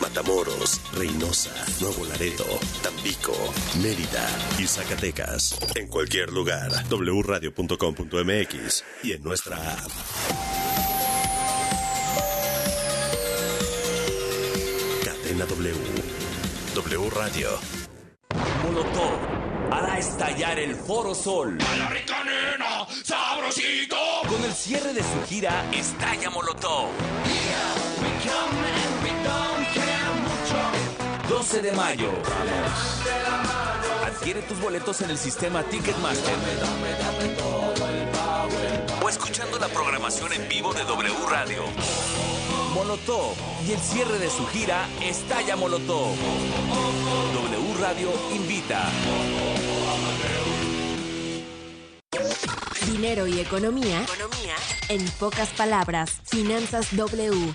Matamoros, 0.00 0.80
Reynosa, 0.92 1.52
Nuevo 1.80 2.04
Laredo, 2.04 2.44
Tampico, 2.82 3.32
Mérida 3.82 4.28
y 4.58 4.66
Zacatecas. 4.66 5.58
En 5.74 5.88
cualquier 5.88 6.32
lugar, 6.32 6.70
wradio.com.mx 6.90 8.84
y 9.02 9.12
en 9.12 9.22
nuestra 9.22 9.56
app. 9.56 9.90
Cadena 15.04 15.46
W. 15.46 15.74
W 16.74 17.10
Radio. 17.10 17.48
Molotov 18.62 19.18
hará 19.70 19.98
estallar 19.98 20.58
el 20.58 20.74
Foro 20.74 21.14
Sol. 21.14 21.58
¡Sabrosito! 23.02 23.96
Con 24.28 24.44
el 24.44 24.52
cierre 24.52 24.92
de 24.92 25.02
su 25.02 25.22
gira 25.28 25.64
Estalla 25.72 26.30
Molotov. 26.30 26.88
12 31.46 31.62
de 31.62 31.72
mayo. 31.76 32.10
Adquiere 34.04 34.42
tus 34.42 34.60
boletos 34.60 35.00
en 35.02 35.10
el 35.10 35.16
sistema 35.16 35.62
Ticketmaster. 35.62 36.34
O 39.00 39.08
escuchando 39.08 39.56
la 39.60 39.68
programación 39.68 40.32
en 40.32 40.48
vivo 40.48 40.74
de 40.74 40.82
W 40.82 41.14
Radio. 41.30 41.62
Molotov 42.74 43.36
y 43.64 43.70
el 43.70 43.78
cierre 43.78 44.18
de 44.18 44.28
su 44.28 44.44
gira 44.48 44.88
Estalla 45.00 45.54
Molotov. 45.54 46.16
W 47.34 47.80
Radio 47.80 48.10
invita. 48.34 48.90
Dinero 52.90 53.28
y 53.28 53.38
economía. 53.38 54.02
Economía. 54.02 54.56
En 54.88 55.08
pocas 55.20 55.50
palabras, 55.50 56.20
Finanzas 56.24 56.96
W. 56.96 57.54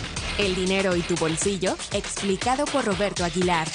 El 0.41 0.55
dinero 0.55 0.95
y 0.95 1.01
tu 1.01 1.15
bolsillo, 1.17 1.77
explicado 1.93 2.65
por 2.65 2.83
Roberto 2.83 3.23
Aguilar. 3.23 3.67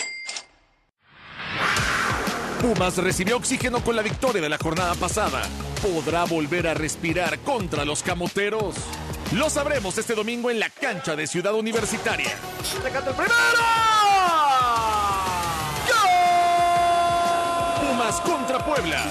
Pumas 2.60 2.96
recibió 2.96 3.36
oxígeno 3.36 3.84
con 3.84 3.94
la 3.94 4.02
victoria 4.02 4.42
de 4.42 4.48
la 4.48 4.58
jornada 4.58 4.96
pasada. 4.96 5.42
¿Podrá 5.80 6.24
volver 6.24 6.66
a 6.66 6.74
respirar 6.74 7.38
contra 7.38 7.84
los 7.84 8.02
camoteros? 8.02 8.74
Lo 9.30 9.48
sabremos 9.48 9.96
este 9.96 10.16
domingo 10.16 10.50
en 10.50 10.58
la 10.58 10.68
cancha 10.68 11.14
de 11.14 11.28
Ciudad 11.28 11.54
Universitaria. 11.54 12.36
¡Sacate 12.64 13.10
el 13.10 13.14
primero! 13.14 13.36
Pumas 17.80 18.20
contra 18.22 18.66
Puebla. 18.66 19.04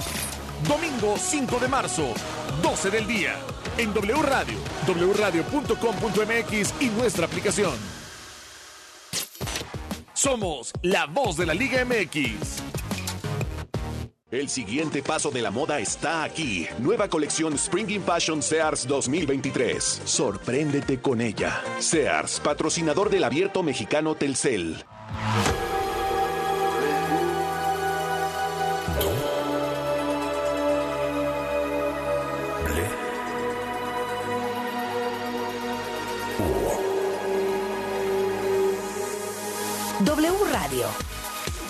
Domingo 0.67 1.15
5 1.17 1.59
de 1.59 1.67
marzo, 1.67 2.13
12 2.63 2.89
del 2.89 3.05
día. 3.05 3.35
En 3.77 3.93
W 3.93 4.21
Radio, 4.23 4.57
wradio.com.mx 4.87 6.73
y 6.81 6.85
nuestra 6.87 7.27
aplicación. 7.27 7.73
Somos 10.13 10.71
la 10.81 11.05
voz 11.05 11.37
de 11.37 11.45
la 11.45 11.53
Liga 11.53 11.85
MX. 11.85 12.63
El 14.31 14.49
siguiente 14.49 15.03
paso 15.03 15.29
de 15.29 15.43
la 15.43 15.51
moda 15.51 15.79
está 15.79 16.23
aquí. 16.23 16.67
Nueva 16.79 17.09
colección 17.09 17.53
Spring 17.53 18.01
Fashion 18.03 18.41
Sears 18.41 18.87
2023. 18.87 20.01
Sorpréndete 20.03 20.99
con 20.99 21.21
ella. 21.21 21.61
Sears, 21.77 22.39
patrocinador 22.39 23.11
del 23.11 23.23
abierto 23.23 23.61
mexicano 23.61 24.15
Telcel. 24.15 24.83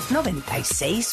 96. 0.10 1.04